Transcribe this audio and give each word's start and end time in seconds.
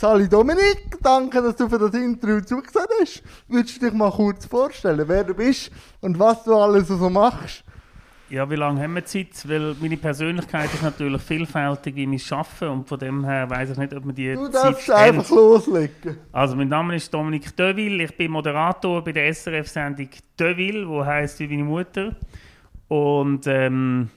Sali 0.00 0.30
Dominik, 0.30 0.96
danke, 1.02 1.42
dass 1.42 1.56
du 1.56 1.68
für 1.68 1.78
das 1.78 1.92
Interview 1.92 2.40
zugesehen 2.40 2.86
hast. 3.02 3.22
Würdest 3.46 3.76
du 3.76 3.84
dich 3.84 3.92
mal 3.92 4.10
kurz 4.10 4.46
vorstellen, 4.46 5.06
wer 5.06 5.24
du 5.24 5.34
bist 5.34 5.70
und 6.00 6.18
was 6.18 6.42
du 6.42 6.56
alles 6.56 6.88
so 6.88 7.10
machst? 7.10 7.62
Ja, 8.30 8.48
wie 8.48 8.54
lange 8.54 8.82
haben 8.82 8.94
wir 8.94 9.04
Zeit? 9.04 9.46
Weil 9.46 9.76
meine 9.78 9.98
Persönlichkeit 9.98 10.72
ist 10.72 10.82
natürlich 10.82 11.20
vielfältig 11.20 11.96
wie 11.96 12.06
mein 12.06 12.20
Arbeiten 12.30 12.68
und 12.68 12.88
von 12.88 12.98
dem 12.98 13.26
her 13.26 13.50
weiß 13.50 13.72
ich 13.72 13.76
nicht, 13.76 13.92
ob 13.92 14.06
man 14.06 14.14
die 14.14 14.32
Du 14.32 14.48
Zeit 14.48 14.64
darfst 14.64 14.90
einfach 14.90 15.28
loslegen. 15.28 16.16
Also, 16.32 16.56
mein 16.56 16.68
Name 16.68 16.96
ist 16.96 17.12
Dominik 17.12 17.54
Deville, 17.54 18.04
ich 18.04 18.16
bin 18.16 18.30
Moderator 18.30 19.04
bei 19.04 19.12
der 19.12 19.34
SRF-Sendung 19.34 20.08
Deville, 20.38 20.88
wo 20.88 21.04
heißt 21.04 21.40
wie 21.40 21.48
meine 21.48 21.64
Mutter. 21.64 22.16
Und 22.88 23.46
ähm, 23.46 24.08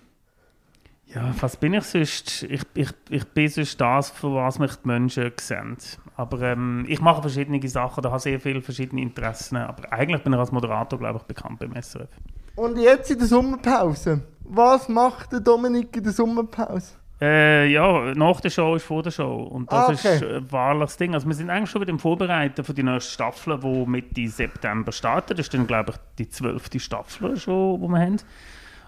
ja, 1.15 1.33
was 1.39 1.57
bin 1.57 1.73
ich 1.73 1.83
sonst? 1.83 2.43
Ich, 2.43 2.61
ich, 2.73 2.89
ich 3.09 3.25
bin 3.25 3.47
sonst 3.49 3.79
das, 3.79 4.09
für 4.09 4.33
was 4.33 4.59
mich 4.59 4.75
die 4.75 4.87
Menschen 4.87 5.31
sehen. 5.39 5.77
Aber 6.15 6.41
ähm, 6.41 6.85
ich 6.87 7.01
mache 7.01 7.21
verschiedene 7.21 7.65
Sachen, 7.67 8.01
da 8.01 8.09
habe 8.09 8.19
sehr 8.19 8.39
viele 8.39 8.61
verschiedene 8.61 9.01
Interessen. 9.01 9.57
Aber 9.57 9.91
eigentlich 9.91 10.23
bin 10.23 10.33
ich 10.33 10.39
als 10.39 10.51
Moderator, 10.51 10.99
glaube 10.99 11.19
ich, 11.19 11.23
bekannt 11.23 11.59
beim 11.59 11.73
SRF. 11.81 12.09
Und 12.55 12.77
jetzt 12.77 13.09
in 13.11 13.17
der 13.17 13.27
Sommerpause. 13.27 14.21
Was 14.43 14.89
macht 14.89 15.31
der 15.31 15.39
Dominik 15.39 15.95
in 15.95 16.03
der 16.03 16.13
Sommerpause? 16.13 16.93
Äh, 17.21 17.67
ja, 17.71 18.13
nach 18.15 18.41
der 18.41 18.49
Show 18.49 18.75
ist 18.75 18.83
vor 18.85 19.01
der 19.01 19.11
Show. 19.11 19.43
Und 19.43 19.71
das 19.71 19.89
Ah, 19.89 19.91
okay. 19.93 20.15
ist 20.15 20.21
äh, 20.23 20.51
wahrlich 20.51 20.83
das 20.83 20.97
Ding. 20.97 21.13
Also 21.13 21.27
wir 21.27 21.35
sind 21.35 21.49
eigentlich 21.49 21.69
schon 21.69 21.81
wieder 21.81 21.91
im 21.91 21.99
Vorbereiten 21.99 22.63
für 22.63 22.73
die 22.73 22.83
nächste 22.83 23.11
Staffel, 23.11 23.57
die 23.59 23.85
Mitte 23.85 24.27
September 24.27 24.91
startet. 24.91 25.39
Das 25.39 25.45
ist 25.45 25.53
dann, 25.53 25.65
glaube 25.65 25.91
ich, 25.91 25.97
die 26.17 26.29
zwölfte 26.29 26.79
Staffel 26.79 27.37
schon, 27.37 27.81
die 27.81 27.87
wir 27.87 27.99
haben. 27.99 28.17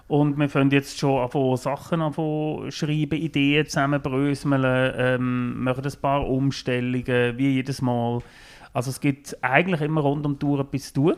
Und 0.08 0.38
wir 0.38 0.50
fangen 0.50 0.70
jetzt 0.70 1.00
schon 1.00 1.30
an 1.30 1.58
Sachen 1.58 2.02
an 2.02 2.14
schreiben, 2.72 3.20
Ideen 3.20 3.66
zusammenbröseln, 3.66 4.94
ähm, 4.98 5.64
machen 5.64 5.84
ein 5.84 6.02
paar 6.02 6.28
Umstellungen, 6.28 7.38
wie 7.38 7.54
jedes 7.54 7.81
Mal. 7.81 8.20
Also 8.72 8.91
es 8.91 9.00
gibt 9.00 9.36
eigentlich 9.41 9.81
immer 9.81 10.02
rund 10.02 10.26
um 10.26 10.38
die 10.38 10.45
Uhr 10.45 10.59
etwas 10.59 10.94
zu 10.94 10.94
tun. 10.94 11.16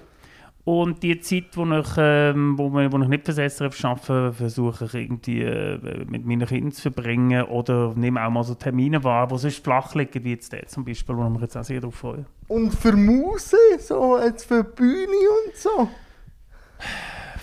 Und 0.64 1.02
die 1.02 1.20
Zeit, 1.22 1.56
wo 1.56 1.66
ich, 1.66 1.88
ähm, 1.98 2.58
wo 2.58 2.70
wir, 2.70 2.92
wo 2.92 2.98
ich 3.00 3.08
nicht 3.08 3.26
fürs 3.26 3.38
SRF 3.38 3.86
arbeite, 3.86 4.34
versuche 4.34 4.86
ich 4.86 4.94
irgendwie 4.96 5.42
äh, 5.42 6.06
mit 6.06 6.26
meinen 6.26 6.46
Kindern 6.46 6.74
zu 6.74 6.82
verbringen 6.82 7.44
oder 7.44 7.94
nehme 7.96 8.26
auch 8.26 8.30
mal 8.30 8.44
so 8.44 8.54
Termine 8.54 9.02
wahr, 9.02 9.28
die 9.28 9.38
sonst 9.38 9.64
flach 9.64 9.96
liegen, 9.96 10.26
wie 10.26 10.32
jetzt 10.32 10.52
der 10.52 10.68
zum 10.68 10.84
Beispiel, 10.84 11.16
wo 11.16 11.24
ich 11.24 11.30
mich 11.30 11.42
jetzt 11.42 11.56
auch 11.56 11.64
sehr 11.64 11.80
darauf 11.80 11.96
freue. 11.96 12.26
Und 12.50 12.74
für 12.74 12.92
Muse, 12.92 13.56
so 13.80 14.20
jetzt 14.20 14.46
für 14.46 14.66
Bühne 14.66 15.08
und 15.46 15.56
so. 15.56 15.90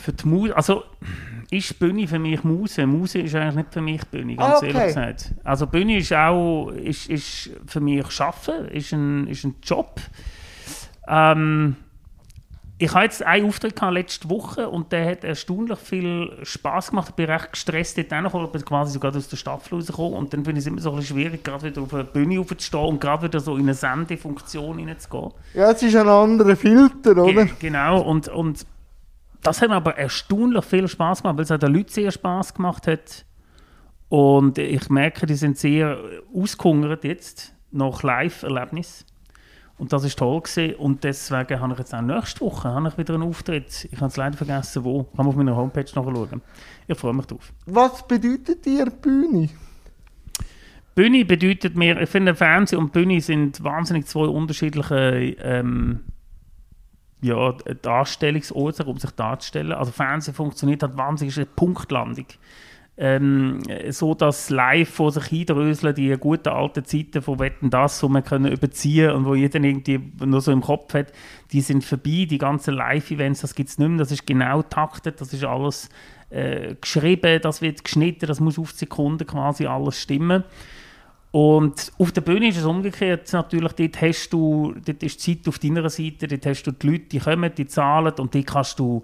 Für 0.04 0.12
die 0.12 0.28
Muse, 0.28 0.54
also 0.54 0.84
ist 1.50 1.78
Bühne 1.78 2.06
für 2.06 2.18
mich 2.18 2.44
Muse. 2.44 2.86
Muse 2.86 3.20
ist 3.20 3.34
eigentlich 3.34 3.54
nicht 3.54 3.72
für 3.72 3.80
mich 3.80 4.04
Bühne, 4.08 4.36
ganz 4.36 4.54
Ah, 4.54 4.56
okay. 4.58 4.66
ehrlich 4.66 4.86
gesagt. 4.88 5.34
Also 5.44 5.66
Bühne 5.66 5.96
ist 5.96 6.12
auch, 6.12 6.68
ist, 6.72 7.08
ist 7.08 7.50
für 7.66 7.80
mich 7.80 8.10
Schaffen, 8.10 8.68
ist 8.68 8.92
ein, 8.92 9.26
ist 9.28 9.44
ein 9.44 9.54
Job. 9.62 9.98
Ähm, 11.08 11.76
ich 12.76 12.92
hatte 12.92 13.04
jetzt 13.04 13.22
einen 13.22 13.46
Auftritt 13.46 13.76
gehabt 13.76 13.94
letzte 13.94 14.28
Woche 14.28 14.68
und 14.68 14.92
der 14.92 15.12
hat 15.12 15.24
erstaunlich 15.24 15.78
viel 15.78 16.30
Spaß 16.42 16.90
gemacht. 16.90 17.08
Ich 17.10 17.14
bin 17.14 17.30
recht 17.30 17.52
gestresst 17.52 17.96
dort 17.96 18.12
hingekommen, 18.12 18.52
bin 18.52 18.62
quasi 18.62 18.92
sogar 18.92 19.16
aus 19.16 19.28
der 19.28 19.38
Staffel 19.38 19.76
rausgekommen 19.76 20.12
und 20.14 20.34
dann 20.34 20.44
finde 20.44 20.58
ich 20.58 20.66
es 20.66 20.66
immer 20.66 20.82
so 20.82 20.90
ein 20.90 20.96
bisschen 20.96 21.16
schwierig, 21.16 21.42
gerade 21.42 21.64
wieder 21.64 21.80
auf 21.80 21.94
eine 21.94 22.04
Bühne 22.04 22.40
aufzustehen 22.40 22.84
und 22.84 23.00
gerade 23.00 23.22
wieder 23.22 23.40
so 23.40 23.54
in 23.56 23.62
eine 23.62 23.74
Sendefunktion 23.74 24.76
hineinzugehen. 24.78 25.30
Ja, 25.54 25.70
es 25.70 25.82
ist 25.82 25.96
ein 25.96 26.08
anderer 26.08 26.56
Filter, 26.56 27.16
oder? 27.16 27.46
Ge 27.46 27.54
genau, 27.58 28.02
und, 28.02 28.28
und 28.28 28.66
das 29.44 29.60
hat 29.60 29.68
mir 29.68 29.76
aber 29.76 29.96
erstaunlich 29.96 30.64
viel 30.64 30.88
Spaß 30.88 31.22
gemacht, 31.22 31.36
weil 31.36 31.44
es 31.44 31.52
auch 31.52 31.58
den 31.58 31.74
Leuten 31.74 31.90
sehr 31.90 32.10
Spaß 32.10 32.54
gemacht 32.54 32.86
hat. 32.86 33.24
Und 34.08 34.58
ich 34.58 34.88
merke, 34.88 35.26
die 35.26 35.34
sind 35.34 35.58
sehr 35.58 35.98
ausgehungert 36.34 37.04
jetzt 37.04 37.54
nach 37.70 38.02
Live-Erlebnis. 38.02 39.04
Und 39.76 39.92
das 39.92 40.04
ist 40.04 40.18
toll 40.18 40.40
gewesen. 40.40 40.76
Und 40.76 41.04
deswegen 41.04 41.60
habe 41.60 41.72
ich 41.72 41.78
jetzt 41.78 41.94
auch 41.94 42.00
nächste 42.00 42.40
Woche 42.40 42.68
habe 42.68 42.88
ich 42.88 42.96
wieder 42.96 43.14
einen 43.14 43.24
Auftritt. 43.24 43.88
Ich 43.90 43.96
habe 43.96 44.06
es 44.06 44.16
leider 44.16 44.36
vergessen, 44.36 44.84
wo. 44.84 45.02
Kann 45.02 45.18
man 45.18 45.26
auf 45.26 45.36
meiner 45.36 45.56
Homepage 45.56 45.82
nachschauen. 45.82 46.42
Ich 46.86 46.98
freue 46.98 47.12
mich 47.12 47.26
drauf. 47.26 47.52
Was 47.66 48.06
bedeutet 48.06 48.64
dir 48.64 48.86
Bühne? 48.86 49.50
Bühne 50.94 51.24
bedeutet 51.24 51.76
mir, 51.76 52.00
ich 52.00 52.08
finde 52.08 52.36
Fernsehen 52.36 52.78
und 52.78 52.92
Bühne 52.92 53.20
sind 53.20 53.62
wahnsinnig 53.64 54.06
zwei 54.06 54.26
unterschiedliche 54.26 54.94
ähm, 55.40 56.00
ja, 57.24 57.52
Darstellungsorte, 57.52 58.84
um 58.84 58.98
sich 58.98 59.10
darzustellen. 59.12 59.72
Also 59.72 59.92
Fernsehen 59.92 60.34
funktioniert 60.34 60.82
halt 60.82 60.96
wahnsinnig, 60.96 61.36
eine 61.36 61.46
Punktlandung. 61.46 62.26
Ähm, 62.96 63.60
so 63.88 64.14
dass 64.14 64.50
live 64.50 64.88
vor 64.88 65.10
sich 65.10 65.24
hindröseln, 65.24 65.96
die 65.96 66.16
guten 66.16 66.50
alten 66.50 66.84
Zeiten 66.84 67.22
von 67.22 67.40
Wetten 67.40 67.68
das, 67.68 68.00
wo 68.04 68.08
man 68.08 68.22
können 68.22 68.52
überziehen 68.52 69.10
und 69.10 69.24
wo 69.24 69.34
jeder 69.34 69.58
irgendwie 69.58 70.00
nur 70.24 70.40
so 70.40 70.52
im 70.52 70.60
Kopf 70.60 70.94
hat, 70.94 71.12
die 71.50 71.60
sind 71.60 71.82
vorbei, 71.82 72.26
die 72.30 72.38
ganzen 72.38 72.74
Live-Events, 72.74 73.40
das 73.40 73.56
gibt 73.56 73.70
es 73.70 73.78
nicht 73.78 73.88
mehr, 73.88 73.98
das 73.98 74.12
ist 74.12 74.28
genau 74.28 74.62
taktet, 74.62 75.20
das 75.20 75.32
ist 75.32 75.42
alles 75.42 75.88
äh, 76.30 76.76
geschrieben, 76.80 77.40
das 77.42 77.62
wird 77.62 77.82
geschnitten, 77.82 78.26
das 78.26 78.38
muss 78.38 78.60
auf 78.60 78.70
die 78.70 78.78
Sekunde 78.78 79.24
quasi 79.24 79.66
alles 79.66 80.00
stimmen. 80.00 80.44
Und 81.34 81.92
auf 81.98 82.12
der 82.12 82.20
Bühne 82.20 82.46
ist 82.46 82.58
es 82.58 82.64
umgekehrt. 82.64 83.32
Natürlich, 83.32 83.72
dort, 83.72 84.00
hast 84.00 84.28
du, 84.28 84.72
dort 84.86 85.02
ist 85.02 85.26
die 85.26 85.36
Zeit 85.36 85.48
auf 85.48 85.58
deiner 85.58 85.90
Seite, 85.90 86.28
dort 86.28 86.46
hast 86.46 86.62
du 86.62 86.70
die 86.70 86.86
Leute, 86.86 87.06
die 87.06 87.18
kommen, 87.18 87.52
die 87.52 87.66
zahlen 87.66 88.12
und 88.20 88.32
dort 88.36 88.46
kannst 88.46 88.78
du 88.78 89.02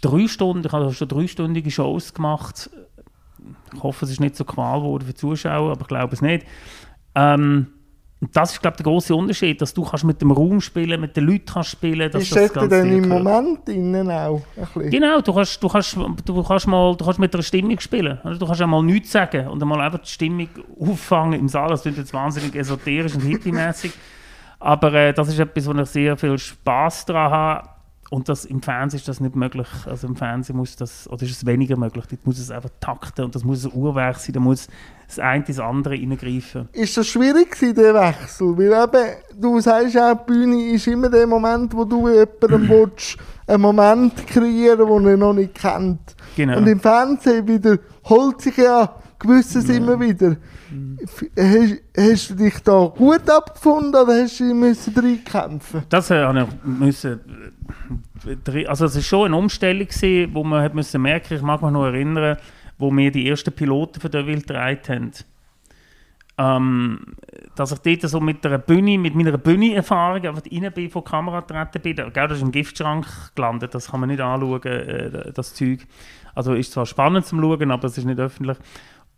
drei 0.00 0.26
Stunden, 0.28 0.64
ich 0.64 0.72
habe 0.72 0.90
schon 0.94 1.08
dreistündige 1.08 1.70
Shows 1.70 2.14
gemacht. 2.14 2.70
Ich 3.74 3.82
hoffe, 3.82 4.06
es 4.06 4.12
ist 4.12 4.20
nicht 4.20 4.34
so 4.34 4.46
qual 4.46 4.80
geworden 4.80 5.04
für 5.04 5.12
die 5.12 5.18
Zuschauer, 5.18 5.72
aber 5.72 5.82
ich 5.82 5.88
glaube 5.88 6.14
es 6.14 6.22
nicht. 6.22 6.46
Ähm, 7.14 7.66
und 8.20 8.36
das 8.36 8.52
ist, 8.52 8.60
glaube 8.60 8.74
ich, 8.74 8.82
der 8.82 8.90
große 8.90 9.14
Unterschied, 9.14 9.60
dass 9.62 9.72
du 9.72 9.84
kannst 9.84 10.04
mit 10.04 10.20
dem 10.20 10.32
Raum 10.32 10.60
spielen, 10.60 11.00
mit 11.00 11.16
den 11.16 11.24
Leuten 11.24 11.44
kannst 11.46 11.70
spielen. 11.70 12.10
dass 12.10 12.22
Ist 12.22 12.34
das 12.34 12.52
dann 12.52 12.92
im 12.92 13.02
gehört. 13.04 13.22
Moment 13.22 13.68
innen 13.68 14.10
auch? 14.10 14.42
Ein 14.56 14.66
bisschen? 14.74 14.90
Genau, 14.90 15.20
du 15.20 15.32
kannst, 15.32 15.62
du, 15.62 15.68
kannst, 15.68 15.96
du, 15.96 16.42
kannst 16.42 16.66
mal, 16.66 16.96
du 16.96 17.04
kannst 17.04 17.20
mit 17.20 17.32
einer 17.32 17.44
Stimmung 17.44 17.78
spielen. 17.78 18.18
Also 18.24 18.40
du 18.40 18.46
kannst 18.46 18.60
einmal 18.60 18.82
nichts 18.82 19.12
sagen 19.12 19.46
und 19.46 19.62
einmal 19.62 19.80
einfach 19.82 20.00
die 20.00 20.10
Stimmung 20.10 20.48
auffangen 20.80 21.38
im 21.38 21.48
Saal. 21.48 21.68
Das 21.68 21.82
klingt 21.82 21.98
jetzt 21.98 22.12
wahnsinnig 22.12 22.56
esoterisch 22.56 23.14
und 23.14 23.22
hippie-mäßig. 23.22 23.92
Aber 24.58 24.92
äh, 24.94 25.12
das 25.12 25.28
ist 25.28 25.38
etwas, 25.38 25.66
wo 25.68 25.72
ich 25.80 25.88
sehr 25.88 26.16
viel 26.16 26.36
Spaß 26.36 27.06
daran 27.06 27.30
habe. 27.30 27.68
Und 28.10 28.30
das, 28.30 28.46
im 28.46 28.62
Fernsehen 28.62 28.98
ist 29.00 29.08
das 29.08 29.20
nicht 29.20 29.36
möglich. 29.36 29.68
Also 29.84 30.06
im 30.06 30.16
Fernsehen 30.16 30.56
muss 30.56 30.76
das, 30.76 31.08
oder 31.10 31.24
ist 31.24 31.32
es 31.32 31.44
weniger 31.44 31.76
möglich. 31.76 32.06
Dort 32.08 32.26
muss 32.26 32.38
es 32.38 32.50
einfach 32.50 32.70
takten 32.80 33.26
und 33.26 33.34
das 33.34 33.44
muss 33.44 33.66
ein 33.66 33.72
Uhrwerk 33.74 34.16
sein. 34.16 34.32
Da 34.32 34.40
muss 34.40 34.68
das 35.06 35.18
eine 35.18 35.44
ins 35.44 35.58
andere 35.58 35.94
reingreifen. 35.94 36.68
Ist 36.72 36.96
das 36.96 37.06
schwierig 37.06 37.50
gewesen, 37.50 37.74
der 37.74 37.94
Wechsel? 37.94 38.56
Weil 38.56 38.82
eben, 38.82 39.42
du 39.42 39.60
sagst 39.60 39.94
ja, 39.94 40.14
die 40.14 40.24
Bühne 40.24 40.72
ist 40.72 40.86
immer 40.86 41.10
der 41.10 41.26
Moment, 41.26 41.74
wo 41.74 41.84
du 41.84 42.08
jemandem 42.08 42.68
willst, 42.68 43.18
einen 43.46 43.62
Moment 43.62 44.26
kreieren 44.26 44.86
den 44.86 45.06
er 45.06 45.16
noch 45.16 45.34
nicht 45.34 45.54
kennt. 45.54 46.16
Genau. 46.36 46.58
Und 46.58 46.66
im 46.66 46.80
Fernsehen 46.80 47.46
wiederholt 47.46 48.40
sich 48.40 48.56
ja 48.56 48.94
gewisses 49.18 49.68
immer 49.68 49.98
wieder. 50.00 50.36
F- 51.02 51.30
Hast, 51.36 51.80
hast 51.96 52.30
du 52.30 52.34
dich 52.34 52.58
da 52.62 52.92
gut 52.96 53.28
abgefunden 53.28 53.94
oder 53.94 54.22
hast 54.22 54.40
du 54.40 54.54
müssen 54.54 54.94
reinkämpfen? 54.94 55.82
Das 55.88 56.10
habe 56.10 56.40
ich 56.42 56.64
müssen. 56.64 57.20
äh, 58.46 58.66
Also 58.66 58.84
es 58.86 58.96
ist 58.96 59.06
schon 59.06 59.26
eine 59.26 59.36
Umstellung 59.36 59.86
gewesen, 59.86 60.34
wo 60.34 60.44
man 60.44 60.62
hat 60.62 60.74
müssen 60.74 61.02
merken. 61.02 61.34
Ich 61.34 61.42
mag 61.42 61.62
mich 61.62 61.70
noch 61.70 61.86
erinnern, 61.86 62.36
wo 62.78 62.90
wir 62.90 63.10
die 63.10 63.28
ersten 63.28 63.52
Piloten 63.52 64.00
für 64.00 64.08
Deville 64.10 64.40
gedreht 64.40 64.88
haben. 64.88 65.12
Ähm, 66.40 67.00
dass 67.56 67.72
ich 67.72 67.80
dort 67.80 68.08
so 68.08 68.20
mit 68.20 68.46
einer 68.46 68.58
Bühne, 68.58 68.96
mit 68.96 69.16
meiner 69.16 69.36
Bühne-Erfahrung 69.36 70.24
einfach 70.24 70.42
rein 70.52 70.72
bin, 70.72 70.88
von 70.88 71.02
Kamera 71.02 71.40
getreten 71.40 71.82
bin. 71.82 72.12
Gell, 72.12 72.28
das 72.28 72.38
ist 72.38 72.44
im 72.44 72.52
Giftschrank 72.52 73.06
gelandet, 73.34 73.74
das 73.74 73.90
kann 73.90 73.98
man 73.98 74.08
nicht 74.08 74.20
anschauen, 74.20 74.62
äh, 74.62 75.32
das 75.32 75.54
Zeug. 75.54 75.80
Also 76.36 76.54
ist 76.54 76.70
zwar 76.70 76.86
spannend 76.86 77.26
zum 77.26 77.40
Schauen, 77.40 77.72
aber 77.72 77.88
es 77.88 77.98
ist 77.98 78.04
nicht 78.04 78.20
öffentlich. 78.20 78.56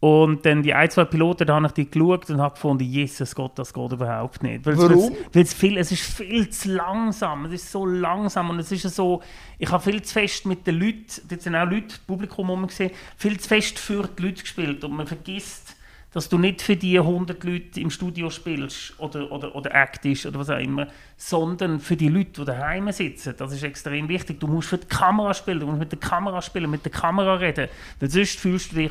Und 0.01 0.47
dann 0.47 0.63
die 0.63 0.73
ein, 0.73 0.89
zwei 0.91 1.05
Piloten, 1.05 1.47
da 1.47 1.57
habe 1.57 1.67
ich 1.67 1.73
die 1.73 1.91
geschaut 1.91 2.31
und 2.31 2.41
habe 2.41 2.55
gefunden, 2.55 2.85
Jesus 2.85 3.35
Gott, 3.35 3.53
das 3.59 3.75
geht 3.75 3.93
überhaupt 3.93 4.43
nicht. 4.43 4.65
Weil 4.65 4.73
es- 4.73 4.79
Warum? 4.81 4.97
weil 4.97 5.03
es- 5.13 5.35
weil 5.35 5.43
es 5.43 5.55
viel, 5.55 5.77
es 5.77 5.93
ist 5.93 6.03
viel 6.03 6.49
zu 6.49 6.73
langsam, 6.73 7.45
es 7.45 7.53
ist 7.53 7.71
so 7.71 7.85
langsam 7.85 8.49
und 8.49 8.59
es 8.61 8.73
ist 8.73 8.83
so, 8.95 9.21
ich 9.59 9.71
habe 9.71 9.83
viel 9.83 10.01
zu 10.01 10.15
fest 10.15 10.47
mit 10.47 10.67
den 10.67 10.81
Leuten, 10.81 11.05
dort 11.29 11.43
sind 11.43 11.55
auch 11.55 11.69
Leute, 11.69 11.97
Publikum 12.07 12.49
rum 12.49 12.67
gesehen, 12.67 12.93
viel 13.19 13.39
zu 13.39 13.47
fest 13.47 13.79
für 13.79 14.09
die 14.19 14.23
Leute 14.23 14.41
gespielt 14.41 14.83
und 14.85 14.93
man 14.97 15.07
vergisst, 15.07 15.77
dass 16.15 16.31
du 16.31 16.39
nicht 16.39 16.63
für 16.63 16.77
die 16.77 16.99
100 16.99 17.45
Leute 17.45 17.79
im 17.81 17.91
Studio 17.91 18.31
spielst 18.31 18.95
oder, 18.99 19.31
oder, 19.31 19.55
oder 19.55 19.75
actest 19.75 20.25
oder 20.25 20.39
was 20.41 20.49
auch 20.49 20.59
immer, 20.59 20.87
sondern 21.19 21.79
für 21.79 21.95
die 21.97 22.09
Leute, 22.09 22.41
die 22.41 22.45
daheim 22.47 22.91
sitzen. 22.91 23.35
Das 23.37 23.53
ist 23.53 23.63
extrem 23.63 24.09
wichtig. 24.09 24.41
Du 24.41 24.47
musst 24.49 24.71
für 24.71 24.79
die 24.79 24.89
Kamera 24.89 25.35
spielen, 25.35 25.61
du 25.61 25.67
musst 25.67 25.79
mit 25.79 25.93
der 25.93 26.01
Kamera 26.01 26.41
spielen, 26.41 26.71
mit 26.71 26.85
der 26.87 26.91
Kamera 26.91 27.35
reden, 27.35 27.69
weil 28.01 28.11
sonst 28.11 28.41
fühlst 28.41 28.73
du 28.73 28.77
dich 28.77 28.91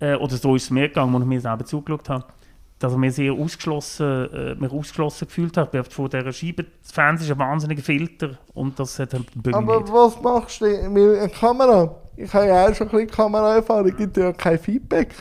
äh, 0.00 0.14
oder 0.14 0.36
so 0.36 0.56
ist 0.56 0.64
es 0.64 0.70
mir 0.70 0.88
gegangen, 0.88 1.14
als 1.14 1.22
ich 1.22 1.28
mir 1.28 1.40
selber 1.40 1.64
zugeschaut 1.64 2.08
habe, 2.08 2.24
dass 2.78 2.92
ich 2.92 2.98
mich 2.98 3.14
sehr 3.14 3.32
ausgeschlossen, 3.32 4.28
äh, 4.32 4.54
mich 4.54 4.70
ausgeschlossen 4.70 5.26
gefühlt 5.28 5.56
habe. 5.56 5.78
Ich 5.78 5.94
von 5.94 6.10
dieser 6.10 6.32
Scheibe, 6.32 6.66
das 6.82 6.92
Fernsehen 6.92 7.26
ist 7.26 7.32
ein 7.32 7.38
wahnsinniger 7.38 7.82
Filter 7.82 8.38
und 8.54 8.78
das 8.78 8.98
hat 8.98 9.10
Bühne 9.34 9.56
Aber 9.56 9.80
nicht. 9.80 9.92
was 9.92 10.20
machst 10.20 10.60
du 10.60 10.66
mit 10.90 11.18
einer 11.18 11.28
Kamera? 11.28 11.94
Ich 12.16 12.32
habe 12.32 12.46
ja 12.46 12.66
auch 12.66 12.74
schon 12.74 12.88
ein 12.88 12.92
bisschen 12.92 13.10
Kameraerfahrung, 13.10 13.96
gibt 13.96 14.16
ja 14.16 14.32
kein 14.32 14.58
Feedback. 14.58 15.14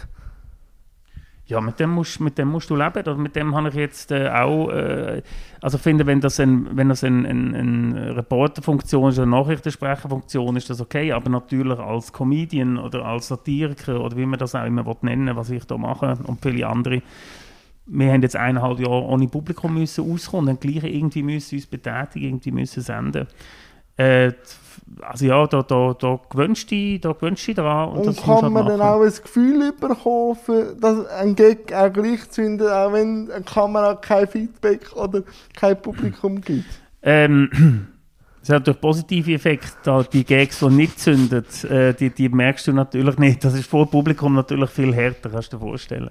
Ja, 1.47 1.62
mit 1.62 1.80
dem 1.80 1.92
musst, 1.92 2.19
mit 2.19 2.39
dem 2.39 2.50
musst 2.50 2.71
du 2.71 2.75
leben. 2.75 3.21
Mit 3.21 3.36
dem 3.36 3.56
habe 3.56 3.69
ich 3.69 3.75
jetzt 3.75 4.12
äh, 4.12 4.30
auch, 4.30 4.69
äh, 4.69 5.21
also 5.62 5.77
finde, 5.77 6.07
wenn 6.07 6.19
das, 6.19 6.39
ein, 6.39 6.75
wenn 6.75 6.89
das 6.89 7.03
ein, 7.03 7.24
ein, 7.24 7.53
eine 7.53 8.18
Reporterfunktion 8.18 9.09
ist, 9.09 9.19
eine 9.19 9.30
Nachrichtensprecherfunktion, 9.30 10.56
ist 10.56 10.71
das 10.71 10.81
okay. 10.81 11.12
Aber 11.12 11.30
natürlich 11.30 11.77
als 11.77 12.12
Comedian 12.12 12.80
oder 12.80 13.06
als 13.06 13.27
Satiriker 13.27 14.01
oder 14.01 14.18
wie 14.18 14.25
man 14.25 14.39
das 14.39 14.56
auch 14.56 14.65
immer 14.65 14.83
nennen 15.01 15.27
will, 15.27 15.36
was 15.36 15.51
ich 15.51 15.65
da 15.65 15.77
mache 15.77 16.18
und 16.24 16.42
viele 16.42 16.68
andere, 16.68 17.03
wir 17.88 18.12
haben 18.12 18.24
jetzt 18.24 18.36
eineinhalb 18.36 18.80
Jahre 18.80 19.03
ohne 19.03 19.27
Publikum 19.27 19.75
müssen 19.75 20.12
auskommen 20.12 20.50
und 20.50 20.63
dann 20.63 20.71
gleich 20.71 20.91
irgendwie 20.91 21.21
müssen 21.21 21.56
uns 21.56 21.68
betätigen, 21.68 22.25
irgendwie 22.25 22.51
müssen 22.51 22.81
senden. 22.81 23.27
Äh, 23.97 24.33
also 25.01 25.25
ja, 25.25 25.47
da, 25.47 25.63
da, 25.63 25.95
da 26.00 26.19
gewöhnst 26.30 26.71
du 26.71 26.75
dich, 26.75 27.01
da 27.01 27.13
dich 27.13 27.56
dran. 27.56 27.89
Und, 27.89 28.06
musst 28.06 28.24
kann 28.24 28.42
du 28.42 28.50
man 28.50 28.65
halt 28.65 28.80
dann 28.80 28.88
auch 28.88 29.01
ein 29.01 29.09
Gefühl 29.09 29.74
für, 30.45 30.75
dass 30.80 31.07
ein 31.07 31.36
Gag 31.36 31.74
auch 31.74 31.92
gleich 31.92 32.30
zündet, 32.30 32.69
auch 32.69 32.94
wenn 32.94 33.31
eine 33.31 33.44
Kamera 33.44 33.95
kein 33.95 34.27
Feedback 34.27 34.95
oder 34.95 35.24
kein 35.56 35.81
Publikum 35.81 36.39
gibt? 36.42 36.65
Ähm, 37.01 37.50
es 38.42 38.50
hat 38.50 38.59
natürlich 38.59 38.81
positive 38.81 39.33
Effekte, 39.33 39.71
da 39.83 40.03
die 40.03 40.24
Gags, 40.24 40.59
die 40.59 40.69
nicht 40.69 41.00
zünden, 41.00 41.45
äh, 41.69 41.94
die, 41.94 42.09
die 42.12 42.30
merkst 42.30 42.68
du 42.68 42.74
natürlich 42.74 43.18
nicht. 43.18 43.44
Das 43.44 43.53
ist 43.53 43.68
vor 43.68 43.89
Publikum 43.89 44.36
natürlich 44.36 44.69
viel 44.69 44.94
härter, 44.94 45.30
kannst 45.30 45.51
du 45.51 45.57
dir 45.57 45.63
vorstellen. 45.63 46.09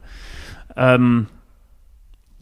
Ähm, 0.76 1.28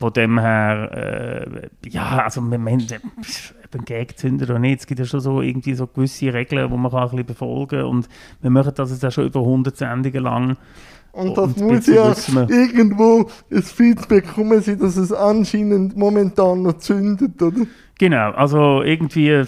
von 0.02 0.12
dem 0.12 0.40
her, 0.40 1.46
äh, 1.54 1.88
ja, 1.88 2.24
also 2.24 2.40
wir 2.40 2.58
ein 2.58 3.84
Gag 3.84 4.18
zündet 4.18 4.50
oder 4.50 4.58
nicht, 4.58 4.80
es 4.80 4.86
gibt 4.88 4.98
ja 4.98 5.06
schon 5.06 5.20
so 5.20 5.40
irgendwie 5.40 5.74
so 5.74 5.86
gewisse 5.86 6.34
Regeln, 6.34 6.68
die 6.68 6.76
man 6.76 6.90
kann 6.90 7.02
ein 7.02 7.10
bisschen 7.10 7.26
befolgen 7.26 7.78
kann 7.78 7.86
und 7.86 8.08
wir 8.40 8.50
machen 8.50 8.72
das 8.74 8.90
jetzt 8.90 9.04
auch 9.04 9.12
schon 9.12 9.26
über 9.26 9.40
100 9.40 9.76
Sendungen 9.76 10.22
lang. 10.24 10.56
Und 11.12 11.38
das 11.38 11.52
Und 11.52 11.60
muss 11.60 11.86
ja 11.86 12.14
irgendwo 12.48 13.30
ein 13.52 13.62
Feedback 13.62 14.26
kommen 14.34 14.60
sein, 14.60 14.80
dass 14.80 14.96
es 14.96 15.12
anscheinend 15.12 15.96
momentan 15.96 16.62
noch 16.62 16.78
zündet, 16.78 17.40
oder? 17.40 17.64
Genau, 17.98 18.32
also 18.32 18.82
irgendwie, 18.82 19.44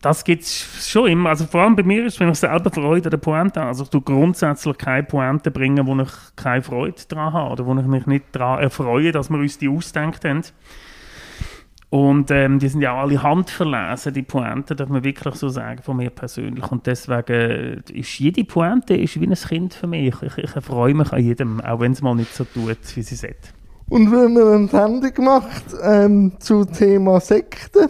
das 0.00 0.24
gibt 0.24 0.42
es 0.42 0.88
schon 0.88 1.08
immer. 1.08 1.30
Also 1.30 1.46
vor 1.46 1.62
allem 1.62 1.76
bei 1.76 1.82
mir 1.82 2.06
ist, 2.06 2.20
wenn 2.20 2.28
ich 2.28 2.38
selber 2.38 2.70
Freude 2.70 3.06
an 3.06 3.10
der 3.10 3.18
Pointe 3.18 3.60
habe. 3.60 3.68
Also 3.68 3.84
ich 3.84 3.90
tue 3.90 4.02
grundsätzlich 4.02 4.78
keine 4.78 5.04
Pointe 5.04 5.50
bringen, 5.50 5.86
wo 5.86 5.96
ich 6.00 6.10
keine 6.36 6.62
Freude 6.62 7.02
daran 7.08 7.32
habe 7.32 7.52
oder 7.52 7.66
wo 7.66 7.74
ich 7.74 7.86
mich 7.86 8.06
nicht 8.06 8.26
daran 8.32 8.62
erfreue, 8.62 9.12
dass 9.12 9.30
wir 9.30 9.38
uns 9.38 9.58
die 9.58 9.68
ausdenkt 9.68 10.24
haben. 10.24 10.42
Und 11.88 12.30
ähm, 12.32 12.58
die 12.58 12.68
sind 12.68 12.82
ja 12.82 12.94
alle 12.94 13.22
handverlesen, 13.22 14.12
die 14.12 14.22
Pointe, 14.22 14.74
darf 14.74 14.88
man 14.88 15.04
wirklich 15.04 15.34
so 15.36 15.48
sagen, 15.48 15.82
von 15.82 15.96
mir 15.96 16.10
persönlich. 16.10 16.70
Und 16.70 16.86
deswegen 16.86 17.84
ist 17.92 18.18
jede 18.18 18.44
Pointe 18.44 18.96
ist 18.96 19.20
wie 19.20 19.26
ein 19.26 19.34
Kind 19.34 19.72
für 19.72 19.86
mich. 19.86 20.14
Ich, 20.20 20.38
ich 20.38 20.56
erfreue 20.56 20.94
mich 20.94 21.12
an 21.12 21.22
jedem, 21.22 21.60
auch 21.60 21.80
wenn 21.80 21.92
es 21.92 22.02
mal 22.02 22.14
nicht 22.14 22.34
so 22.34 22.44
tut, 22.44 22.78
wie 22.96 23.02
sie 23.02 23.14
sollte. 23.14 23.50
Und 23.88 24.10
wenn 24.10 24.34
man 24.34 24.52
eine 24.52 24.68
Sendung 24.68 25.24
macht 25.24 25.64
ähm, 25.80 26.32
zu 26.40 26.64
Thema 26.64 27.20
Sekten, 27.20 27.88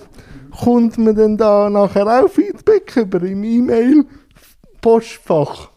kommt 0.63 0.99
man 0.99 1.15
dann 1.17 1.37
da 1.37 1.69
nachher 1.71 2.07
auch 2.07 2.29
Feedback 2.29 2.97
über 2.97 3.21
im 3.23 3.43
E-Mail-Postfach? 3.45 5.71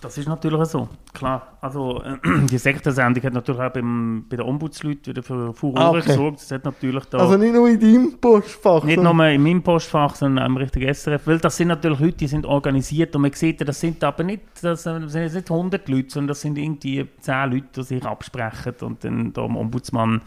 Das 0.00 0.18
ist 0.18 0.28
natürlich 0.28 0.62
so, 0.66 0.88
klar. 1.14 1.56
Also 1.62 2.02
äh, 2.02 2.16
die 2.50 2.58
Sektensendung 2.58 3.24
hat 3.24 3.32
natürlich 3.32 3.62
auch 3.62 3.72
beim, 3.72 4.26
bei 4.28 4.36
den 4.36 4.44
Ombudsleuten 4.44 5.06
wieder 5.06 5.22
für 5.22 5.54
Furore 5.54 5.80
Ah, 5.82 5.90
okay. 5.92 6.02
gesorgt. 6.02 6.40
Das 6.42 6.50
hat 6.50 6.62
natürlich 6.66 7.06
da 7.06 7.16
Also 7.20 7.38
nicht 7.38 7.54
nur 7.54 7.66
in 7.70 7.80
deinem 7.80 8.12
Postfach. 8.20 8.84
nicht 8.84 9.00
nur 9.02 9.12
in 9.26 9.42
meinem 9.42 9.62
Postfach, 9.62 10.14
sondern 10.14 10.44
im 10.44 10.58
richtigen 10.58 10.92
SRF, 10.92 11.26
weil 11.26 11.38
das 11.38 11.56
sind 11.56 11.68
natürlich 11.68 12.00
Leute, 12.00 12.18
die 12.18 12.26
sind 12.26 12.44
organisiert 12.44 13.16
und 13.16 13.22
man 13.22 13.32
sieht, 13.32 13.66
das 13.66 13.80
sind 13.80 14.04
aber 14.04 14.24
nicht, 14.24 14.42
das 14.60 14.82
sind 14.82 15.10
jetzt 15.14 15.34
nicht 15.34 15.50
100 15.50 15.88
Leute, 15.88 16.10
sondern 16.10 16.28
das 16.28 16.42
sind 16.42 16.58
irgendwie 16.58 17.08
10 17.20 17.50
Leute, 17.50 17.66
die 17.76 17.82
sich 17.82 18.04
absprechen 18.04 18.74
und 18.82 19.02
dann 19.04 19.32
da 19.32 19.46
dem 19.46 19.56
Ombudsmann 19.56 20.20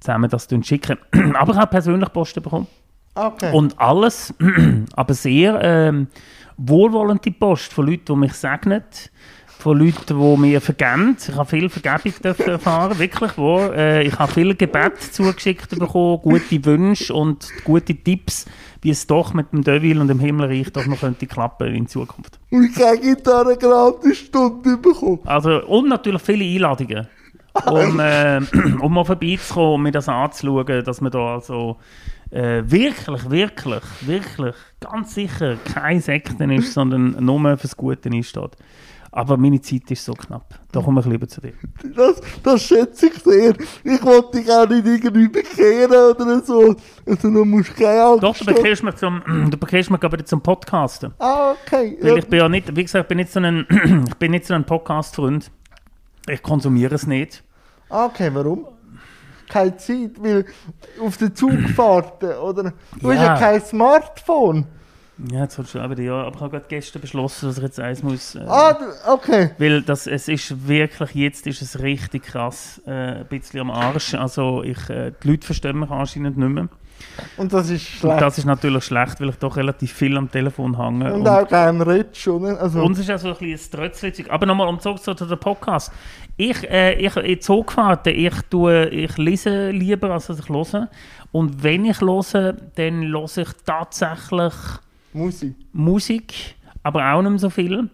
zusammen 0.00 0.30
das 0.30 0.48
schicken. 0.62 0.98
aber 1.34 1.52
ich 1.52 1.58
habe 1.58 1.70
persönlich 1.70 2.12
Posten 2.12 2.42
bekommen. 2.42 2.66
Okay. 3.14 3.52
Und 3.52 3.78
alles, 3.78 4.34
aber 4.94 5.14
sehr 5.14 5.60
ähm, 5.62 6.08
wohlwollende 6.56 7.30
Post 7.32 7.72
von 7.72 7.86
Leuten, 7.86 8.04
die 8.06 8.16
mich 8.16 8.32
segnen, 8.34 8.82
von 9.46 9.78
Leuten, 9.78 10.18
die 10.18 10.40
mir 10.40 10.60
vergeben. 10.60 11.16
Ich 11.20 11.34
habe 11.34 11.48
viel 11.48 11.68
Vergebung 11.68 12.14
erfahren, 12.46 12.98
wirklich 12.98 13.36
wahr. 13.36 13.74
Äh, 13.74 14.06
ich 14.06 14.18
habe 14.18 14.32
viel 14.32 14.54
Gebet 14.54 15.00
zugeschickt 15.00 15.78
bekommen, 15.78 16.20
gute 16.22 16.64
Wünsche 16.64 17.12
und 17.12 17.46
gute 17.64 17.94
Tipps, 17.94 18.46
wie 18.80 18.90
es 18.90 19.06
doch 19.06 19.34
mit 19.34 19.52
dem 19.52 19.62
Devil 19.62 20.00
und 20.00 20.08
dem 20.08 20.18
Himmelreich 20.18 20.72
doch 20.72 20.86
noch 20.86 21.00
könnte 21.00 21.26
klappen 21.26 21.74
in 21.74 21.86
Zukunft. 21.86 22.38
Und 22.50 22.70
ich 22.70 22.82
habe 22.82 22.98
Gitarre 22.98 23.56
gratis 23.56 24.18
Stunde 24.18 24.78
bekommen. 24.78 25.20
Also, 25.26 25.62
und 25.66 25.88
natürlich 25.88 26.22
viele 26.22 26.44
Einladungen. 26.44 27.06
Um, 27.66 27.98
äh, 27.98 28.40
um 28.80 28.94
mal 28.94 29.04
vorbeizukommen 29.04 29.74
und 29.74 29.82
mir 29.82 29.90
das 29.92 30.08
anzuschauen, 30.08 30.84
dass 30.84 31.00
man 31.00 31.10
da 31.10 31.34
also 31.34 31.78
äh, 32.30 32.62
wirklich, 32.64 33.28
wirklich, 33.28 33.82
wirklich, 34.02 34.54
ganz 34.78 35.14
sicher 35.14 35.56
kein 35.56 36.00
Sekten 36.00 36.50
ist, 36.50 36.74
sondern 36.74 37.16
nur 37.24 37.56
fürs 37.56 37.76
Gute 37.76 38.08
einsteht. 38.08 38.56
Aber 39.12 39.36
meine 39.36 39.60
Zeit 39.60 39.90
ist 39.90 40.04
so 40.04 40.12
knapp. 40.12 40.54
Da 40.70 40.80
komme 40.80 41.00
ich 41.00 41.06
lieber 41.06 41.26
zu 41.26 41.40
dir. 41.40 41.54
Das, 41.96 42.20
das 42.44 42.62
schätze 42.62 43.08
ich 43.08 43.14
sehr. 43.14 43.54
Ich 43.82 44.02
wollte 44.04 44.38
dich 44.38 44.48
auch 44.48 44.68
nicht 44.68 44.86
irgendwie 44.86 45.26
bekehren 45.26 45.90
oder 45.90 46.40
so. 46.44 46.76
Also 47.04 47.28
du 47.28 47.44
musst 47.44 47.74
keine 47.76 48.04
Angst 48.04 48.22
Doch, 48.22 48.36
du 48.36 48.44
bekehrst 48.44 48.84
mich 48.84 48.94
zum, 48.94 49.20
du 49.50 49.56
bekehrst 49.56 49.90
mich 49.90 50.04
aber 50.04 50.24
zum 50.24 50.40
Podcasten. 50.40 51.12
Ah, 51.18 51.52
okay. 51.52 51.98
Weil 52.00 52.18
ich 52.18 52.28
bin 52.28 52.38
ja 52.38 52.48
nicht, 52.48 52.76
wie 52.76 52.84
gesagt, 52.84 53.06
ich 53.06 53.08
bin 53.08 53.18
nicht 53.18 53.32
so 53.32 53.40
ein, 53.40 53.66
ich 54.08 54.14
bin 54.14 54.30
nicht 54.30 54.46
so 54.46 54.54
ein 54.54 54.64
Podcast-Freund. 54.64 55.50
Ich 56.32 56.42
konsumiere 56.42 56.94
es 56.94 57.06
nicht. 57.06 57.42
Ah, 57.88 58.06
okay, 58.06 58.30
warum? 58.32 58.66
Keine 59.48 59.76
Zeit, 59.76 60.12
weil 60.18 60.44
auf 61.00 61.16
der 61.16 61.34
Zugfahrten 61.34 62.30
oder... 62.38 62.72
Du 63.00 63.10
hast 63.10 63.16
ja 63.16 63.24
Ja. 63.24 63.36
kein 63.38 63.60
Smartphone. 63.60 64.66
Ja, 65.30 65.42
jetzt 65.42 65.58
holst 65.58 65.74
du 65.74 65.90
wieder, 65.90 66.02
ja. 66.02 66.22
Aber 66.22 66.34
ich 66.36 66.40
habe 66.40 66.50
gerade 66.50 66.66
gestern 66.68 67.02
beschlossen, 67.02 67.46
dass 67.48 67.58
ich 67.58 67.62
jetzt 67.64 67.80
eins 67.80 68.02
muss. 68.02 68.36
Äh, 68.36 68.44
Ah, 68.46 68.78
okay. 69.08 69.50
Weil 69.58 69.82
das, 69.82 70.06
es 70.06 70.28
ist 70.28 70.66
wirklich, 70.68 71.14
jetzt 71.14 71.46
ist 71.46 71.60
es 71.62 71.80
richtig 71.80 72.22
krass, 72.22 72.80
äh, 72.86 72.90
ein 72.90 73.26
bisschen 73.26 73.60
am 73.60 73.70
Arsch. 73.70 74.14
Also 74.14 74.62
ich, 74.62 74.88
äh, 74.88 75.12
die 75.22 75.28
Leute 75.30 75.44
verstehen 75.46 75.78
mich 75.80 75.90
anscheinend 75.90 76.38
nicht 76.38 76.48
mehr. 76.48 76.68
Und 77.36 77.52
das 77.52 77.70
ist 77.70 77.82
Und 77.82 77.98
schlecht. 78.00 78.20
das 78.22 78.38
ist 78.38 78.44
natürlich 78.44 78.84
schlecht, 78.84 79.20
weil 79.20 79.30
ich 79.30 79.36
doch 79.36 79.56
relativ 79.56 79.92
viel 79.92 80.16
am 80.16 80.30
Telefon 80.30 80.76
hänge. 80.76 81.12
Und, 81.14 81.26
auch 81.28 81.46
kein 81.46 81.80
Redsch, 81.80 82.28
oder? 82.28 82.60
Also, 82.60 82.82
Uns 82.82 82.98
ist 82.98 83.10
auch 83.10 83.18
so 83.18 83.28
ein 83.28 83.36
bisschen 83.38 83.78
Trötzlitzig. 83.78 84.30
Aber 84.30 84.46
nochmal, 84.46 84.68
um 84.68 84.78
zurück 84.80 85.02
zu 85.02 85.14
dem 85.14 85.38
Podcast. 85.38 85.92
Ich, 86.36 86.68
äh, 86.70 86.94
ich 86.94 87.16
in 87.16 87.40
Zugfahrten, 87.40 88.14
ich, 88.14 88.34
tue, 88.48 88.88
ich 88.88 89.16
lese 89.18 89.70
lieber, 89.70 90.10
als 90.10 90.26
dass 90.28 90.38
ich 90.40 90.48
höre. 90.48 90.88
Und 91.32 91.62
wenn 91.62 91.84
ich 91.84 92.00
höre, 92.00 92.54
dann 92.74 93.02
höre 93.12 93.38
ich 93.38 93.48
tatsächlich 93.64 94.54
Musik. 95.12 95.54
Musik, 95.72 96.54
aber 96.82 97.12
auch 97.12 97.22
nicht 97.22 97.40
so 97.40 97.50
viel. 97.50 97.88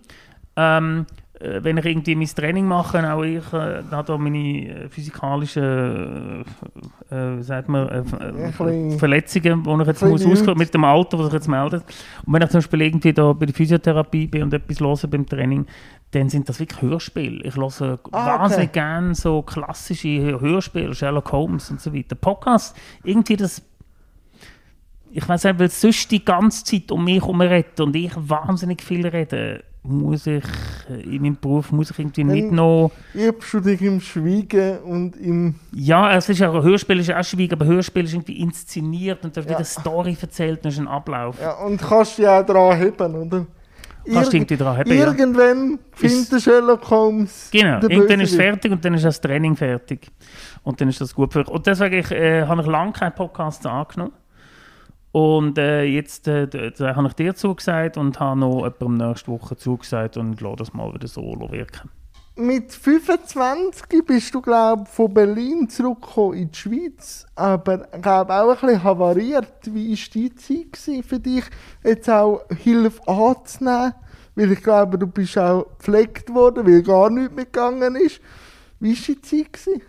Ähm, 0.57 1.07
äh, 1.11 1.26
wenn 1.41 1.77
ich 1.77 1.85
irgendwie 1.85 2.15
mein 2.15 2.27
Training 2.27 2.67
mache, 2.67 3.13
auch 3.13 3.23
ich 3.23 3.53
äh, 3.53 3.83
habe 3.91 4.07
da 4.07 4.17
meine 4.17 4.39
äh, 4.39 4.89
physikalischen 4.89 6.45
äh, 7.11 7.15
äh, 7.15 7.43
sagt 7.43 7.69
man, 7.69 7.89
äh, 7.89 7.99
äh, 8.01 8.99
Verletzungen, 8.99 9.63
die 9.63 9.83
ich 9.83 9.87
jetzt 9.87 10.03
muss 10.03 10.25
ausführen 10.25 10.57
mit 10.57 10.73
dem 10.73 10.85
Alter, 10.85 11.19
das 11.19 11.27
sich 11.27 11.35
jetzt 11.35 11.49
meldet. 11.49 11.85
Und 12.25 12.33
wenn 12.33 12.43
ich 12.43 12.49
zum 12.49 12.59
Beispiel 12.59 12.83
irgendwie 12.83 13.13
da 13.13 13.33
bei 13.33 13.47
der 13.47 13.55
Physiotherapie 13.55 14.27
bin 14.27 14.45
und 14.45 14.55
etwas 14.55 14.81
höre 14.81 15.11
beim 15.11 15.27
Training, 15.27 15.67
dann 16.13 16.29
sind 16.31 16.49
das 16.49 16.59
wirklich 16.59 16.81
Hörspiele. 16.81 17.45
Ich 17.45 17.57
höre 17.57 17.71
Ah, 17.83 17.93
okay. 17.93 18.41
wahnsinnig 18.41 18.73
gerne 18.73 19.15
so 19.15 19.43
klassische 19.43 20.41
Hörspiele, 20.41 20.95
Sherlock 20.95 21.33
Holmes 21.33 21.71
und 21.71 21.81
so 21.81 21.95
weiter. 21.95 22.15
Podcast, 22.15 22.77
irgendwie 23.05 23.37
das 23.37 23.63
ich 25.13 25.27
weiß 25.27 25.45
nicht, 25.45 25.59
weil 25.59 25.71
sonst 25.71 26.11
die 26.11 26.23
ganze 26.23 26.63
Zeit 26.63 26.93
um 26.93 27.03
mich 27.05 27.23
herum 27.23 27.41
redet 27.41 27.81
und 27.81 27.97
ich 27.97 28.13
wahnsinnig 28.17 28.83
viel 28.83 29.07
rede, 29.07 29.65
muss 29.89 30.27
ich 30.27 30.45
äh, 30.91 31.01
in 31.03 31.23
meinem 31.23 31.37
Beruf 31.41 31.73
muss 31.73 31.91
ich 31.91 31.99
irgendwie 31.99 32.25
nicht 32.25 32.53
noch. 32.53 32.91
Übst 33.15 33.55
du 33.55 33.61
dich 33.61 33.81
im 33.83 34.01
Schweigen 34.01 34.79
und 34.79 35.17
im... 35.17 35.55
Ja, 35.73 36.13
es 36.17 36.29
ist 36.29 36.39
ja 36.39 36.51
Hörspiel 36.51 37.01
ist 37.01 37.09
ja 37.09 37.19
auch 37.21 37.25
schwierig, 37.25 37.53
aber 37.53 37.65
Hörspiel 37.67 38.05
ist 38.05 38.13
irgendwie 38.15 38.41
inszeniert 38.41 39.25
und 39.25 39.37
da 39.37 39.43
wird 39.43 39.51
Ja. 39.51 39.57
eine 39.57 39.65
Story 39.65 40.17
erzählt 40.21 40.61
und 40.65 40.69
es 40.69 40.75
ist 40.75 40.81
ein 40.81 40.89
Ablauf. 40.89 41.37
Ja, 41.41 41.53
und 41.53 41.81
kannst 41.81 42.19
dich 42.19 42.27
auch 42.27 42.45
dran 42.45 42.79
heben, 42.79 43.15
oder? 43.15 43.47
Kannst 44.13 44.33
du 44.33 44.37
irgendwie 44.37 44.57
dran 44.57 44.77
haben, 44.79 44.93
ja. 44.93 45.07
Irgendwann 45.07 45.79
findet 45.93 46.31
der 46.33 46.39
Sherlock 46.39 46.89
Holmes 46.91 47.49
Genau, 47.51 47.81
irgendwann 47.83 48.21
ist 48.21 48.31
es 48.31 48.37
fertig 48.37 48.71
und 48.71 48.85
dann 48.85 48.95
ist 48.95 49.05
das 49.05 49.21
Training 49.21 49.57
fertig. 49.57 50.13
Und 50.63 50.81
dann 50.81 50.89
ist 50.89 51.01
das 51.01 51.15
gut 51.15 51.33
für 51.33 51.41
euch. 51.41 51.49
Und 51.49 51.67
deswegen 51.67 51.99
ich, 51.99 52.11
äh, 52.13 52.47
habe 52.47 52.61
ich 52.63 52.67
lange 52.69 52.93
keinen 52.93 53.15
Podcast 53.15 53.67
angenommen. 53.67 54.13
Und 55.17 55.57
äh, 55.57 55.85
jetzt 55.85 56.29
äh, 56.29 56.47
habe 56.79 57.09
ich 57.09 57.15
dir 57.15 57.35
zugesagt 57.35 57.97
und 57.97 58.21
habe 58.21 58.39
noch 58.39 58.65
jemandem 58.65 59.09
nächste 59.09 59.33
Woche 59.33 59.57
zugesagt 59.57 60.19
und 60.19 60.39
lasse 60.43 60.57
das 60.57 60.75
mal 60.75 60.93
wieder 60.93 61.09
solo 61.09 61.51
wirken. 61.51 61.89
Mit 62.35 62.71
25 62.71 64.05
bist 64.05 64.35
du, 64.35 64.43
glaube 64.43 64.83
ich, 64.85 64.91
von 64.91 65.15
Berlin 65.15 65.71
zurückgekommen 65.71 66.35
in 66.35 66.51
die 66.51 66.59
Schweiz. 66.59 67.25
Aber, 67.35 67.79
glaube 68.03 68.35
auch 68.35 68.51
ein 68.51 68.61
bisschen 68.61 68.83
havariert. 68.83 69.73
Wie 69.73 69.93
war 69.93 69.99
die 70.13 70.35
Zeit 70.35 71.07
für 71.07 71.19
dich, 71.19 71.45
jetzt 71.83 72.11
auch 72.11 72.43
Hilfe 72.55 73.09
anzunehmen 73.09 73.95
Weil 74.35 74.53
ich 74.53 74.63
glaube, 74.63 74.99
du 74.99 75.07
bist 75.07 75.39
auch 75.39 75.79
gepflegt 75.79 76.29
worden, 76.29 76.67
weil 76.67 76.83
gar 76.83 77.09
nichts 77.09 77.35
mitgegangen 77.35 77.97
ist. 77.97 78.21
Wie 78.81 78.93
war 78.93 79.17
die 79.17 79.23
Zeit? 79.23 79.81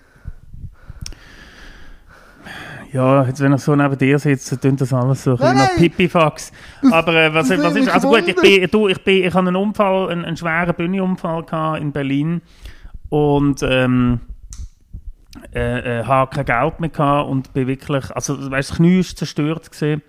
Gewesen? 2.47 2.93
Ja, 2.93 3.25
jetzt 3.25 3.41
wenn 3.41 3.53
ich 3.53 3.61
so 3.61 3.75
neben 3.75 3.97
dir 3.97 4.17
sitze, 4.17 4.55
dann 4.55 4.61
klingt 4.61 4.81
das 4.81 4.93
alles 4.93 5.23
so 5.23 5.31
ein 5.31 5.37
bisschen 5.37 5.55
Nein, 5.55 5.69
Pipifax. 5.77 6.51
Aber 6.91 7.13
äh, 7.13 7.33
was, 7.33 7.49
was 7.61 7.75
ist, 7.75 7.89
also 7.89 8.09
gut, 8.09 8.27
ich 8.27 8.35
bin, 8.35 8.67
du, 8.71 8.87
ich 8.87 9.03
bin, 9.03 9.23
ich 9.23 9.33
hatte 9.33 9.47
einen 9.47 9.55
Unfall, 9.55 10.09
einen, 10.09 10.25
einen 10.25 10.37
schweren 10.37 10.73
Bühneunfall 10.75 11.79
in 11.79 11.91
Berlin 11.91 12.41
und 13.09 13.61
ähm, 13.63 14.21
äh, 15.53 15.99
äh, 15.99 16.03
habe 16.05 16.31
kein 16.33 16.45
Geld 16.45 16.79
mehr 16.79 16.89
gehabt 16.89 17.29
und 17.29 17.53
bin 17.53 17.67
wirklich, 17.67 18.09
also 18.15 18.51
weißt, 18.51 18.71
das 18.71 18.77
Knie 18.77 18.99
ist 18.99 19.17
zerstört 19.17 19.69
gesehen 19.69 20.01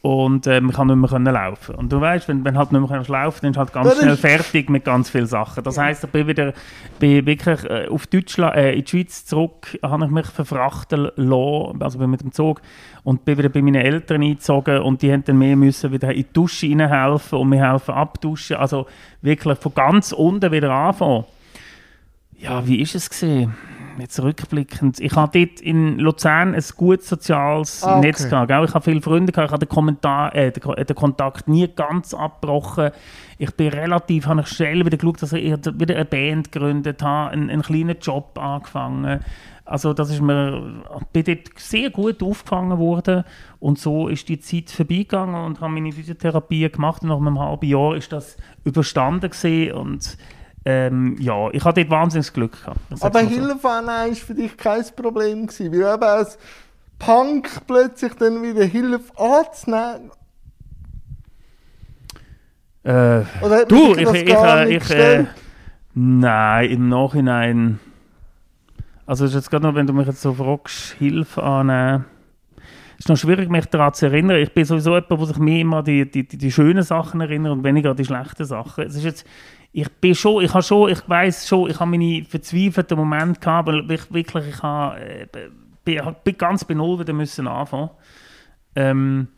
und 0.00 0.46
ähm, 0.46 0.70
ich 0.70 0.76
kann 0.76 0.86
nicht 0.86 0.96
mehr 0.96 1.08
können 1.08 1.32
laufen. 1.32 1.74
Und 1.74 1.92
du 1.92 2.00
weißt, 2.00 2.28
wenn, 2.28 2.44
wenn 2.44 2.56
halt 2.56 2.70
nicht 2.70 2.80
mehr 2.80 2.88
kannst 2.88 3.08
laufen, 3.08 3.40
dann 3.42 3.50
ist 3.50 3.56
halt 3.58 3.72
ganz 3.72 3.98
schnell 3.98 4.16
fertig 4.16 4.70
mit 4.70 4.84
ganz 4.84 5.10
vielen 5.10 5.26
Sachen. 5.26 5.64
Das 5.64 5.76
heisst, 5.76 6.04
ich 6.04 6.10
bin 6.10 6.28
wieder, 6.28 6.52
bin 7.00 7.26
wirklich 7.26 7.64
äh, 7.64 7.88
auf 7.88 8.06
Deutschland, 8.06 8.54
äh, 8.54 8.74
in 8.74 8.84
die 8.84 8.90
Schweiz 8.90 9.24
zurück, 9.24 9.76
habe 9.82 10.04
ich 10.04 10.10
mich 10.10 10.26
verfrachten 10.26 11.10
lassen, 11.16 11.82
also 11.82 11.98
bin 11.98 12.10
mit 12.10 12.20
dem 12.20 12.30
Zug 12.30 12.62
und 13.02 13.24
bin 13.24 13.38
wieder 13.38 13.48
bei 13.48 13.60
meinen 13.60 13.82
Eltern 13.82 14.22
eingezogen 14.22 14.82
und 14.82 15.02
die 15.02 15.12
haben 15.12 15.24
dann 15.24 15.38
mehr 15.38 15.56
müssen 15.56 15.90
wieder 15.90 16.10
in 16.10 16.22
die 16.22 16.32
Dusche 16.32 16.68
reinhelfen 16.68 17.38
und 17.38 17.48
mir 17.48 17.68
helfen 17.68 17.94
abduschen. 17.94 18.56
Also 18.56 18.86
wirklich 19.20 19.58
von 19.58 19.74
ganz 19.74 20.12
unten 20.12 20.52
wieder 20.52 20.70
anfangen. 20.70 21.24
Ja, 22.38 22.64
wie 22.64 22.80
ist 22.80 22.94
es 22.94 23.10
gesehen? 23.10 23.52
Jetzt 23.98 24.22
rückblickend. 24.22 25.00
Ich 25.00 25.16
hatte 25.16 25.46
dort 25.46 25.60
in 25.60 25.98
Luzern 25.98 26.54
ein 26.54 26.64
gutes 26.76 27.08
soziales 27.08 27.82
Ah, 27.82 27.98
okay. 27.98 28.06
Netz 28.06 28.28
gehabt. 28.28 28.48
Gell? 28.48 28.64
Ich 28.64 28.74
habe 28.74 28.84
viele 28.84 29.02
Freunde 29.02 29.32
gehabt. 29.32 29.48
Ich 29.48 29.52
habe 29.52 29.66
den, 29.66 29.68
Kommentar, 29.68 30.34
äh, 30.34 30.52
den, 30.52 30.62
den 30.62 30.96
Kontakt 30.96 31.48
nie 31.48 31.66
ganz 31.68 32.14
abgebrochen. 32.14 32.90
Ich 33.38 33.54
bin 33.54 33.68
relativ, 33.68 34.26
habe 34.26 34.42
ich 34.42 34.46
schnell 34.48 34.84
wieder 34.84 34.96
geschaut, 34.96 35.22
dass 35.22 35.32
ich 35.32 35.50
wieder 35.52 35.94
eine 35.96 36.04
Band 36.04 36.52
gegründet 36.52 37.02
habe, 37.02 37.32
einen, 37.32 37.50
einen 37.50 37.62
kleinen 37.62 37.96
Job 38.00 38.38
angefangen. 38.38 39.20
Also 39.64 39.92
das 39.92 40.10
ist 40.10 40.22
mir, 40.22 40.82
ich 40.98 41.06
bin 41.08 41.24
dort 41.24 41.58
sehr 41.58 41.90
gut 41.90 42.22
aufgefangen 42.22 42.78
worden 42.78 43.24
und 43.60 43.78
so 43.78 44.08
ist 44.08 44.28
die 44.30 44.40
Zeit 44.40 44.70
vorbeigegangen 44.70 45.44
und 45.44 45.60
habe 45.60 45.72
meine 45.72 45.92
Physiotherapie 45.92 46.70
gemacht 46.70 47.02
und 47.02 47.08
nach 47.08 47.18
einem 47.18 47.38
halben 47.38 47.66
Jahr 47.66 47.94
ist 47.94 48.10
das 48.10 48.38
überstanden 48.64 49.28
gewesen 49.28 49.72
und 49.72 50.16
ähm, 50.70 51.16
ja, 51.18 51.48
ich 51.52 51.64
hatte 51.64 51.82
dort 51.82 51.90
wahnsinniges 51.90 52.30
Glück 52.30 52.52
gehabt. 52.60 52.78
Aber 53.00 53.20
so. 53.20 53.26
Hilfe 53.26 53.70
annehmen 53.70 54.10
war 54.10 54.14
für 54.14 54.34
dich 54.34 54.54
kein 54.54 54.84
Problem. 54.94 55.46
Gewesen, 55.46 55.72
weil 55.72 55.94
eben 55.94 56.02
als 56.02 56.38
Punk 56.98 57.66
plötzlich 57.66 58.12
dann 58.16 58.42
wieder 58.42 58.64
Hilfe 58.64 59.18
anzunehmen. 59.18 60.10
Äh, 62.84 62.90
Oder 63.40 63.60
hat 63.60 63.70
du, 63.70 63.94
ich, 63.94 64.12
ich, 64.12 64.26
gar 64.26 64.66
ich, 64.68 64.90
äh, 64.90 65.24
nein, 65.94 66.70
im 66.70 66.88
Nachhinein. 66.90 67.80
Also 69.06 69.24
ist 69.24 69.34
jetzt 69.34 69.50
gerade 69.50 69.66
noch, 69.66 69.74
wenn 69.74 69.86
du 69.86 69.94
mich 69.94 70.06
jetzt 70.06 70.20
so 70.20 70.34
fragst, 70.34 70.96
Hilfe 70.98 71.42
annehmen. 71.42 72.04
Es 72.98 73.04
ist 73.04 73.08
noch 73.08 73.16
schwierig, 73.16 73.48
mich 73.48 73.66
daran 73.66 73.94
zu 73.94 74.06
erinnern. 74.06 74.38
Ich 74.38 74.52
bin 74.52 74.64
sowieso 74.64 74.96
jemand, 74.96 75.10
der 75.20 75.26
sich 75.26 75.38
mehr 75.38 75.60
immer 75.60 75.78
an 75.78 75.84
die, 75.84 76.10
die, 76.10 76.26
die, 76.26 76.36
die 76.36 76.50
schönen 76.50 76.82
Sachen 76.82 77.20
erinnert 77.20 77.52
und 77.52 77.62
weniger 77.62 77.90
an 77.90 77.96
die 77.96 78.04
schlechten 78.04 78.44
Sachen. 78.44 78.84
Es 78.84 78.96
ist 78.96 79.04
jetzt, 79.04 79.26
ich 79.70 79.88
bin 80.00 80.16
schon, 80.16 80.44
ich 80.44 80.52
habe 80.52 80.64
schon, 80.64 80.90
ich 80.90 81.08
weiß 81.08 81.46
schon, 81.46 81.70
ich 81.70 81.78
habe 81.78 81.90
meine 81.92 82.24
verzweifelten 82.24 82.98
Momente 82.98 83.38
gehabt, 83.38 83.68
aber 83.68 83.88
ich, 83.88 84.12
wirklich, 84.12 84.48
ich 84.48 84.62
habe, 84.64 84.98
äh, 84.98 85.26
bin, 85.84 86.00
bin 86.24 86.36
ganz 86.36 86.64
bei 86.64 86.74
Null 86.74 86.98
wieder 86.98 87.12
müssen 87.12 87.46
anfangen. 87.46 87.90
Ähm, 88.74 89.28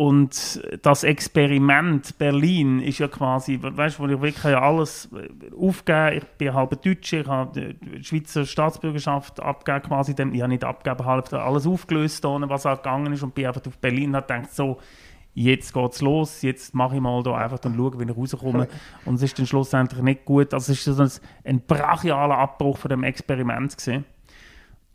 und 0.00 0.62
das 0.80 1.04
Experiment 1.04 2.16
Berlin 2.16 2.80
ist 2.80 3.00
ja 3.00 3.08
quasi, 3.08 3.58
weißt 3.60 3.98
du, 3.98 4.02
wo 4.02 4.08
ich 4.08 4.18
wirklich 4.18 4.56
alles 4.56 5.10
äh, 5.12 5.54
aufgegeben 5.54 6.16
Ich 6.16 6.24
bin 6.38 6.54
halb 6.54 6.80
Deutscher, 6.80 7.20
ich 7.20 7.26
habe 7.26 7.76
die 7.76 8.02
Schweizer 8.02 8.46
Staatsbürgerschaft 8.46 9.40
abgegeben, 9.40 9.82
quasi. 9.82 10.14
Dann, 10.14 10.34
ich 10.34 10.40
habe 10.40 10.52
nicht 10.52 10.64
abgegeben, 10.64 11.04
halb 11.04 11.30
alles 11.34 11.66
aufgelöst, 11.66 12.24
ohne 12.24 12.48
was 12.48 12.64
auch 12.64 12.76
gegangen 12.78 13.12
ist. 13.12 13.22
Und 13.22 13.34
bin 13.34 13.44
einfach 13.44 13.60
auf 13.66 13.76
Berlin 13.76 14.08
und 14.08 14.16
habe 14.16 14.26
gedacht, 14.26 14.54
so, 14.54 14.78
jetzt 15.34 15.74
geht's 15.74 16.00
los, 16.00 16.40
jetzt 16.40 16.74
mache 16.74 16.94
ich 16.94 17.02
mal 17.02 17.22
da 17.22 17.34
einfach 17.34 17.62
und 17.66 17.76
schaue, 17.76 18.00
wie 18.00 18.10
ich 18.10 18.16
rauskomme. 18.16 18.68
Und 19.04 19.16
es 19.16 19.22
ist 19.22 19.38
dann 19.38 19.46
schlussendlich 19.46 20.00
nicht 20.00 20.24
gut. 20.24 20.54
Also 20.54 20.72
es 20.72 20.78
ist 20.78 20.96
so 20.96 21.02
ein, 21.02 21.10
ein 21.44 21.60
brachialer 21.60 22.38
Abbruch 22.38 22.78
von 22.78 22.88
dem 22.88 23.04
Experiment 23.04 23.76
gewesen. 23.76 24.06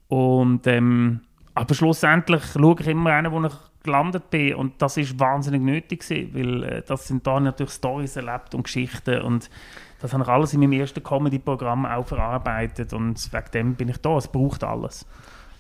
Und, 0.08 0.66
ähm, 0.66 1.22
aber 1.54 1.76
schlussendlich 1.76 2.44
schaue 2.54 2.78
ich 2.80 2.88
immer 2.88 3.12
einen, 3.12 3.32
wo 3.32 3.46
ich 3.46 3.54
gelandet 3.86 4.30
bin 4.30 4.56
und 4.56 4.74
das 4.82 4.98
ist 4.98 5.20
wahnsinnig 5.20 5.62
nötig 5.62 6.02
gewesen, 6.02 6.34
weil 6.34 6.64
äh, 6.64 6.82
das 6.86 7.08
sind 7.08 7.26
da 7.26 7.40
natürlich 7.40 7.74
Stories 7.74 8.16
erlebt 8.16 8.54
und 8.54 8.64
Geschichten 8.64 9.22
und 9.22 9.50
das 10.02 10.14
habe 10.14 10.24
ich 10.24 10.30
alles 10.30 10.54
in 10.54 10.60
meinem 10.60 10.74
ersten 10.74 11.02
Comedy-Programm 11.02 11.86
auch 11.86 12.06
verarbeitet 12.06 12.94
und 12.94 13.32
wegen 13.32 13.52
dem 13.54 13.76
bin 13.76 13.90
ich 13.90 13.98
da, 13.98 14.18
es 14.18 14.28
braucht 14.28 14.64
alles. 14.64 15.06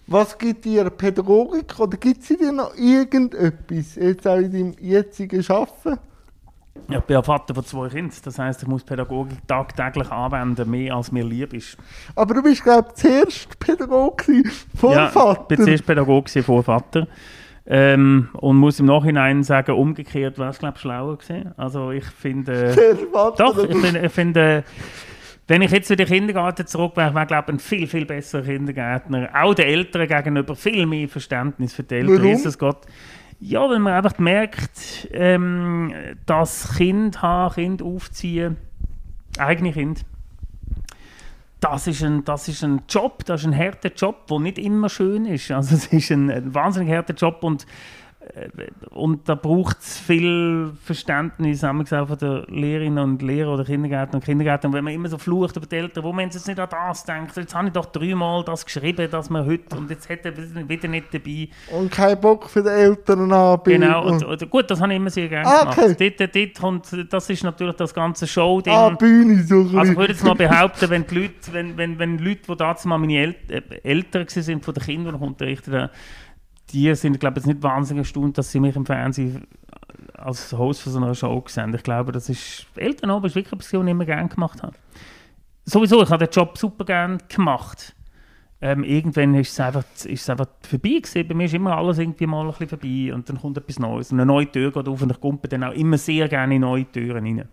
Was 0.08 0.38
gibt 0.38 0.65
dir 0.65 0.89
Pädagogik 0.89 1.79
oder 1.79 1.98
gibt 1.98 2.24
sie 2.24 2.38
dir 2.38 2.51
noch 2.51 2.75
irgendetwas, 2.75 3.96
jetzt 3.96 4.27
auch 4.27 4.38
in 4.38 4.51
deinem 4.51 4.75
jetzigen 4.79 5.44
Arbeiten? 5.50 6.00
Ich 6.89 7.00
bin 7.00 7.13
ja 7.15 7.24
Vater 7.24 7.55
von 7.55 7.65
zwei 7.65 7.88
Kindern, 7.88 8.15
das 8.24 8.38
heißt, 8.38 8.62
ich 8.62 8.67
muss 8.67 8.84
Pädagogik 8.84 9.48
tagtäglich 9.48 10.12
anwenden, 10.12 10.70
mehr 10.70 10.96
als 10.96 11.12
mir 11.12 11.24
lieb 11.24 11.53
ist. 11.53 11.77
Aber 12.15 12.36
du 12.36 12.44
bist, 12.44 12.63
glaube 12.63 12.89
ich, 12.89 13.01
zuerst 13.01 13.58
Pädagoge 13.58 14.25
gewesen, 14.25 14.51
vor 14.75 14.94
ja, 14.94 15.08
Vater. 15.08 15.41
ich 15.41 15.48
bin 15.48 15.65
zuerst 15.65 15.86
Pädagoge 15.86 16.29
gewesen, 16.29 16.44
vor 16.44 16.63
Vater. 16.63 17.08
Ähm, 17.68 18.30
und 18.34 18.58
muss 18.58 18.80
im 18.80 18.86
Nachhinein 18.86 19.44
sagen, 19.44 19.72
umgekehrt 19.72 20.38
wäre 20.38 20.50
es, 20.50 20.60
glaube 20.60 20.76
ich, 20.76 20.82
schlauer 20.82 21.18
gewesen. 21.18 21.52
Also 21.58 21.92
ich 21.92 22.06
finde... 22.06 22.72
Äh, 22.72 22.96
Doch, 23.38 23.58
ich 23.58 23.76
finde, 23.76 24.06
ich 24.06 24.12
finde, 24.12 24.64
wenn 25.48 25.62
ich 25.62 25.72
jetzt 25.72 25.88
zu 25.88 25.96
den 25.96 26.08
Kindergarten 26.08 26.66
zurück 26.66 26.96
wäre, 26.96 27.14
wäre 27.14 27.26
glaube 27.26 27.46
ich 27.48 27.56
ein 27.56 27.60
viel, 27.60 27.88
viel 27.88 28.06
besserer 28.06 28.44
Kindergärtner. 28.44 29.30
Auch 29.34 29.54
den 29.54 29.66
Eltern 29.66 30.08
gegenüber 30.08 30.56
viel 30.56 30.86
mehr 30.86 31.08
Verständnis 31.08 31.74
für 31.74 31.84
die 31.84 31.96
Eltern. 31.96 32.24
Jesus 32.24 32.58
Gott. 32.58 32.86
Ja, 33.40 33.70
weil 33.70 33.80
man 33.80 33.94
einfach 33.94 34.18
merkt, 34.18 35.08
ähm, 35.12 35.94
dass 36.26 36.78
Kind 36.78 37.22
haben, 37.22 37.54
Kind 37.54 37.82
aufziehen, 37.82 38.58
eigene 39.38 39.72
Kind, 39.72 40.06
das 41.66 41.88
ist, 41.88 42.04
ein, 42.04 42.24
das 42.24 42.48
ist 42.48 42.64
ein 42.64 42.84
Job, 42.88 43.26
das 43.26 43.42
ist 43.42 43.48
ein 43.48 43.58
harter 43.58 43.92
Job, 43.92 44.28
der 44.28 44.40
nicht 44.40 44.60
immer 44.60 44.88
schön 44.88 45.26
ist. 45.26 45.50
Also 45.52 45.76
es 45.76 45.88
ist 45.88 46.12
ein, 46.12 46.30
ein 46.30 46.54
wahnsinnig 46.54 46.94
harter 46.94 47.16
Job 47.16 47.44
und 47.44 47.66
und 48.91 49.27
da 49.29 49.36
braucht 49.36 49.79
es 49.79 50.00
viel 50.00 50.72
Verständnis, 50.84 51.63
haben 51.63 51.77
wir 51.77 51.84
gesagt, 51.84 52.08
von 52.08 52.17
den 52.17 52.44
Lehrerinnen 52.55 53.03
und 53.03 53.22
Lehrern 53.22 53.53
oder 53.53 53.63
Kindergärtner 53.63 54.15
und 54.15 54.25
Kindergärtner. 54.25 54.70
Und 54.70 54.74
wenn 54.75 54.84
man 54.84 54.94
immer 54.94 55.10
so 55.10 55.17
flucht 55.17 55.55
über 55.58 55.65
die 55.65 55.75
Eltern, 55.75 56.03
wo 56.03 56.12
man 56.12 56.25
jetzt 56.25 56.48
nicht 56.48 56.60
an 56.60 56.67
das 56.70 57.03
denkt, 57.03 57.36
jetzt 57.38 57.53
habe 57.53 57.67
ich 57.67 57.74
doch 57.74 57.86
dreimal 57.88 58.44
das 58.44 58.65
geschrieben, 58.65 59.10
dass 59.12 59.29
man 59.29 59.46
heute, 59.46 59.75
und 59.77 59.89
jetzt 59.89 60.10
hat 60.10 60.25
er 60.25 60.34
wieder 60.36 60.88
nicht 60.88 61.13
dabei. 61.13 61.50
Und 61.72 61.91
keinen 61.91 62.20
Bock 62.20 62.50
für 62.50 62.63
die 62.63 62.70
Eltern 62.70 63.32
haben. 63.32 63.63
Genau, 63.63 64.05
und, 64.08 64.24
und, 64.24 64.50
gut, 64.50 64.70
das 64.72 64.82
habe 64.82 64.94
ich 64.94 64.98
immer 64.98 65.10
sehr 65.10 65.27
gerne 65.29 65.48
Ah, 65.48 65.60
gemacht. 65.62 65.77
okay. 65.77 66.13
Dort, 66.17 66.36
dort 66.36 66.60
kommt, 66.60 67.13
das 67.13 67.29
ist 67.29 67.44
natürlich 67.44 67.75
das 67.75 67.94
ganze 67.94 68.25
Show-Ding. 68.27 68.74
Ah, 68.74 68.89
Bühne 68.89 69.44
so 69.44 69.67
Also 69.77 69.91
ich 69.91 69.98
würde 69.98 70.13
jetzt 70.13 70.24
mal 70.24 70.34
behaupten, 70.36 70.89
wenn 70.89 71.05
die 71.05 71.15
Leute, 71.15 71.34
wenn, 71.51 71.77
wenn, 71.77 72.00
wenn 72.00 72.17
Leute, 72.17 72.41
die 72.50 72.55
damals 72.58 72.86
mal 72.86 72.98
meine 72.98 73.17
El 73.17 73.36
äh, 73.50 73.62
Eltern 73.84 74.25
sind 74.27 74.63
von 74.63 74.74
den 74.74 74.84
Kindern, 74.84 75.15
unterrichtet 75.15 75.74
habe, 75.74 75.91
die 76.75 76.94
sind, 76.94 77.20
glaube 77.20 77.39
ich, 77.39 77.46
nicht 77.46 77.63
wahnsinnig 77.63 78.01
erstaunt, 78.01 78.38
dass 78.38 78.51
sie 78.51 78.60
mich 78.60 78.75
im 78.75 78.86
Fernsehen 78.86 79.48
als 80.13 80.51
Host 80.51 80.82
von 80.82 80.91
so 80.91 81.00
einer 81.00 81.15
Show 81.15 81.41
sehen. 81.48 81.74
Ich 81.74 81.84
glaube, 81.84 82.12
das 82.12 82.27
ist, 82.27 82.65
Elternabend 82.75 83.27
ist 83.27 83.36
wirklich 83.36 83.53
etwas, 83.53 83.74
was 83.74 83.82
ich 83.82 83.89
immer 83.89 84.05
gerne 84.05 84.27
gemacht 84.27 84.62
habe. 84.62 84.75
Sowieso, 85.63 86.03
ich 86.03 86.10
habe 86.10 86.27
den 86.27 86.32
Job 86.32 86.58
super 86.58 86.84
gerne 86.84 87.17
gemacht. 87.34 87.96
Ähm, 88.62 88.84
irgendwann 88.84 89.36
ist 89.36 89.51
es, 89.51 89.60
einfach, 89.60 89.84
ist 90.03 90.22
es 90.22 90.29
einfach 90.29 90.48
vorbei 90.62 91.00
gewesen. 91.01 91.27
Bei 91.27 91.34
mir 91.34 91.46
ist 91.46 91.53
immer 91.53 91.77
alles 91.77 91.98
irgendwie 91.98 92.27
mal 92.27 92.41
ein 92.41 92.51
bisschen 92.51 92.67
vorbei 92.67 93.13
und 93.13 93.29
dann 93.29 93.39
kommt 93.39 93.58
etwas 93.58 93.79
Neues. 93.79 94.12
Und 94.12 94.20
eine 94.20 94.25
neue 94.25 94.51
Tür 94.51 94.72
geht 94.72 94.88
auf 94.88 95.01
und 95.01 95.12
ich 95.12 95.22
komme 95.22 95.39
dann 95.44 95.63
auch 95.63 95.74
immer 95.74 95.98
sehr 95.98 96.27
gerne 96.27 96.55
in 96.55 96.62
neue 96.62 96.86
Türen 96.91 97.25
rein. 97.25 97.48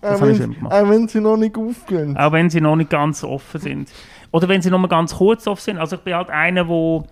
das 0.00 0.16
auch, 0.16 0.20
habe 0.22 0.32
ich 0.32 0.38
wenn, 0.38 0.54
gemacht. 0.54 0.74
auch 0.74 0.88
wenn 0.88 1.08
sie 1.08 1.20
noch 1.20 1.36
nicht 1.36 1.56
aufgehen. 1.58 2.16
Auch 2.16 2.32
wenn 2.32 2.48
sie 2.48 2.60
noch 2.62 2.76
nicht 2.76 2.90
ganz 2.90 3.22
offen 3.22 3.60
sind. 3.60 3.92
Oder 4.30 4.48
wenn 4.48 4.62
sie 4.62 4.70
noch 4.70 4.78
mal 4.78 4.88
ganz 4.88 5.14
kurz 5.14 5.46
offen 5.46 5.62
sind. 5.62 5.78
Also 5.78 5.96
ich 5.96 6.02
bin 6.02 6.14
halt 6.14 6.30
einer, 6.30 6.64
der 6.64 7.04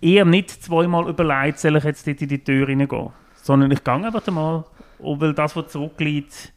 eher 0.00 0.24
nicht 0.24 0.50
zweimal 0.50 1.08
überlegt, 1.08 1.58
soll 1.58 1.76
ich 1.76 1.84
jetzt 1.84 2.06
dort 2.06 2.22
in 2.22 2.28
die 2.28 2.42
Tür 2.42 2.68
reingehen. 2.68 3.10
Sondern 3.42 3.70
ich 3.70 3.82
gehe 3.82 3.94
einfach 3.94 4.26
mal. 4.28 4.64
Weil 4.98 5.32
das, 5.32 5.54
was 5.54 5.68
zurückliegt, 5.68 6.52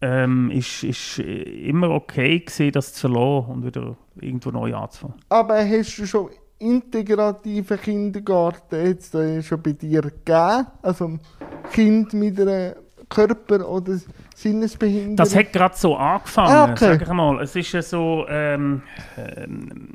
ähm, 0.00 0.50
ist, 0.50 0.82
ist 0.84 1.18
äh, 1.18 1.42
immer 1.68 1.90
okay 1.90 2.40
gewesen, 2.40 2.72
das 2.72 2.92
zu 2.92 3.08
verlassen 3.08 3.50
und 3.50 3.64
wieder 3.64 3.96
irgendwo 4.20 4.50
neu 4.50 4.74
anzufangen. 4.74 5.16
Aber 5.28 5.64
hast 5.64 5.96
du 5.96 6.06
schon 6.06 6.30
integrativen 6.58 7.80
Kindergarten 7.80 8.86
jetzt 8.86 9.14
äh, 9.14 9.42
schon 9.42 9.62
bei 9.62 9.72
dir 9.72 10.02
gegeben? 10.02 10.66
Also 10.82 11.06
ein 11.06 11.20
Kind 11.72 12.12
mit 12.14 12.40
einer 12.40 12.74
Körper- 13.14 13.68
oder 13.68 13.98
Sinnesbehinderung? 14.34 15.16
Das 15.16 15.34
hat 15.36 15.52
gerade 15.52 15.76
so 15.76 15.96
angefangen, 15.96 16.52
Ah, 16.54 16.64
okay. 16.64 16.84
sag 16.98 17.02
ich 17.02 17.08
mal. 17.08 17.40
Es 17.40 17.54
ist 17.56 17.72
ja 17.72 17.82
so, 17.82 18.26
ähm, 18.28 18.82
ähm, 19.16 19.90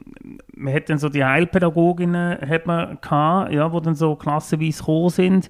man 0.55 0.73
hat 0.73 0.89
dann 0.89 0.97
so 0.97 1.09
die 1.09 1.23
Heilpädagoginnen 1.23 2.37
hat 2.47 2.65
man 2.65 2.97
gehabt, 3.01 3.51
ja, 3.51 3.67
die 3.69 3.81
dann 3.81 3.95
so 3.95 4.15
klassenweise 4.15 4.79
gekommen 4.79 5.09
sind. 5.09 5.49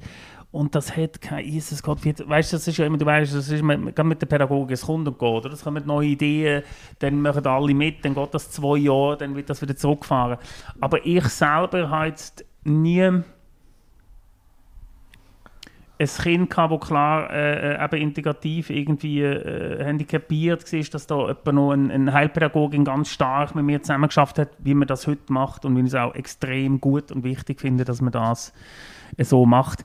und 0.51 0.74
das 0.74 0.95
hat 0.95 1.21
kein 1.21 1.45
Jesus 1.45 1.83
Gott. 1.83 2.00
Weißt 2.03 2.51
du, 2.53 2.55
das 2.57 2.67
ist 2.67 2.77
ja 2.77 2.86
immer, 2.86 2.97
du 2.97 3.05
weißt, 3.05 3.36
das 3.36 3.50
ist 3.50 3.62
mit, 3.62 3.79
mit 3.79 4.21
der 4.21 4.25
Pädagogik, 4.27 4.71
es 4.71 4.81
kommt 4.86 5.07
und 5.07 5.19
geht, 5.19 5.27
oder? 5.29 5.51
Es 5.53 5.63
kommen 5.63 5.86
neue 5.86 6.07
Ideen, 6.07 6.63
dann 7.00 7.21
machen 7.21 7.45
alle 7.45 7.74
mit, 7.74 8.03
dann 8.03 8.15
geht 8.15 8.33
das 8.33 8.50
zwei 8.50 8.77
Jahre, 8.77 9.17
dann 9.17 9.36
wird 9.36 9.50
das 9.50 9.62
wieder 9.62 9.75
zurückgefahren. 9.75 10.38
Aber 10.79 11.05
ich 11.05 11.24
selber 11.25 11.89
habe 11.89 12.07
jetzt 12.07 12.45
nie 12.63 13.07
ein 15.99 16.07
Kind 16.07 16.49
gehabt, 16.49 16.73
das 16.73 16.87
klar 16.87 17.31
äh, 17.31 17.75
äh, 17.75 17.83
eben 17.83 18.01
integrativ 18.01 18.69
irgendwie 18.69 19.21
äh, 19.21 19.83
handicapiert 19.83 20.71
war, 20.71 20.79
dass 20.79 21.07
da 21.07 21.27
jemand 21.27 21.45
noch 21.53 21.71
ein, 21.71 21.91
ein 21.91 22.13
Heilpädagogin 22.13 22.85
ganz 22.85 23.09
stark 23.09 23.55
mit 23.55 23.65
mir 23.65 23.81
zusammen 23.81 24.07
geschafft 24.07 24.39
hat, 24.39 24.49
wie 24.59 24.73
man 24.73 24.87
das 24.87 25.07
heute 25.07 25.31
macht 25.31 25.65
und 25.65 25.75
wie 25.75 25.81
ich 25.81 25.87
es 25.87 25.95
auch 25.95 26.13
extrem 26.13 26.79
gut 26.79 27.11
und 27.11 27.23
wichtig 27.23 27.61
finde, 27.61 27.83
dass 27.83 28.01
man 28.01 28.11
das 28.11 28.53
so 29.17 29.45
macht. 29.45 29.83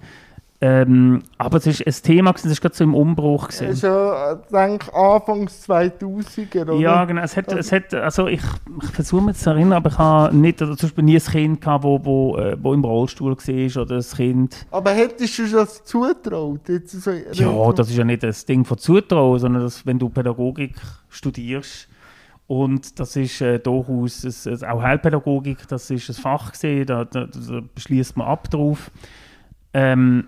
Ähm, 0.65 1.25
aber 1.39 1.59
es 1.59 1.67
ist 1.67 1.85
ein 1.85 2.07
Thema, 2.07 2.33
es 2.37 2.45
war 2.45 2.55
gerade 2.55 2.75
so 2.77 2.85
im 2.85 2.95
Umbruch. 2.95 3.49
Es 3.49 3.61
ist 3.63 3.83
ja, 3.83 4.37
denke 4.37 4.95
Anfangs 4.95 5.69
2000er, 5.69 6.63
oder? 6.63 6.75
Ja, 6.75 7.05
genau. 7.05 7.21
Es 7.21 7.37
hat, 7.37 7.53
es 7.53 7.73
hat, 7.73 7.93
also 7.93 8.29
ich, 8.29 8.41
ich 8.81 8.91
versuche 8.91 9.23
mich 9.23 9.39
zu 9.39 9.51
erinnern, 9.51 9.73
aber 9.73 9.91
ich 9.91 9.99
habe 9.99 10.37
nicht, 10.37 10.63
also 10.63 10.77
zum 10.77 10.91
Beispiel 10.91 11.03
nie 11.03 11.17
ein 11.17 11.25
Kind 11.25 11.61
gehabt, 11.63 11.83
wo, 11.83 12.05
wo, 12.05 12.39
äh, 12.39 12.57
wo 12.63 12.75
im 12.75 12.85
Rollstuhl 12.85 13.37
war 13.37 13.83
oder 13.83 13.97
ein 13.97 14.03
Kind... 14.03 14.67
Aber 14.71 14.93
hättest 14.93 15.37
du 15.37 15.49
das 15.49 15.83
zutraut? 15.83 16.69
Jetzt 16.69 16.93
so 16.93 17.11
ja, 17.11 17.73
das 17.73 17.91
ist 17.91 17.97
ja 17.97 18.05
nicht 18.05 18.23
das 18.23 18.45
Ding 18.45 18.65
von 18.65 18.79
zutrauen, 18.79 19.41
sondern 19.41 19.65
dass, 19.65 19.85
wenn 19.85 19.99
du 19.99 20.11
Pädagogik 20.11 20.77
studierst, 21.09 21.89
und 22.47 23.01
das 23.01 23.17
ist 23.17 23.41
äh, 23.41 23.59
durchaus, 23.59 24.47
ein, 24.47 24.65
auch 24.69 24.81
Heilpädagogik, 24.81 25.67
das 25.67 25.91
ist 25.91 26.09
ein 26.09 26.15
Fach 26.15 26.53
gesehen, 26.53 26.87
da, 26.87 27.05
da, 27.05 27.27
da 27.27 27.63
beschließt 27.75 28.17
man 28.17 28.29
ab 28.29 28.49
drauf. 28.49 28.93
Ähm, 29.75 30.27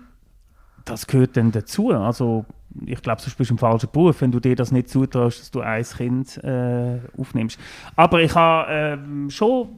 das 0.85 1.07
gehört 1.07 1.35
dann 1.35 1.51
dazu. 1.51 1.89
Also 1.91 2.45
ich 2.85 3.01
glaube, 3.01 3.21
sonst 3.21 3.37
bist 3.37 3.49
du 3.49 3.55
im 3.55 3.57
falschen 3.57 3.89
Beruf, 3.91 4.21
wenn 4.21 4.31
du 4.31 4.39
dir 4.39 4.55
das 4.55 4.71
nicht 4.71 4.89
zutraust, 4.89 5.39
dass 5.39 5.51
du 5.51 5.61
ein 5.61 5.83
Kind 5.83 6.43
äh, 6.43 6.99
aufnimmst. 7.17 7.59
Aber 7.95 8.21
ich 8.21 8.33
habe 8.35 8.71
äh, 8.71 9.29
schon, 9.29 9.69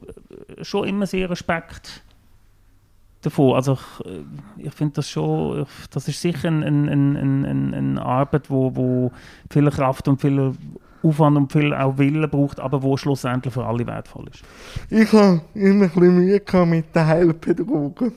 schon 0.62 0.88
immer 0.88 1.06
sehr 1.06 1.30
Respekt 1.30 2.02
davon. 3.22 3.54
Also 3.54 3.74
ich, 3.74 4.06
äh, 4.06 4.24
ich 4.58 4.72
finde 4.74 4.94
das 4.94 5.08
schon, 5.08 5.66
das 5.90 6.08
ist 6.08 6.20
sicher 6.20 6.48
eine 6.48 6.66
ein, 6.66 6.88
ein, 6.88 7.44
ein, 7.44 7.74
eine 7.74 8.02
Arbeit, 8.02 8.50
wo, 8.50 8.74
wo 8.74 9.12
viel 9.50 9.70
Kraft 9.70 10.08
und 10.08 10.20
viel 10.20 10.52
Aufwand 11.02 11.36
und 11.36 11.52
viel 11.52 11.72
auch 11.72 11.96
Willen 11.98 12.28
braucht, 12.28 12.58
aber 12.58 12.82
wo 12.82 12.96
schlussendlich 12.96 13.54
für 13.54 13.64
alle 13.64 13.86
wertvoll 13.86 14.26
ist. 14.28 14.42
Ich 14.90 15.12
habe 15.12 15.40
immer 15.54 15.84
ein 15.84 15.90
bisschen 15.90 16.14
Mühe 16.16 16.66
mit 16.66 16.94
den 16.94 17.06
Heilpädagogen 17.06 18.14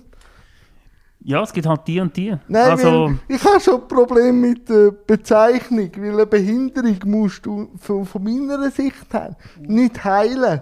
ja, 1.23 1.43
es 1.43 1.53
gibt 1.53 1.67
halt 1.67 1.81
die 1.87 1.99
und 1.99 2.15
die. 2.17 2.35
Nein, 2.47 2.71
also, 2.71 3.13
ich 3.27 3.43
habe 3.43 3.59
schon 3.59 3.81
ein 3.81 3.87
Problem 3.87 4.41
mit 4.41 4.67
der 4.67 4.91
Bezeichnung, 4.91 5.91
weil 5.97 6.13
eine 6.13 6.25
Behinderung 6.25 6.97
musst 7.05 7.45
du 7.45 7.69
von, 7.79 8.05
von 8.05 8.23
meiner 8.23 8.71
Sicht 8.71 9.13
her 9.13 9.35
nicht 9.59 10.03
heilen, 10.03 10.61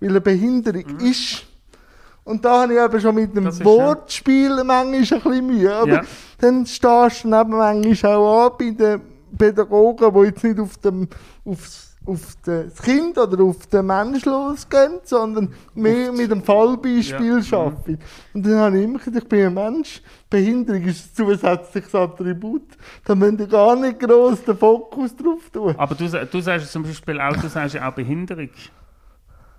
weil 0.00 0.08
eine 0.08 0.20
Behinderung 0.20 0.84
mhm. 0.98 1.06
ist. 1.06 1.44
Und 2.24 2.44
da 2.44 2.62
habe 2.62 2.74
ich 2.74 2.80
eben 2.80 3.00
schon 3.00 3.14
mit 3.14 3.36
dem 3.36 3.64
Wortspiel 3.64 4.62
manchmal 4.64 4.94
ein 4.94 5.00
bisschen 5.00 5.46
Mühe. 5.46 5.74
Aber 5.74 5.92
ja. 5.92 6.02
dann 6.38 6.66
stehst 6.66 7.24
du 7.24 7.28
eben 7.28 7.50
manchmal 7.50 8.14
auch 8.14 8.46
an 8.46 8.52
bei 8.58 8.70
den 8.70 9.00
Pädagogen, 9.36 10.12
die 10.14 10.26
jetzt 10.26 10.44
nicht 10.44 10.60
auf 10.60 10.76
dem, 10.78 11.08
aufs 11.44 11.91
auf 12.04 12.36
das 12.44 12.82
Kind 12.82 13.16
oder 13.16 13.42
auf 13.44 13.66
den 13.66 13.86
Mensch 13.86 14.24
losgehen, 14.24 15.00
sondern 15.04 15.54
mehr 15.74 16.12
mit 16.12 16.30
dem 16.30 16.42
Fallbeispiel 16.42 17.40
ja. 17.40 17.58
arbeiten. 17.58 17.98
Und 18.34 18.46
dann 18.46 18.56
habe 18.56 18.78
ich 18.78 18.84
immer 18.84 18.98
gesagt, 18.98 19.16
ich 19.16 19.28
bin 19.28 19.46
ein 19.46 19.54
Mensch, 19.54 20.02
Behinderung 20.28 20.82
ist 20.82 21.06
ein 21.06 21.26
zusätzliches 21.26 21.94
Attribut. 21.94 22.62
Da 23.04 23.14
müsst 23.14 23.40
ihr 23.40 23.46
gar 23.46 23.76
nicht 23.76 24.00
gross 24.00 24.42
den 24.42 24.56
Fokus 24.56 25.14
drauf 25.14 25.48
tun. 25.52 25.74
Aber 25.76 25.94
du, 25.94 26.08
du 26.08 26.40
sagst 26.40 26.72
zum 26.72 26.82
Beispiel 26.82 27.20
auch, 27.20 27.36
du 27.36 27.48
sagst 27.48 27.80
auch 27.80 27.92
Behinderung. 27.92 28.50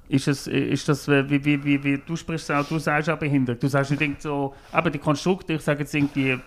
Ist, 0.10 0.28
es, 0.28 0.48
ist 0.48 0.90
das, 0.90 1.08
wie, 1.08 1.46
wie, 1.46 1.64
wie, 1.64 1.84
wie 1.84 1.98
du 1.98 2.16
sprichst 2.16 2.52
auch, 2.52 2.68
du 2.68 2.78
sagst 2.78 3.10
auch 3.10 3.18
Behinderung. 3.18 3.60
Du 3.60 3.68
sagst 3.70 3.92
nicht 3.92 4.22
so, 4.22 4.54
aber 4.72 4.90
die 4.90 5.00
Konstrukte, 5.00 5.54
ich 5.54 5.62
sage 5.62 5.80
jetzt 5.80 5.96
irgendwie 5.96 6.38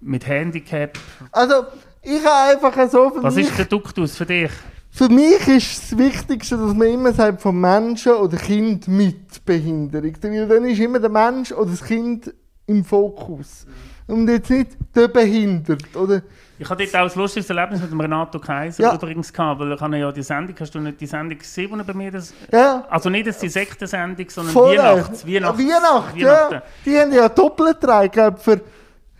mit 0.00 0.26
Handicap. 0.26 0.98
Also, 1.32 1.64
ich 2.02 2.24
habe 2.24 2.56
einfach 2.56 2.90
so 2.90 3.10
für 3.10 3.22
Was 3.22 3.34
mich... 3.34 3.46
Was 3.46 3.52
ist 3.52 3.58
der 3.58 3.66
Duktus 3.66 4.16
für 4.16 4.26
dich? 4.26 4.50
Für 4.98 5.08
mich 5.08 5.46
ist 5.46 5.92
das 5.92 5.96
Wichtigste, 5.96 6.56
dass 6.56 6.74
man 6.74 6.88
immer 6.88 7.12
sagt, 7.12 7.40
von 7.40 7.60
Menschen 7.60 8.14
oder 8.14 8.36
Kind 8.36 8.88
mit 8.88 9.44
Behinderung. 9.44 10.12
Weil 10.20 10.48
dann 10.48 10.64
ist 10.64 10.80
immer 10.80 10.98
der 10.98 11.08
Mensch 11.08 11.52
oder 11.52 11.70
das 11.70 11.84
Kind 11.84 12.34
im 12.66 12.84
Fokus. 12.84 13.64
Und 14.08 14.28
jetzt 14.28 14.50
nicht 14.50 14.72
der 14.96 15.06
behindert. 15.06 15.94
Oder 15.94 16.22
ich 16.58 16.68
hatte 16.68 16.82
dort 16.82 16.96
auch 16.96 17.14
ein 17.14 17.20
lustiges 17.22 17.48
Erlebnis 17.48 17.80
mit 17.80 17.92
dem 17.92 18.00
Renato 18.00 18.40
Kaiser 18.40 18.82
ja. 18.82 18.94
übrigens 18.96 19.32
gehabt, 19.32 19.60
weil 19.60 19.72
ich 19.72 19.80
habe 19.80 19.98
ja 19.98 20.10
die 20.10 20.24
Sendung, 20.24 20.56
hast 20.58 20.74
du 20.74 20.80
nicht 20.80 21.00
die 21.00 21.06
Sendung 21.06 21.38
gesehen, 21.38 21.78
die 21.78 21.84
bei 21.84 21.94
mir 21.94 22.10
das... 22.10 22.34
Ja. 22.50 22.84
Also 22.90 23.08
nicht 23.08 23.26
jetzt 23.26 23.40
die 23.40 23.50
Sektensendung, 23.50 24.28
sondern 24.28 24.52
Weihnachts, 24.52 25.24
Weihnachts, 25.24 25.60
Weihnachten. 25.60 26.20
Weihnachten. 26.20 26.54
Ja. 26.54 26.62
Die 26.84 26.98
haben 26.98 27.12
ja 27.12 27.28
doppelt 27.28 27.76
drei, 27.80 28.10
für 28.36 28.62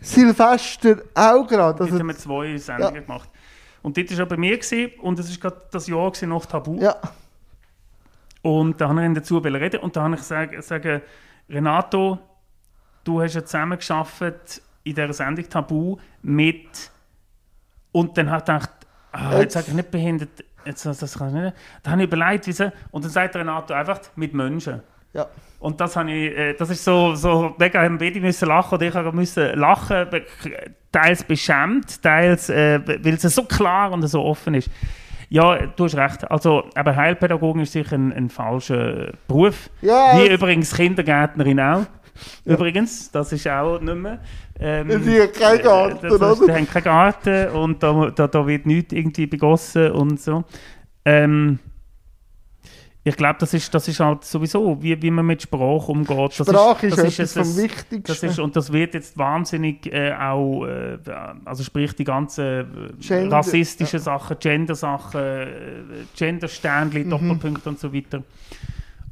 Silvester 0.01 0.97
auch 1.13 1.47
gerade. 1.47 1.83
Also, 1.85 1.97
haben 1.97 2.07
wir 2.07 2.17
zwei 2.17 2.57
Sendungen 2.57 2.95
ja. 2.95 3.01
gemacht. 3.01 3.29
Und 3.81 3.97
dort 3.97 4.11
war 4.11 4.19
er 4.19 4.25
bei 4.25 4.37
mir 4.37 4.57
gewesen, 4.57 4.91
und 5.01 5.19
es 5.19 5.29
war 5.29 5.51
gerade 5.51 5.67
das 5.71 5.87
Jahr 5.87 6.11
nach 6.23 6.45
Tabu. 6.45 6.79
Ja. 6.79 6.95
Und 8.41 8.79
da 8.79 8.89
habe 8.89 9.01
ich 9.01 9.05
ihn 9.05 9.15
dazu 9.15 9.37
reden 9.37 9.81
und 9.81 9.95
da 9.95 10.03
habe 10.03 10.15
ich 10.15 10.21
gesagt, 10.21 11.03
Renato, 11.49 12.19
du 13.03 13.21
hast 13.21 13.35
ja 13.35 13.43
zusammen 13.43 13.77
geschafft 13.77 14.61
in 14.83 14.95
dieser 14.95 15.13
Sendung 15.13 15.49
Tabu 15.49 15.97
mit 16.21 16.91
und 17.91 18.17
dann 18.17 18.29
hat 18.29 18.47
er 18.47 18.59
gedacht, 18.59 18.71
ah, 19.11 19.39
jetzt 19.39 19.53
sage 19.53 19.67
ich 19.69 19.73
nicht 19.73 19.91
behindert, 19.91 20.43
jetzt, 20.63 20.85
das 20.85 21.17
kann 21.17 21.35
ich 21.35 21.43
nicht. 21.43 21.55
Da 21.83 21.91
habe 21.91 22.01
ich 22.01 22.07
überlegt, 22.07 22.47
wie 22.47 22.51
sie, 22.51 22.71
und 22.91 23.03
dann 23.03 23.11
sagt 23.11 23.35
Renato 23.35 23.73
einfach 23.73 23.99
mit 24.15 24.33
Menschen. 24.33 24.81
Ja. 25.13 25.27
Und 25.59 25.81
das, 25.81 25.95
habe 25.95 26.11
ich, 26.11 26.37
äh, 26.37 26.53
das 26.53 26.69
ist 26.69 26.83
so, 26.83 27.15
so 27.15 27.53
mega, 27.57 27.81
haben 27.81 27.97
beide 27.97 28.21
müssen 28.21 28.47
lachen 28.47 28.75
oder 28.75 28.87
ich 28.87 29.13
musste 29.13 29.53
lachen, 29.55 30.07
teils 30.91 31.23
beschämt, 31.23 32.01
teils, 32.01 32.49
äh, 32.49 32.79
weil 32.85 33.15
es 33.15 33.21
so 33.23 33.43
klar 33.43 33.91
und 33.91 34.07
so 34.07 34.23
offen 34.23 34.53
ist. 34.53 34.69
Ja, 35.29 35.57
du 35.57 35.83
hast 35.83 35.95
recht. 35.95 36.29
Also, 36.31 36.63
aber 36.73 36.95
Heilpädagogin 36.95 37.61
ist 37.61 37.73
sicher 37.73 37.95
ein, 37.95 38.11
ein 38.13 38.29
falscher 38.29 39.11
Beruf. 39.27 39.69
Ja, 39.81 40.17
Wie 40.17 40.27
übrigens 40.27 40.73
Kindergärtnerin 40.73 41.59
auch. 41.59 41.85
Ja. 42.45 42.53
Übrigens, 42.53 43.11
das 43.11 43.31
ist 43.31 43.47
auch 43.47 43.79
nicht 43.79 43.95
mehr. 43.95 44.19
Ähm, 44.59 44.87
die 44.87 45.21
haben 45.21 45.31
keinen 45.31 45.61
Garten, 45.61 46.05
äh, 46.05 46.17
das, 46.17 46.39
Die 46.39 46.51
haben 46.51 46.67
keinen 46.67 46.83
Garten 46.83 47.47
und 47.49 47.81
da, 47.83 48.11
da, 48.13 48.27
da 48.27 48.47
wird 48.47 48.65
nichts 48.65 48.91
irgendwie 48.91 49.27
begossen 49.27 49.91
und 49.91 50.19
so. 50.19 50.43
Ähm, 51.05 51.59
ich 53.03 53.15
glaube, 53.15 53.37
das 53.39 53.53
ist, 53.53 53.73
das 53.73 53.87
ist 53.87 53.99
halt 54.01 54.25
sowieso, 54.25 54.81
wie, 54.83 55.01
wie 55.01 55.09
man 55.09 55.25
mit 55.25 55.41
Sprache 55.41 55.91
umgeht. 55.91 56.37
Das 56.37 56.47
Sprache 56.47 56.87
ist, 56.87 56.97
das 56.97 57.05
ist, 57.05 57.19
ist 57.19 57.37
etwas 57.37 57.53
vom 57.55 57.63
Wichtigsten. 57.63 58.03
Das 58.03 58.23
ist, 58.23 58.39
und 58.39 58.55
das 58.55 58.73
wird 58.73 58.93
jetzt 58.93 59.17
wahnsinnig 59.17 59.85
äh, 59.91 60.13
auch, 60.13 60.65
äh, 60.65 60.97
also 61.45 61.63
sprich 61.63 61.93
die 61.95 62.03
ganzen 62.03 62.45
äh, 62.45 62.65
Gender, 62.99 63.37
rassistischen 63.37 63.99
ja. 63.99 64.03
Sachen, 64.03 64.37
Gender-Sachen, 64.37 65.21
äh, 65.21 65.47
Gender-Sternchen, 66.15 67.05
mhm. 67.05 67.09
Doppelpunkte 67.09 67.69
und 67.69 67.79
so 67.79 67.93
weiter. 67.93 68.21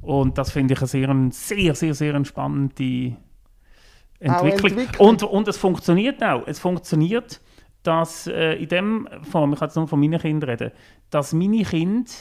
Und 0.02 0.38
das 0.38 0.52
finde 0.52 0.73
ich 0.73 0.82
eine 0.93 1.32
sehr, 1.32 1.73
sehr, 1.73 1.93
sehr, 1.93 2.13
sehr 2.13 2.26
spannende 2.26 3.15
Entwicklung. 4.19 4.88
Und, 4.97 5.23
und 5.23 5.47
es 5.47 5.58
funktioniert 5.58 6.21
auch. 6.23 6.45
Es 6.45 6.60
funktioniert, 6.60 7.39
dass 7.84 8.28
äh, 8.28 8.54
in 8.56 8.67
dem 8.67 9.08
Form, 9.32 9.54
ich 9.54 9.60
kann 9.60 9.69
jetzt 9.69 9.76
nur 9.76 9.88
von 9.88 10.00
meinen 10.00 10.19
Kindern 10.19 10.50
reden, 10.50 10.71
dass 11.10 11.32
meine 11.32 11.63
Kinder 11.63 12.12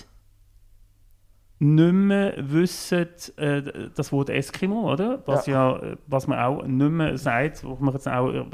nicht 1.59 1.93
mehr 1.93 2.35
wissen, 2.37 3.07
äh, 3.37 3.63
das 3.95 4.13
Wort 4.13 4.29
Eskimo, 4.29 4.93
oder? 4.93 5.23
Was 5.25 5.47
ja. 5.47 5.73
ja. 5.73 5.97
was 6.07 6.27
man 6.27 6.39
auch 6.39 6.63
nicht 6.65 6.91
mehr 6.91 7.17
sagt, 7.17 7.65
wo 7.65 7.77
man 7.81 7.95
jetzt 7.95 8.07
auch, 8.07 8.29
äh, 8.29 8.45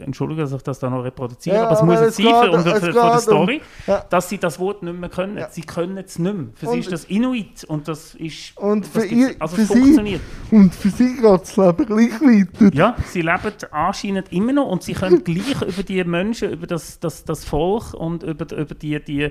entschuldige, 0.00 0.42
dass 0.42 0.52
ich 0.52 0.62
das 0.62 0.80
da 0.80 0.90
noch 0.90 1.04
reproduziere, 1.04 1.56
ja, 1.56 1.66
aber 1.66 1.74
es 1.74 1.82
muss 1.82 2.00
jetzt 2.00 2.16
sein 2.16 2.26
für, 2.26 2.50
und 2.50 2.62
für, 2.62 2.80
für 2.80 2.92
die 2.92 3.20
Story, 3.20 3.60
ja. 3.86 4.04
dass 4.10 4.28
sie 4.28 4.38
das 4.38 4.58
Wort 4.58 4.82
nicht 4.82 4.98
mehr 4.98 5.08
können. 5.08 5.44
Sie 5.50 5.60
können 5.60 5.96
es 5.98 6.18
nicht 6.18 6.34
mehr. 6.34 6.46
Für 6.54 6.66
und, 6.66 6.72
sie 6.72 6.78
ist 6.80 6.90
das 6.92 7.04
Inuit 7.04 7.62
und 7.64 7.86
das 7.86 8.16
ist, 8.16 8.58
und 8.58 8.84
für 8.84 9.04
ihr, 9.04 9.36
also 9.38 9.54
für 9.54 9.62
es 9.62 9.68
funktioniert. 9.68 10.20
Sie, 10.50 10.56
und 10.56 10.74
für 10.74 10.90
sie 10.90 11.14
geht 11.16 11.24
das 11.24 11.56
Leben 11.56 11.86
gleich 11.86 12.20
weiter. 12.20 12.74
Ja, 12.74 12.96
sie 13.06 13.22
leben 13.22 13.52
anscheinend 13.70 14.32
immer 14.32 14.52
noch 14.52 14.66
und 14.66 14.82
sie 14.82 14.94
können 14.94 15.22
gleich 15.24 15.62
über 15.62 15.84
die 15.84 16.02
Menschen, 16.02 16.50
über 16.50 16.66
das, 16.66 16.98
das, 16.98 17.24
das 17.24 17.44
Volk 17.44 17.94
und 17.94 18.24
über, 18.24 18.56
über 18.56 18.74
die, 18.74 18.98
die 18.98 19.30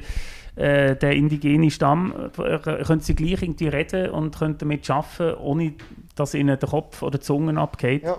äh, 0.60 0.98
der 0.98 1.14
indigene 1.14 1.72
Stamm, 1.72 2.14
äh, 2.38 2.60
können 2.60 3.00
sie 3.00 3.16
gleich 3.16 3.42
irgendwie 3.42 3.70
reden 3.70 4.12
und 4.12 4.38
können 4.38 4.58
damit 4.58 4.90
arbeiten, 4.90 5.36
ohne 5.40 5.74
dass 6.16 6.34
ihnen 6.34 6.60
der 6.60 6.70
Kopf 6.70 7.02
oder 7.02 7.18
die 7.18 7.24
Zunge 7.24 7.58
abgeht. 7.58 8.04
Ja. 8.04 8.18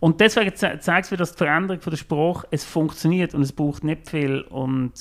Und 0.00 0.20
deswegen 0.20 0.52
zeigt 0.56 1.04
es 1.04 1.10
mir, 1.12 1.16
dass 1.16 1.32
die 1.32 1.38
Veränderung 1.38 1.80
von 1.80 1.92
der 1.92 1.98
Sprache, 1.98 2.48
es 2.50 2.64
funktioniert 2.64 3.34
und 3.34 3.42
es 3.42 3.52
braucht 3.52 3.84
nicht 3.84 4.10
viel 4.10 4.40
und 4.40 4.94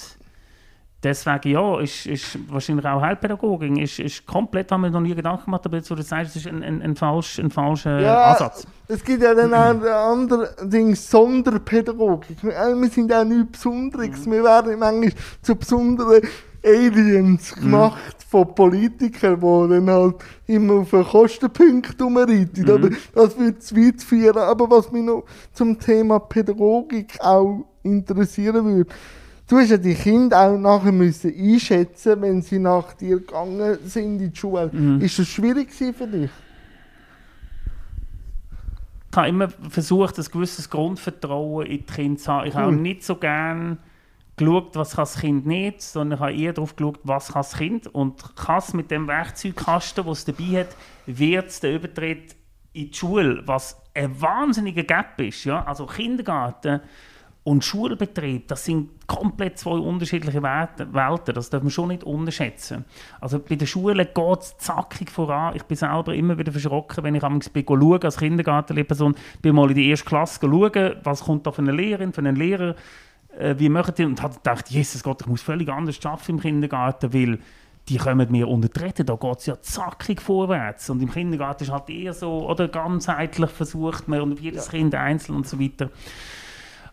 deswegen 1.01 1.49
ja, 1.49 1.79
ist, 1.79 2.05
ist 2.05 2.37
wahrscheinlich 2.51 2.85
auch 2.85 3.01
Heilpädagogik, 3.01 3.75
ist, 3.79 3.99
ist 3.99 4.27
komplett, 4.27 4.71
haben 4.71 4.81
wir 4.81 4.91
noch 4.91 4.99
nie 4.99 5.15
Gedanken 5.15 5.45
gemacht, 5.45 5.65
aber 5.65 5.77
jetzt, 5.77 5.89
wo 5.89 5.95
du 5.95 6.03
sagst, 6.03 6.35
es 6.35 6.45
ist 6.45 6.47
ein, 6.47 6.61
ein, 6.61 6.83
ein, 6.83 6.95
falsch, 6.95 7.39
ein 7.39 7.49
falscher 7.49 7.99
Ja, 7.99 8.25
Ansatz. 8.25 8.67
Es 8.87 9.03
gibt 9.03 9.23
ja 9.23 9.33
dann 9.33 9.53
auch 9.55 10.11
andere 10.11 10.53
Dinge, 10.63 10.95
Sonderpädagogik. 10.95 12.43
Wir 12.43 12.89
sind 12.89 13.11
auch 13.11 13.23
nichts 13.23 13.53
Besonderes. 13.53 14.25
Wir 14.25 14.43
werden 14.43 14.77
manchmal 14.77 15.13
zu 15.41 15.55
besonderen 15.55 16.21
Aliens 16.63 17.53
gemacht 17.55 18.15
von 18.29 18.53
Politikern, 18.53 19.39
die 19.39 19.69
dann 19.75 19.89
halt 19.89 20.15
immer 20.47 20.73
auf 20.75 20.93
einen 20.93 21.03
Kostenpunkt 21.05 22.01
rumreiten. 22.01 22.69
Aber 22.69 22.89
das 23.13 23.37
würde 23.37 23.59
zu 23.59 23.75
weit 23.75 24.01
führen. 24.03 24.37
Aber 24.37 24.69
was 24.69 24.91
mich 24.91 25.03
noch 25.03 25.23
zum 25.53 25.79
Thema 25.79 26.19
Pädagogik 26.19 27.19
auch 27.21 27.65
interessieren 27.83 28.65
würde, 28.65 28.89
Du 29.47 29.57
hast 29.57 29.71
ja 29.71 29.77
die 29.77 29.95
Kinder 29.95 30.39
auch 30.41 30.59
nachher 30.59 30.91
müssen 30.91 31.33
einschätzen, 31.35 32.21
wenn 32.21 32.39
sie 32.43 32.59
nach 32.59 32.93
dir 32.93 33.17
gegangen 33.17 33.79
sind 33.83 34.19
in 34.21 34.31
die 34.31 34.37
Schule. 34.37 34.69
Ist 34.99 35.17
das 35.17 35.27
schwierig 35.27 35.73
für 35.73 36.05
dich? 36.05 36.29
Ich 39.11 39.17
habe 39.17 39.27
immer 39.29 39.49
versucht, 39.49 40.19
ein 40.19 40.25
gewisses 40.31 40.69
Grundvertrauen 40.69 41.65
in 41.65 41.77
die 41.79 41.83
Kinder 41.83 42.19
zu 42.19 42.31
haben. 42.31 42.47
Ich 42.47 42.53
habe 42.53 42.67
Cool. 42.71 42.75
nicht 42.79 43.03
so 43.03 43.15
gerne 43.15 43.77
geschaut, 44.39 44.75
was 44.75 44.95
kann 44.95 45.03
das 45.03 45.19
Kind 45.19 45.45
nicht, 45.45 45.81
sondern 45.81 46.17
ich 46.17 46.21
habe 46.21 46.33
eher 46.33 46.53
darauf 46.53 46.75
geschaut, 46.75 46.99
was 47.03 47.27
kann 47.27 47.41
das 47.41 47.57
Kind. 47.57 47.87
Und 47.87 48.35
kann 48.35 48.57
es 48.57 48.73
mit 48.73 48.89
dem 48.89 49.07
Werkzeugkasten, 49.07 50.03
den 50.03 50.13
es 50.13 50.25
dabei 50.25 50.61
hat, 50.61 50.75
wird 51.05 51.63
den 51.63 51.75
Übertritt 51.75 52.35
in 52.73 52.91
die 52.91 52.97
Schule, 52.97 53.43
was 53.45 53.81
ein 53.93 54.19
wahnsinniger 54.21 54.83
Gap 54.83 55.19
ist. 55.21 55.43
Ja? 55.43 55.63
Also 55.65 55.85
Kindergarten 55.85 56.81
und 57.43 57.63
Schulbetrieb, 57.63 58.47
das 58.47 58.65
sind 58.65 59.07
komplett 59.07 59.57
zwei 59.57 59.71
unterschiedliche 59.71 60.43
Welt- 60.43 60.93
Welten. 60.93 61.33
Das 61.33 61.49
darf 61.49 61.63
man 61.63 61.71
schon 61.71 61.87
nicht 61.87 62.03
unterschätzen. 62.03 62.85
Also 63.19 63.39
bei 63.39 63.55
den 63.55 63.67
Schulen 63.67 63.97
geht 63.97 64.39
es 64.39 64.57
zackig 64.57 65.09
voran. 65.09 65.55
Ich 65.55 65.63
bin 65.63 65.77
selber 65.77 66.13
immer 66.13 66.37
wieder 66.37 66.51
verschrocken, 66.51 67.03
wenn 67.03 67.15
ich 67.15 67.23
am 67.23 67.39
bin 67.39 67.65
schauen, 67.65 68.03
als 68.03 68.17
Kindergartenlehrperson, 68.17 69.15
bin 69.41 69.55
mal 69.55 69.69
in 69.69 69.75
die 69.75 69.89
erste 69.89 70.05
Klasse 70.05 70.39
schauen, 70.41 70.95
was 71.03 71.23
kommt 71.23 71.47
da 71.47 71.51
für 71.51 71.61
eine 71.61 71.71
Lehrerin, 71.71 72.13
für 72.13 72.21
einen 72.21 72.35
Lehrer, 72.35 72.75
äh, 73.39 73.55
wie 73.57 73.69
machen 73.69 73.93
die? 73.97 74.05
Und 74.05 74.21
habe 74.21 74.35
gedacht, 74.35 74.69
Jesus 74.69 75.01
Gott, 75.03 75.21
ich 75.21 75.27
muss 75.27 75.41
völlig 75.41 75.69
anders 75.69 76.03
arbeiten 76.05 76.31
im 76.33 76.39
Kindergarten, 76.39 77.13
weil 77.13 77.39
die 77.87 77.97
kommen 77.97 78.31
mir 78.31 78.47
unter 78.47 78.67
die 78.67 79.03
da 79.03 79.15
geht 79.15 79.37
es 79.39 79.45
ja 79.47 79.59
zackig 79.61 80.21
vorwärts. 80.21 80.89
Und 80.89 81.01
im 81.01 81.11
Kindergarten 81.11 81.63
ist 81.63 81.71
halt 81.71 81.89
eher 81.89 82.13
so, 82.13 82.47
oder 82.47 82.67
ganzheitlich 82.67 83.49
versucht 83.49 84.07
man 84.07 84.21
und 84.21 84.39
jedes 84.39 84.69
Kind 84.69 84.93
einzeln 84.93 85.35
und 85.35 85.47
so 85.47 85.59
weiter. 85.59 85.89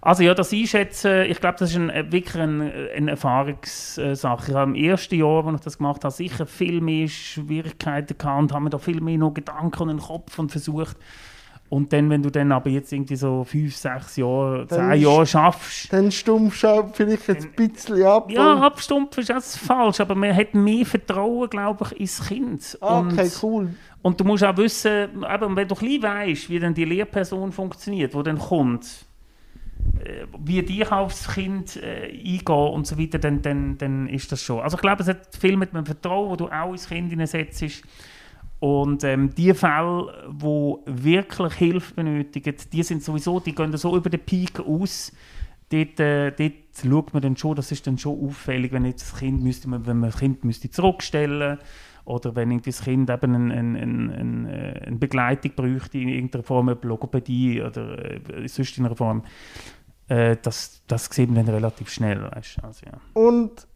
Also 0.01 0.23
ja, 0.23 0.35
das 0.35 0.53
Einschätzen, 0.53 1.23
ich 1.23 1.41
glaube, 1.41 1.59
das 1.59 1.71
ist 1.71 1.77
ein, 1.77 1.91
äh, 1.91 2.11
wirklich 2.13 2.41
eine, 2.41 2.91
eine 2.95 3.11
Erfahrungssache. 3.11 4.51
Ich 4.51 4.57
habe 4.57 4.71
im 4.71 4.75
ersten 4.77 5.17
Jahr, 5.17 5.45
als 5.47 5.57
ich 5.57 5.65
das 5.65 5.79
gemacht 5.79 6.05
habe, 6.05 6.15
sicher 6.15 6.47
viel 6.47 6.81
mehr 6.81 7.09
Schwierigkeiten 7.09 8.17
gehabt 8.17 8.41
und 8.41 8.53
habe 8.53 8.65
mir 8.65 8.71
da 8.71 8.79
viel 8.79 9.01
mehr 9.01 9.19
noch 9.19 9.35
Gedanken 9.35 9.91
in 9.91 9.97
den 9.97 10.07
Kopf 10.07 10.39
und 10.39 10.53
versucht. 10.53 10.97
Und 11.69 11.93
dann, 11.93 12.09
wenn 12.11 12.23
du 12.23 12.31
dann 12.31 12.53
aber 12.53 12.71
jetzt 12.71 12.93
irgendwie 12.93 13.17
so 13.17 13.43
fünf, 13.45 13.77
sechs 13.77 14.17
Jahre, 14.17 14.67
Dann 14.67 14.93
zehn 14.93 15.03
Jahre 15.03 15.27
schaffst, 15.27 15.93
Dann 15.93 16.13
stumpfst 16.13 16.63
du 16.63 16.91
vielleicht 16.93 17.27
jetzt 17.27 17.47
ein 17.47 17.53
bisschen 17.53 18.05
ab. 18.05 18.31
ja, 18.31 18.59
abstumpfen 18.59 19.23
ist 19.23 19.31
das 19.31 19.57
falsch, 19.57 20.01
aber 20.01 20.15
man 20.15 20.35
hat 20.35 20.55
mehr 20.55 20.87
Vertrauen, 20.87 21.51
glaube 21.51 21.87
ich, 21.91 22.01
ins 22.01 22.29
Kind. 22.29 22.79
Okay, 22.81 23.23
und, 23.23 23.43
cool. 23.43 23.75
und 24.03 24.21
du 24.21 24.25
musst 24.25 24.45
auch 24.45 24.57
wissen, 24.57 24.91
eben, 24.91 25.57
wenn 25.57 25.69
du 25.69 25.75
ein 25.75 25.81
bisschen 25.81 26.03
weißt, 26.03 26.51
wie 26.51 26.61
dann 26.61 26.75
die 26.75 26.85
Lehrperson 26.85 27.51
funktioniert, 27.51 28.15
die 28.15 28.23
dann 28.23 28.39
kommt, 28.39 28.87
äh, 30.05 30.27
wie 30.39 30.63
die 30.63 30.87
auf 30.87 31.13
das 31.13 31.35
Kind 31.35 31.77
äh, 31.77 32.11
eingehen 32.13 32.45
und 32.47 32.87
so 32.87 32.97
weiter, 32.97 33.19
dann, 33.19 33.43
dann, 33.43 33.77
dann 33.77 34.09
ist 34.09 34.31
das 34.31 34.41
schon. 34.41 34.61
Also 34.61 34.77
ich 34.77 34.83
glaube, 34.83 35.03
es 35.03 35.09
hat 35.09 35.35
viel 35.39 35.57
mit 35.57 35.75
dem 35.75 35.85
Vertrauen, 35.85 36.31
wo 36.31 36.37
du 36.37 36.47
auch 36.47 36.71
ins 36.71 36.89
Kind 36.89 37.11
hineinsetzt. 37.11 37.65
Und 38.59 39.05
ähm, 39.05 39.35
die 39.35 39.53
Fälle, 39.53 40.31
die 40.31 40.77
wirklich 40.87 41.55
Hilfe 41.55 41.95
benötigen, 41.95 42.55
die 42.73 42.83
sind 42.83 43.03
sowieso, 43.03 43.39
die 43.41 43.55
gehen 43.55 43.77
so 43.77 43.97
über 43.97 44.09
den 44.09 44.21
Peak 44.21 44.61
aus. 44.61 45.13
Dort, 45.69 46.01
äh, 46.01 46.31
dort 46.31 46.53
schaut 46.81 47.13
man 47.13 47.23
dann 47.23 47.37
schon, 47.37 47.57
das 47.57 47.73
ist 47.73 47.87
dann 47.87 47.99
schon 47.99 48.25
auffällig, 48.25 48.73
wenn 48.73 48.85
jetzt 48.85 49.13
das 49.13 49.19
Kind 49.19 49.43
müsste, 49.43 49.71
wenn 49.71 49.99
man 49.99 50.11
das 50.11 50.21
Kind 50.21 50.45
müsste 50.45 50.71
zurückstellen 50.71 51.59
oder 52.05 52.37
wenn 52.37 52.63
das 52.63 52.83
Kind 52.83 53.11
eben 53.11 53.35
eine, 53.35 53.55
eine, 53.55 53.81
eine, 53.81 54.15
eine, 54.15 54.83
eine 54.87 54.97
Begleitung 54.97 55.53
bräuchte 55.57 55.99
in 55.99 56.09
irgendeiner 56.09 56.45
Form, 56.45 56.69
ob 56.69 56.85
Logopädie 56.85 57.61
oder 57.63 57.99
äh, 57.99 58.49
sonst 58.49 58.79
in 58.79 58.87
einer 58.87 58.95
Form. 58.95 59.25
Äh, 60.09 60.37
das, 60.41 60.83
das 60.87 61.07
sieht 61.07 61.29
man 61.31 61.45
dann 61.45 61.55
relativ 61.55 61.91
schnell. 61.91 62.31
Weißt, 62.31 62.63
also, 62.63 62.87
ja. 62.87 62.93
Und 63.13 63.67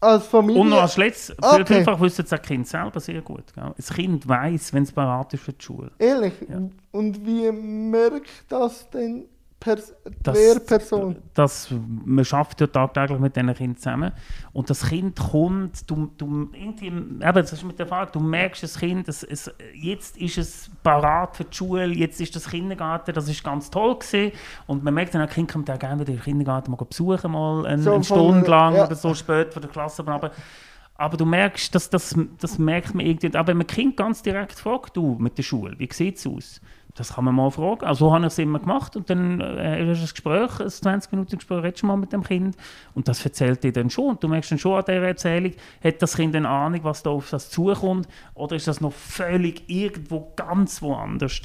als 0.00 0.26
Familie. 0.26 0.60
Und 0.62 0.68
noch 0.70 0.82
als 0.82 0.96
letztes, 0.96 1.36
Okay. 1.40 1.64
vielfach 1.66 2.00
wissen 2.00 2.24
es 2.24 2.32
auch 2.32 2.40
Kinder 2.42 2.66
selber 2.66 3.00
sehr 3.00 3.20
gut. 3.22 3.52
Gell? 3.54 3.72
Das 3.76 3.92
Kind 3.92 4.28
weiß, 4.28 4.72
wenn 4.72 4.84
es 4.84 4.92
bereit 4.92 5.34
ist 5.34 5.42
für 5.42 5.52
die 5.52 5.64
Schule. 5.64 5.90
Ehrlich? 5.98 6.34
Ja. 6.48 6.60
Und 6.92 7.26
wie 7.26 7.50
merkt 7.50 8.30
das 8.48 8.88
denn 8.90 9.24
Pers 9.60 9.92
Das- 10.22 10.36
Lehrperson? 10.38 11.16
Das, 11.34 11.68
man 12.04 12.24
arbeitet 12.30 12.60
ja 12.60 12.66
tagtäglich 12.68 13.18
mit 13.18 13.34
diesen 13.34 13.52
Kindern 13.54 13.76
zusammen. 13.76 14.12
Und 14.52 14.70
das 14.70 14.86
Kind 14.88 15.18
kommt, 15.18 15.90
du, 15.90 16.12
du, 16.16 16.48
eben, 16.54 17.18
das 17.20 17.52
ist 17.52 17.64
mit 17.64 17.76
der 17.78 17.88
Frage, 17.88 18.12
du 18.12 18.20
merkst 18.20 18.62
das 18.62 18.78
Kind, 18.78 19.08
es, 19.08 19.24
es, 19.24 19.50
jetzt 19.74 20.16
ist 20.16 20.38
es 20.38 20.70
parat 20.84 21.36
für 21.36 21.44
die 21.44 21.56
Schule, 21.56 21.86
jetzt 21.86 22.20
ist 22.20 22.36
das 22.36 22.48
Kindergarten, 22.48 23.12
das 23.12 23.28
ist 23.28 23.42
ganz 23.42 23.68
toll 23.68 23.98
gewesen. 23.98 24.30
Und 24.68 24.84
man 24.84 24.94
merkt 24.94 25.14
dann, 25.14 25.22
ein 25.22 25.28
Kind 25.28 25.50
kommt 25.50 25.68
auch 25.70 25.78
gerne 25.78 26.00
wieder 26.00 26.10
in 26.12 26.18
den 26.18 26.24
Kindergarten 26.24 26.70
mal 26.70 26.76
besuchen, 26.76 27.32
mal 27.32 27.66
eine, 27.66 27.82
So 27.82 27.94
eine 27.94 28.04
von- 28.04 28.16
Stunde 28.16 28.48
lang 28.50 28.76
ja. 28.76 28.86
oder 28.86 28.94
so 28.94 29.12
spät 29.12 29.52
von 29.52 29.60
der 29.62 29.70
Klasse. 29.72 30.06
Aber, 30.06 30.30
aber 30.94 31.16
du 31.16 31.24
merkst, 31.24 31.74
dass 31.74 31.90
das, 31.90 32.14
das 32.40 32.58
merkt 32.60 32.94
man 32.94 33.04
irgendwie. 33.04 33.36
Aber 33.36 33.48
wenn 33.48 33.56
man 33.56 33.64
ein 33.66 33.74
Kind 33.74 33.96
ganz 33.96 34.22
direkt 34.22 34.52
fragt, 34.52 34.96
du 34.96 35.16
mit 35.18 35.36
der 35.36 35.42
Schule, 35.42 35.76
wie 35.80 35.88
sieht 35.92 36.16
es 36.18 36.26
aus? 36.28 36.60
Das 36.98 37.14
kann 37.14 37.24
man 37.24 37.34
mal 37.36 37.48
fragen. 37.52 37.84
Also 37.84 38.06
so 38.06 38.12
habe 38.12 38.26
ich 38.26 38.32
es 38.32 38.38
immer 38.40 38.58
gemacht. 38.58 38.96
Und 38.96 39.08
dann 39.08 39.40
äh, 39.40 39.84
du 39.84 39.92
ein 39.92 40.00
Gespräch, 40.00 40.58
ein 40.58 40.68
20 40.68 41.12
Minuten 41.12 41.36
Gespräch, 41.36 41.62
redest 41.62 41.82
du 41.84 41.86
mal 41.86 41.96
mit 41.96 42.12
dem 42.12 42.24
Kind. 42.24 42.56
Und 42.92 43.06
das 43.06 43.24
erzählt 43.24 43.62
dir 43.62 43.72
dann 43.72 43.88
schon. 43.88 44.10
Und 44.10 44.22
du 44.24 44.26
merkst 44.26 44.50
dann 44.50 44.58
schon 44.58 44.76
an 44.76 44.84
dieser 44.84 45.06
Erzählung, 45.06 45.52
hat 45.82 46.02
das 46.02 46.16
Kind 46.16 46.34
eine 46.34 46.48
Ahnung, 46.48 46.80
was 46.82 47.04
da 47.04 47.10
auf 47.10 47.30
das 47.30 47.50
zukommt? 47.50 48.08
Oder 48.34 48.56
ist 48.56 48.66
das 48.66 48.80
noch 48.80 48.92
völlig 48.92 49.62
irgendwo 49.68 50.32
ganz 50.34 50.82
woanders? 50.82 51.42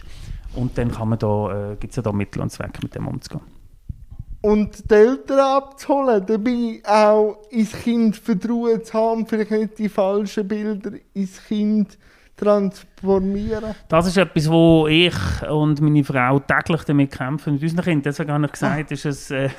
Und 0.55 0.75
dann 0.79 0.91
da, 1.19 1.71
äh, 1.71 1.75
gibt 1.75 1.91
es 1.91 1.97
ja 1.97 2.01
da 2.01 2.11
Mittel 2.11 2.41
und 2.41 2.49
Zwecke, 2.49 2.79
mit 2.81 2.95
dem 2.95 3.07
umzugehen. 3.07 3.41
Und 4.41 4.89
die 4.89 4.95
Eltern 4.95 5.39
abzuholen, 5.39 6.25
dabei 6.25 6.81
auch 6.83 7.37
ins 7.51 7.73
Kind 7.73 8.17
Vertrauen 8.17 8.83
zu 8.83 8.93
haben, 8.93 9.27
vielleicht 9.27 9.51
nicht 9.51 9.77
die 9.77 9.87
falschen 9.87 10.47
Bilder 10.47 10.93
ins 11.13 11.45
Kind 11.45 11.97
transformieren. 12.35 13.75
Das 13.87 14.07
ist 14.07 14.17
etwas, 14.17 14.49
wo 14.49 14.87
ich 14.87 15.15
und 15.49 15.81
meine 15.81 16.03
Frau 16.03 16.39
täglich 16.39 16.83
damit 16.83 17.11
kämpfen 17.11 17.53
mit 17.53 17.63
unseren 17.63 17.83
Kindern. 17.83 18.03
Deswegen 18.03 18.31
habe 18.31 18.45
ich 18.45 18.51
gesagt, 18.51 18.91
ist 18.91 19.05
es, 19.05 19.31
äh, 19.31 19.49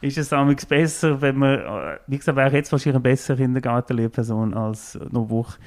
ist 0.00 0.18
es 0.18 0.32
amigs 0.32 0.66
besser, 0.66 1.20
wenn 1.20 1.36
man, 1.36 1.58
äh, 1.58 1.98
wie 2.06 2.18
gesagt, 2.18 2.36
wäre 2.36 2.56
jetzt 2.56 2.72
wahrscheinlich 2.72 2.96
eine 2.96 3.02
bessere 3.02 3.36
Kindergartenlehrperson 3.36 4.54
als 4.54 4.98
noch 5.10 5.28
Woche. 5.28 5.58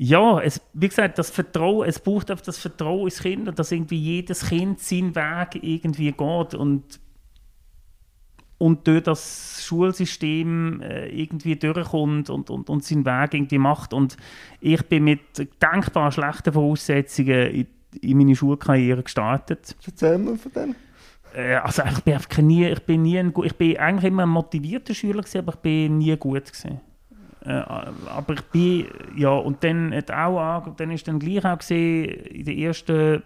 Ja, 0.00 0.40
es, 0.40 0.60
wie 0.74 0.88
gesagt, 0.88 1.18
das 1.18 1.30
Vertrauen, 1.30 1.88
es 1.88 1.98
braucht 1.98 2.30
einfach 2.30 2.44
das 2.44 2.58
Vertrauen 2.58 3.06
ins 3.06 3.20
Kind 3.20 3.48
und 3.48 3.58
dass 3.58 3.72
irgendwie 3.72 3.98
jedes 3.98 4.48
Kind 4.48 4.78
seinen 4.80 5.16
Weg 5.16 5.60
irgendwie 5.60 6.12
geht 6.12 6.54
und 6.54 7.00
und 8.58 8.86
durch 8.86 9.04
das 9.04 9.62
Schulsystem 9.64 10.80
äh, 10.80 11.08
irgendwie 11.08 11.56
durchkommt 11.56 12.28
und, 12.28 12.50
und, 12.50 12.68
und 12.68 12.84
seinen 12.84 13.06
Weg 13.06 13.34
irgendwie 13.34 13.58
macht. 13.58 13.92
Und 13.92 14.16
ich 14.60 14.82
bin 14.86 15.04
mit 15.04 15.20
denkbar 15.62 16.10
schlechten 16.10 16.52
Voraussetzungen 16.52 17.50
in, 17.50 17.66
in 18.02 18.18
meine 18.18 18.34
Schulkarriere 18.34 19.04
gestartet. 19.04 19.76
Erzähl 19.86 20.18
mir 20.18 20.36
von 20.36 20.52
dem. 20.52 20.74
Äh, 21.34 21.54
also 21.54 21.82
ich 21.84 22.00
bin 22.00 22.46
nie, 22.46 22.66
ich 22.66 22.82
bin 22.82 23.02
nie 23.02 23.18
ein, 23.18 23.32
ich 23.44 23.54
bin 23.54 23.76
eigentlich 23.76 24.10
immer 24.10 24.24
ein 24.24 24.28
motivierter 24.28 24.94
Schüler 24.94 25.22
gewesen, 25.22 25.38
aber 25.38 25.54
ich 25.54 25.60
bin 25.60 25.98
nie 25.98 26.16
gut 26.16 26.46
gewesen. 26.46 26.80
Äh, 27.44 27.50
aber 27.52 28.34
ich 28.34 28.42
bin, 28.46 28.86
ja, 29.16 29.30
und 29.30 29.62
dann 29.62 29.94
hat 29.94 30.10
auch, 30.10 30.38
ange- 30.40 30.74
dann 30.76 30.90
ist 30.90 31.06
dann 31.06 31.18
gleich 31.20 31.44
auch 31.44 31.58
gesehen, 31.58 32.04
in 32.26 32.44
der 32.44 32.56
ersten, 32.56 33.22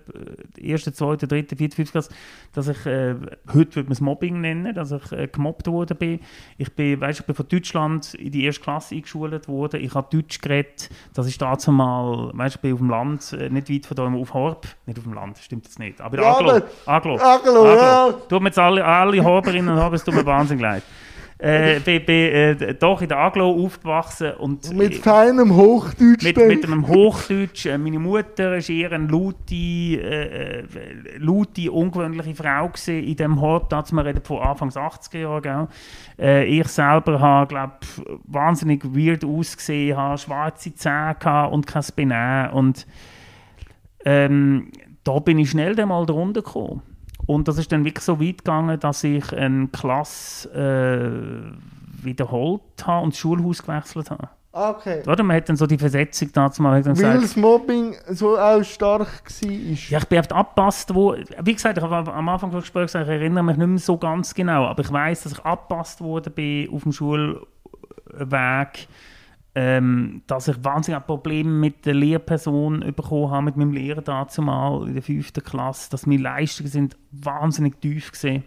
äh, 0.59 0.71
ersten, 0.73 0.93
zweiten, 0.93 1.29
dritten, 1.29 1.57
vierten, 1.57 1.75
fünften 1.77 1.93
Klasse, 1.93 2.11
dass 2.53 2.69
ich, 2.69 2.85
äh, 2.87 3.15
heute 3.55 3.77
würde 3.77 3.85
man 3.85 3.93
es 3.93 4.01
Mobbing 4.03 4.41
nennen, 4.43 4.75
dass 4.75 4.93
ich 4.93 5.13
äh, 5.13 5.29
gemobbt 5.29 5.67
worden 5.67 5.97
bin. 5.97 6.21
Ich 6.59 6.73
bin, 6.75 7.01
weißt, 7.01 7.21
ich 7.21 7.27
bin 7.27 7.35
von 7.35 7.49
Deutschland 7.49 8.13
in 8.15 8.31
die 8.33 8.45
erste 8.45 8.63
Klasse 8.63 8.95
eingeschult 8.95 9.49
worden. 9.49 9.81
Ich 9.83 9.95
habe 9.95 10.07
Deutsch 10.15 10.41
geredet. 10.41 10.91
Das 11.15 11.27
ist 11.27 11.41
dazu 11.41 11.73
mal, 11.73 12.31
weißt, 12.35 12.57
ich 12.57 12.61
bin 12.61 12.73
auf 12.75 12.79
dem 12.81 12.91
Land, 12.91 13.33
äh, 13.33 13.49
nicht 13.49 13.71
weit 13.71 13.87
von 13.87 13.97
da 13.97 14.05
auf 14.07 14.35
Horb. 14.35 14.67
Nicht 14.87 14.99
auf 14.99 15.05
dem 15.05 15.15
Land, 15.15 15.39
stimmt 15.39 15.65
jetzt 15.65 15.79
nicht. 15.79 16.01
Aber 16.03 16.21
Ja, 16.21 16.37
Aglo. 16.37 16.51
aber- 16.51 16.63
Aglo. 16.87 17.17
Aglo, 17.19 17.67
ja. 17.75 18.13
Tut 18.29 18.43
mir 18.43 18.49
jetzt 18.49 18.59
alle, 18.59 18.85
alle 18.85 19.25
Horberinnen 19.25 19.75
und 19.75 19.81
Horber, 19.81 19.97
es 19.97 20.05
tut 20.05 20.15
mir 20.15 20.27
wahnsinnig 20.27 20.63
leid. 20.63 20.83
Äh, 21.43 21.81
bin, 21.81 22.05
bin 22.07 22.17
äh, 22.17 22.75
doch 22.75 23.03
in 23.03 23.09
der 23.09 23.19
Aglo 23.19 23.51
aufgewachsen 23.51 24.33
und 24.35 24.73
Mit 24.73 24.95
feinem 24.95 25.57
Hochdeutsch. 25.57 26.23
mit, 26.23 26.37
mit 26.37 26.65
einem 26.65 26.87
Hochdeutsch. 26.87 27.67
Äh, 27.67 27.79
meine 27.79 27.99
Mutter 27.99 28.53
war 28.53 28.71
eher 28.71 28.93
eine 28.93 29.09
laute, 29.09 29.53
äh, 29.53 30.61
äh, 30.61 30.65
laute 31.19 31.73
ungewöhnliche 31.73 32.37
Frau 32.37 32.71
in 32.87 33.17
diesem 33.17 33.41
Hort. 33.41 33.73
Wir 33.73 34.05
reden 34.05 34.23
von 34.23 34.39
Anfangs 34.39 34.77
80er 34.77 35.45
Jahren. 35.45 35.69
Äh, 36.17 36.45
ich 36.45 36.69
selber 36.69 37.19
habe, 37.19 37.49
glaube 37.49 37.73
wahnsinnig 38.25 38.85
weird 38.85 39.25
ausgesehen, 39.25 39.97
habe 39.97 40.19
schwarze 40.19 40.73
Zähne 40.77 41.49
und 41.51 41.67
kein 41.67 41.83
Benehmen. 41.97 42.51
Und 42.51 42.87
ähm, 44.05 44.71
da 45.03 45.19
bin 45.19 45.41
ich 45.41 45.51
schnell 45.51 45.75
mal 45.87 46.07
drunter 46.07 46.43
gekommen. 46.43 46.83
Und 47.27 47.49
das 47.49 47.59
ist 47.59 47.71
dann 47.73 47.85
wirklich 47.85 48.05
so 48.05 48.21
weit 48.21 48.39
gegangen, 48.39 48.79
dass 48.81 49.05
ich 49.05 49.33
eine 49.33 49.69
Klasse 49.69 50.49
äh, 50.51 52.05
wiederholt 52.05 52.63
habe 52.85 53.05
und 53.05 53.15
das 53.15 53.19
Schulhaus 53.19 53.63
gewechselt 53.63 54.11
habe. 54.11 54.29
Okay. 54.55 55.03
Oder? 55.07 55.23
Man 55.23 55.39
hat 55.39 55.49
dann 55.49 55.57
so 55.57 55.67
die 55.67 55.79
Versetzung 55.79 56.29
dazu 56.33 56.61
mal 56.63 56.83
dann 56.83 56.95
Weil 56.99 57.17
gesagt, 57.17 57.25
das 57.25 57.37
Mobbing 57.37 57.97
so 58.11 58.39
auch 58.39 58.63
stark 58.63 59.25
war. 59.41 59.51
ja, 59.51 59.99
ich 59.99 60.05
bin 60.05 60.19
oft 60.19 60.33
abgepasst, 60.33 60.95
wo, 60.95 61.17
wie 61.43 61.55
gesagt, 61.55 61.79
ich 61.79 61.85
habe 61.85 62.13
am 62.13 62.29
Anfang 62.29 62.51
des 62.51 62.61
Gesprächs 62.61 62.93
gesagt, 62.93 63.09
ich 63.09 63.15
erinnere 63.15 63.45
mich 63.45 63.57
nicht 63.57 63.67
mehr 63.67 63.79
so 63.79 63.97
ganz 63.97 64.35
genau, 64.35 64.67
aber 64.67 64.83
ich 64.83 64.93
weiß, 64.93 65.23
dass 65.23 65.33
ich 65.33 65.41
abgepasst 65.41 66.03
worden 66.03 66.35
bin 66.35 66.71
auf 66.71 66.83
dem 66.83 66.93
Schulweg, 66.93 67.47
ähm, 69.55 70.23
dass 70.27 70.49
ich 70.49 70.65
wahnsinnig 70.65 71.07
Probleme 71.07 71.51
mit 71.51 71.85
der 71.85 71.95
Lehrperson 71.95 72.81
bekommen 72.97 73.31
habe, 73.31 73.45
mit 73.45 73.57
meinem 73.57 73.73
Lehrer 73.73 74.01
dazu 74.01 74.41
mal 74.41 74.87
in 74.89 74.95
der 74.95 75.03
fünften 75.03 75.43
Klasse, 75.43 75.91
dass 75.91 76.07
meine 76.07 76.23
Leistungen 76.23 76.71
sind 76.71 76.97
wahnsinnig 77.11 77.81
tief 77.81 78.13
gesehen. 78.13 78.45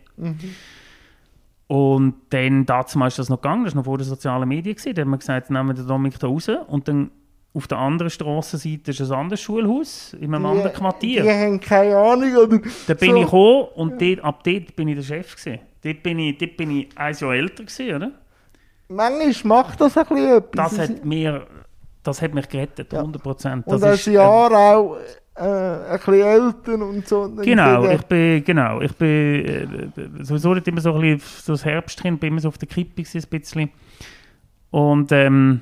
Und 1.68 2.16
dann 2.30 2.66
dazu 2.66 2.98
mal 2.98 3.08
ist 3.08 3.20
das 3.20 3.30
noch 3.30 3.42
gegangen, 3.42 3.66
das 3.66 3.74
war 3.74 3.80
noch 3.82 3.86
vor 3.86 3.98
den 3.98 4.06
sozialen 4.06 4.48
Medien, 4.48 4.76
gewesen. 4.76 4.96
da 4.96 5.02
haben 5.02 5.12
wir 5.12 5.18
gesagt, 5.18 5.50
nehmen 5.50 5.68
wir 5.70 5.74
den 5.74 5.88
Dominik 5.88 6.20
da 6.20 6.28
raus 6.28 6.50
und 6.68 6.88
dann 6.88 7.12
auf 7.56 7.68
der 7.68 7.78
anderen 7.78 8.10
Strassenseite 8.10 8.92
ist 8.92 9.02
ein 9.02 9.12
anderes 9.14 9.40
Schulhaus, 9.40 10.14
in 10.20 10.36
einem 10.36 10.46
anderen 10.46 10.74
Quartier. 10.74 11.24
Die 11.24 11.30
haben 11.30 11.60
keine 11.60 11.96
Ahnung. 11.98 12.36
Oder 12.36 12.60
Da 12.88 12.94
bin 12.94 13.12
so. 13.12 13.16
ich 13.16 13.24
gekommen 13.24 13.68
und 13.76 14.02
dort, 14.02 14.20
ab 14.26 14.44
dort 14.44 14.76
bin 14.76 14.90
ich 14.90 14.96
der 14.96 15.04
Chef. 15.04 15.36
Gewesen. 15.38 15.60
Dort 15.82 16.04
bin 16.04 16.20
ich, 16.20 16.38
dort 16.38 16.58
bin 16.58 16.72
ich 16.72 16.90
ein 16.96 17.16
Jahr 17.16 17.34
älter, 17.34 17.64
gewesen, 17.64 17.96
oder? 17.96 18.12
Manchmal 18.88 19.64
macht 19.64 19.82
das 19.82 19.98
ein 19.98 20.06
bisschen 20.06 20.38
etwas. 20.38 20.76
Das 20.76 20.90
hat, 20.90 21.06
mir, 21.06 21.48
das 22.04 22.22
hat 22.22 22.34
mich 22.34 22.48
gerettet, 22.48 22.94
100 22.94 23.22
Prozent. 23.22 23.68
und 23.68 23.84
als 23.84 24.06
Jahr 24.06 24.52
auch 24.52 24.98
äh, 25.36 25.44
ein 25.44 25.98
bisschen 25.98 26.14
älter 26.22 26.74
und 26.86 27.08
so. 27.08 27.30
Genau, 27.42 27.90
ich 27.90 28.04
bin, 28.04 28.44
genau, 28.44 28.82
ich 28.82 28.94
bin 28.96 29.92
äh, 29.96 30.24
sowieso 30.24 30.54
nicht 30.54 30.68
immer 30.68 30.82
so 30.82 30.94
ein 30.94 31.02
bisschen, 31.02 31.42
so 31.44 31.54
das 31.54 31.66
Herbst 31.66 32.02
drin, 32.04 32.18
bin 32.18 32.30
immer 32.30 32.42
so 32.42 32.48
auf 32.48 32.58
der 32.58 32.68
Kippe 32.68 33.02
ein 33.02 33.24
bisschen. 33.30 33.70
Und 34.72 35.12
ähm, 35.12 35.62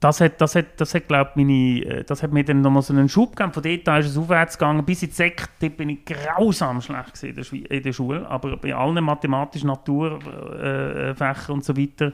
das 0.00 0.20
hat, 0.20 0.40
das 0.40 0.54
hat, 0.54 0.66
das 0.80 0.94
hat, 0.94 1.08
glaub, 1.08 1.34
meine, 1.34 1.80
äh, 1.84 2.04
das 2.04 2.22
hat 2.22 2.32
mir 2.32 2.44
dann 2.44 2.60
nochmal 2.60 2.82
so 2.82 2.92
einen 2.92 3.08
Schub 3.08 3.34
gegeben. 3.34 3.52
Von 3.52 3.62
dort 3.62 3.88
an 3.88 4.00
ist 4.00 4.06
es 4.10 4.16
aufwärts 4.16 4.56
gegangen. 4.56 4.84
Bis 4.84 5.02
in 5.02 5.08
die 5.08 5.14
Sek, 5.14 5.48
dort 5.60 5.76
bin 5.76 5.88
ich 5.88 6.04
grausam 6.04 6.80
schlecht 6.80 7.20
in 7.24 7.34
der, 7.34 7.44
Schwi- 7.44 7.66
in 7.66 7.82
der 7.82 7.92
Schule. 7.92 8.28
Aber 8.28 8.56
bei 8.56 8.74
allen 8.74 9.02
mathematischen 9.02 9.66
Naturfächern 9.66 10.60
äh, 10.60 11.14
Fächern 11.14 11.54
und 11.54 11.64
so 11.64 11.76
weiter, 11.76 12.12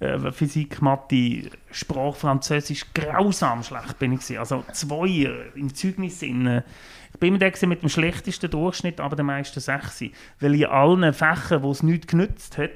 äh, 0.00 0.32
Physik, 0.32 0.80
Mathe, 0.80 1.50
Sprache, 1.70 2.18
Französisch, 2.18 2.86
grausam 2.94 3.62
schlecht 3.62 3.98
bin 3.98 4.12
ich 4.12 4.20
gewesen. 4.20 4.38
Also 4.38 4.64
Zweier 4.72 5.54
im 5.54 5.74
Zeugnissinne. 5.74 6.64
Ich 7.12 7.20
bin 7.20 7.38
gewesen 7.38 7.68
mit 7.68 7.82
dem 7.82 7.88
schlechtesten 7.90 8.50
Durchschnitt, 8.50 9.00
aber 9.00 9.16
der 9.16 9.24
meisten 9.24 9.60
Sechs. 9.60 10.02
Weil 10.40 10.54
in 10.54 10.66
allen 10.66 11.12
Fächern, 11.12 11.62
wo 11.62 11.72
es 11.72 11.82
nichts 11.82 12.06
genützt 12.06 12.56
hat, 12.56 12.70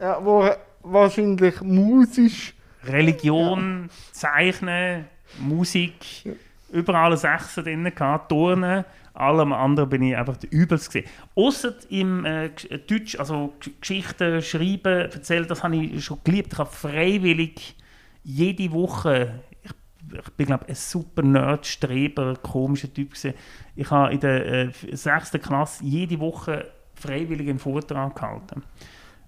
ja, 0.00 0.18
wo 0.24 0.48
wahrscheinlich 0.82 1.60
musisch. 1.60 2.54
Religion, 2.84 3.90
Zeichnen, 4.12 5.06
Musik, 5.38 6.24
überall 6.72 7.16
Sechser 7.16 7.62
drin 7.62 7.84
gehabt, 7.94 8.30
Turnen, 8.30 8.84
allem 9.12 9.52
anderen 9.52 9.88
bin 9.88 10.02
ich 10.02 10.16
einfach 10.16 10.36
der 10.36 10.52
Übelste 10.52 11.00
gewesen. 11.00 11.12
Ausser 11.34 11.74
im 11.90 12.24
äh, 12.24 12.50
G- 12.50 12.78
Deutsch, 12.78 13.18
also 13.18 13.54
Geschichten 13.80 14.40
schreiben, 14.40 15.10
erzählen, 15.10 15.46
das 15.46 15.62
habe 15.62 15.76
ich 15.76 16.04
schon 16.04 16.18
geliebt. 16.24 16.52
Ich 16.52 16.58
habe 16.58 16.70
freiwillig 16.70 17.76
jede 18.22 18.72
Woche, 18.72 19.40
ich, 19.62 20.30
bin 20.36 20.46
glaube 20.46 20.68
ein 20.68 20.74
super 20.74 21.22
Nerd, 21.22 21.66
Streber, 21.66 22.34
komischer 22.36 22.92
Typ 22.92 23.10
gewesen. 23.10 23.34
Ich 23.76 23.90
habe 23.90 24.12
in 24.12 24.20
der 24.20 24.46
äh, 24.46 24.70
sechsten 24.92 25.40
Klasse 25.40 25.84
jede 25.84 26.18
Woche 26.18 26.70
freiwillig 26.94 27.48
einen 27.48 27.58
Vortrag 27.58 28.14
gehalten 28.14 28.62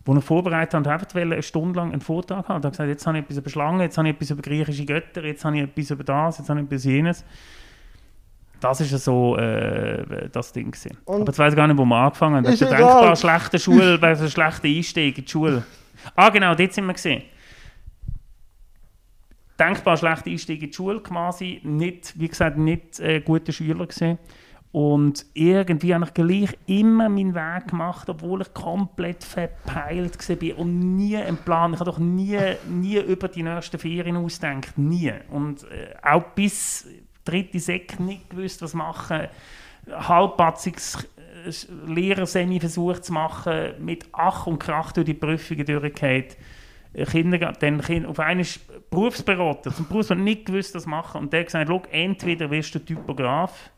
wo 0.04 0.16
ich 0.16 0.24
vorbereitet 0.24 0.74
habe, 0.74 0.90
einfach 0.90 1.14
eine 1.14 1.42
Stunde 1.42 1.78
lang 1.78 1.92
einen 1.92 2.00
Vortrag 2.00 2.48
haben. 2.48 2.58
Ich 2.60 2.64
habe 2.64 2.70
gesagt, 2.70 2.88
jetzt 2.88 3.06
habe 3.06 3.18
ich 3.18 3.24
etwas 3.24 3.36
über 3.38 3.50
Schlangen, 3.50 3.80
jetzt 3.82 3.98
habe 3.98 4.08
ich 4.08 4.14
etwas 4.14 4.30
über 4.30 4.42
griechische 4.42 4.84
Götter, 4.84 5.24
jetzt 5.24 5.44
habe 5.44 5.56
ich 5.56 5.62
etwas 5.62 5.90
über 5.90 6.04
das, 6.04 6.38
jetzt 6.38 6.50
habe 6.50 6.60
ich 6.60 6.66
etwas 6.66 6.84
jenes. 6.84 7.24
Das 8.60 8.80
ist 8.80 8.90
so 9.04 9.36
äh, 9.36 10.28
das 10.30 10.52
Ding. 10.52 10.70
Gewesen. 10.70 10.96
Und- 11.04 11.22
Aber 11.22 11.26
jetzt 11.30 11.38
weiß 11.38 11.52
ich 11.52 11.56
gar 11.56 11.66
nicht, 11.66 11.76
wo 11.78 11.84
wir 11.84 11.96
angefangen 11.96 12.36
haben. 12.36 12.44
Das 12.44 12.54
Ist 12.54 12.62
egal. 12.62 12.78
denkbar 12.78 13.16
schlechte 13.16 13.58
Schule, 13.58 13.98
ein 14.00 14.28
schlechter 14.28 14.68
Einstieg 14.68 15.18
in 15.18 15.24
die 15.24 15.30
Schule. 15.30 15.64
Ah 16.16 16.30
genau, 16.30 16.54
dort 16.54 16.72
sind 16.72 16.86
wir 16.86 16.92
gesehen. 16.94 17.22
Denkbar 19.58 19.96
schlechter 19.96 20.30
Einstieg 20.30 20.62
in 20.62 20.70
die 20.70 20.74
Schule 20.74 21.00
quasi. 21.00 21.60
Nicht, 21.62 22.18
wie 22.18 22.28
gesagt, 22.28 22.56
nicht 22.56 22.98
äh, 23.00 23.20
guter 23.20 23.52
Schüler 23.52 23.86
gesehen. 23.86 24.18
Und 24.72 25.26
irgendwie 25.34 25.94
habe 25.94 26.06
ich 26.06 26.14
gleich 26.14 26.58
immer 26.66 27.10
meinen 27.10 27.34
Weg 27.34 27.68
gemacht, 27.68 28.08
obwohl 28.08 28.40
ich 28.40 28.54
komplett 28.54 29.22
verpeilt 29.22 30.18
war 30.28 30.58
und 30.58 30.96
nie 30.96 31.18
einen 31.18 31.36
Plan. 31.36 31.74
Ich 31.74 31.80
habe 31.80 31.90
doch 31.90 31.98
nie, 31.98 32.38
nie 32.70 32.96
über 32.96 33.28
die 33.28 33.42
nächsten 33.42 33.78
Ferien 33.78 34.16
ausgedacht. 34.16 34.78
Nie. 34.78 35.12
Und 35.30 35.64
äh, 35.64 35.94
auch 36.02 36.22
bis 36.34 36.86
dritte 37.22 37.60
Sek 37.60 38.00
nicht 38.00 38.30
gewusst, 38.30 38.62
was 38.62 38.72
machen. 38.72 39.28
Halbpatziges 39.90 41.06
Lehrersemi 41.86 42.58
versucht 42.58 43.04
zu 43.04 43.12
machen, 43.12 43.74
mit 43.78 44.06
Ach 44.12 44.46
und 44.46 44.58
Krach 44.58 44.92
durch 44.92 45.06
die 45.06 45.14
Prüfungen 45.14 45.66
durchgeht. 45.66 46.38
Kindergarten, 47.10 47.82
dann 47.82 48.06
auf 48.06 48.20
einmal 48.20 48.46
Berufsberater, 48.90 49.74
zum 49.74 49.86
Berufsberater 49.86 50.22
nicht 50.22 50.46
gewusst, 50.46 50.74
was 50.74 50.86
machen. 50.86 51.22
Und 51.22 51.32
der 51.32 51.40
hat 51.40 51.46
gesagt, 51.46 51.68
«Schau, 51.68 51.82
entweder 51.90 52.50
wirst 52.50 52.74
du 52.74 52.78
Typograf 52.78 53.71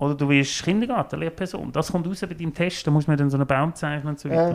oder 0.00 0.14
du 0.14 0.28
wirst 0.28 0.64
Kindergartenlehrperson. 0.64 1.70
Das 1.72 1.92
kommt 1.92 2.06
raus 2.06 2.20
bei 2.22 2.34
deinem 2.34 2.54
Test, 2.54 2.86
da 2.86 2.90
muss 2.90 3.06
man 3.06 3.16
dann 3.16 3.30
so 3.30 3.36
einen 3.36 3.46
Baum 3.46 3.74
zeichnen 3.74 4.08
und 4.08 4.18
so 4.18 4.28
weiter. 4.28 4.52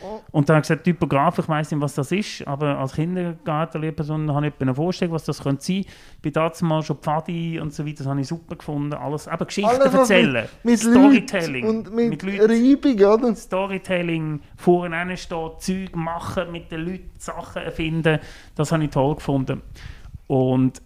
Äh, 0.00 0.04
Und 0.30 0.48
dann 0.48 0.54
habe 0.54 0.62
ich 0.62 0.68
gesagt, 0.68 0.84
Typograf, 0.84 1.40
ich 1.40 1.48
weiß 1.48 1.72
nicht, 1.72 1.80
was 1.80 1.94
das 1.94 2.12
ist, 2.12 2.46
aber 2.46 2.78
als 2.78 2.92
Kindergartenlehrperson 2.92 4.32
habe 4.32 4.46
ich 4.46 4.52
eine 4.60 4.72
Vorstellung, 4.72 5.14
was 5.14 5.24
das 5.24 5.42
könnte 5.42 5.64
sein. 5.64 5.84
Bin 6.22 6.32
dazu 6.32 6.64
mal 6.64 6.82
schon 6.84 6.98
Pfadi 6.98 7.58
und 7.58 7.74
so 7.74 7.84
weiter, 7.84 7.98
das 7.98 8.06
habe 8.06 8.20
ich 8.20 8.28
super 8.28 8.54
gefunden. 8.54 8.94
Alles, 8.94 9.26
aber 9.26 9.46
Geschichten 9.46 9.68
alles, 9.68 9.92
erzählen, 9.92 10.48
Mit, 10.62 10.64
mit 10.64 10.78
Storytelling. 10.78 11.68
Und 11.68 11.92
mit, 11.92 12.10
mit 12.10 12.22
Leuten. 12.22 12.48
Reibung, 12.48 13.12
oder? 13.12 13.34
Storytelling, 13.34 14.40
vorne 14.56 15.16
stehen, 15.16 15.50
Zeug 15.58 15.96
machen, 15.96 16.52
mit 16.52 16.70
den 16.70 16.82
Leuten 16.82 17.10
Sachen 17.18 17.62
erfinden, 17.62 18.20
das 18.54 18.70
habe 18.70 18.84
ich 18.84 18.90
toll 18.90 19.16
gefunden. 19.16 19.62
Und 20.28 20.80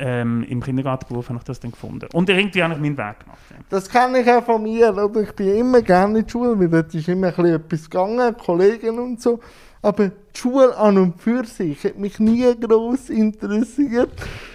ähm, 0.00 0.44
im 0.48 0.62
Kindergartenberuf 0.62 1.28
habe 1.28 1.38
ich 1.38 1.44
das 1.44 1.60
dann 1.60 1.70
gefunden. 1.70 2.08
Und 2.12 2.28
irgendwie 2.28 2.62
habe 2.62 2.74
ich 2.74 2.80
meinen 2.80 2.96
Weg 2.96 3.20
gemacht. 3.20 3.38
Das 3.68 3.88
kenne 3.88 4.20
ich 4.20 4.30
auch 4.30 4.44
von 4.44 4.62
mir. 4.62 4.96
Oder? 4.96 5.20
Ich 5.20 5.32
bin 5.32 5.54
immer 5.56 5.82
gerne 5.82 6.20
in 6.20 6.24
die 6.24 6.30
Schule, 6.30 6.58
weil 6.58 6.68
dort 6.68 6.94
ist 6.94 7.08
immer 7.08 7.38
ein 7.38 7.44
etwas 7.44 7.88
gegangen, 7.88 8.36
Kollegen 8.36 8.98
und 8.98 9.20
so. 9.20 9.40
Aber 9.82 10.08
die 10.08 10.38
Schule 10.38 10.76
an 10.76 10.98
und 10.98 11.20
für 11.20 11.44
sich 11.44 11.84
hat 11.84 11.98
mich 11.98 12.18
nie 12.18 12.54
gross 12.58 13.08
interessiert, 13.08 14.10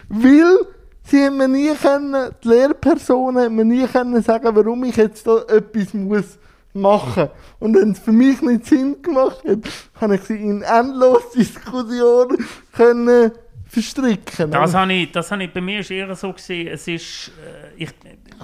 weil 0.10 0.58
sie 1.04 1.26
haben 1.26 1.38
mir 1.38 1.48
nie 1.48 1.74
können, 1.74 2.32
die 2.44 2.48
Lehrpersonen 2.48 3.46
haben 3.46 3.56
mir 3.56 3.66
nie 3.66 3.88
können 3.88 4.22
sagen, 4.22 4.56
warum 4.56 4.84
ich 4.84 4.98
jetzt 4.98 5.26
da 5.26 5.42
etwas 5.48 5.94
muss 5.94 6.38
machen. 6.74 7.30
Und 7.60 7.76
wenn 7.76 7.92
es 7.92 8.00
für 8.00 8.12
mich 8.12 8.42
nicht 8.42 8.66
Sinn 8.66 9.02
gemacht 9.02 9.44
hat, 9.48 9.60
habe 10.00 10.16
ich 10.16 10.22
sie 10.22 10.36
in 10.36 10.62
endlos 10.62 11.32
Diskussionen 11.32 12.46
können 12.74 13.32
verstricken. 13.76 14.52
Das 14.52 14.74
habe 14.74 14.94
ich, 14.94 15.12
das 15.12 15.32
habe 15.32 15.44
ich, 15.44 15.52
bei 15.52 15.62
mir 15.62 15.80
ist 15.80 15.92
eher 15.92 16.14
so 16.16 16.32
gesehen, 16.34 16.68
es 16.68 16.88
ist, 16.88 17.32
äh, 17.78 17.84
ich, 17.84 17.90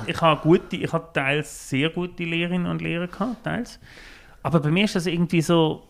ich 0.07 0.21
habe 0.21 0.41
gute, 0.41 0.75
ich 0.75 0.91
habe 0.91 1.07
teils 1.13 1.69
sehr 1.69 1.89
gute 1.89 2.23
Lehrerinnen 2.23 2.69
und 2.69 2.81
Lehrer 2.81 3.07
gehabt, 3.07 3.43
teils. 3.43 3.79
Aber 4.43 4.59
bei 4.59 4.69
mir 4.71 4.85
ist 4.85 4.95
das 4.95 5.05
irgendwie 5.05 5.41
so, 5.41 5.87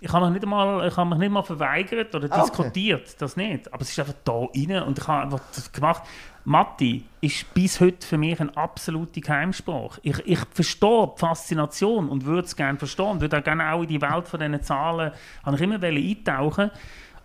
ich 0.00 0.12
habe 0.12 0.26
mich 0.26 0.34
nicht 0.34 0.44
einmal, 0.44 0.86
ich 0.86 0.96
habe 0.96 1.10
mich 1.10 1.18
nicht 1.18 1.30
mal 1.30 1.42
verweigert 1.42 2.14
oder 2.14 2.28
Ah, 2.30 2.42
okay. 2.42 2.50
diskutiert, 2.50 3.20
das 3.20 3.36
nicht. 3.36 3.72
Aber 3.72 3.82
es 3.82 3.90
ist 3.90 3.98
einfach 3.98 4.14
da 4.24 4.32
rein 4.32 4.82
und 4.82 4.98
ich 4.98 5.06
habe 5.06 5.22
einfach 5.24 5.40
das 5.54 5.72
gemacht. 5.72 6.02
Mathe 6.44 7.02
ist 7.20 7.52
bis 7.52 7.78
heute 7.80 8.06
für 8.06 8.16
mich 8.16 8.40
eine 8.40 8.56
absolute 8.56 9.20
Geheimsprache. 9.20 10.00
Ich, 10.02 10.18
ich 10.24 10.38
verstehe 10.52 11.10
die 11.14 11.20
Faszination 11.20 12.08
und 12.08 12.24
würde 12.24 12.46
es 12.46 12.56
gerne 12.56 12.78
verstehen 12.78 13.06
und 13.10 13.20
würde 13.20 13.38
auch 13.38 13.44
gerne 13.44 13.70
auch 13.72 13.82
in 13.82 13.88
die 13.88 14.00
Welt 14.00 14.26
von 14.28 14.40
diesen 14.40 14.62
Zahlen, 14.62 15.12
habe 15.44 15.56
ich 15.56 15.62
immer 15.62 15.82
wollen 15.82 15.96
eintauchen 16.02 16.70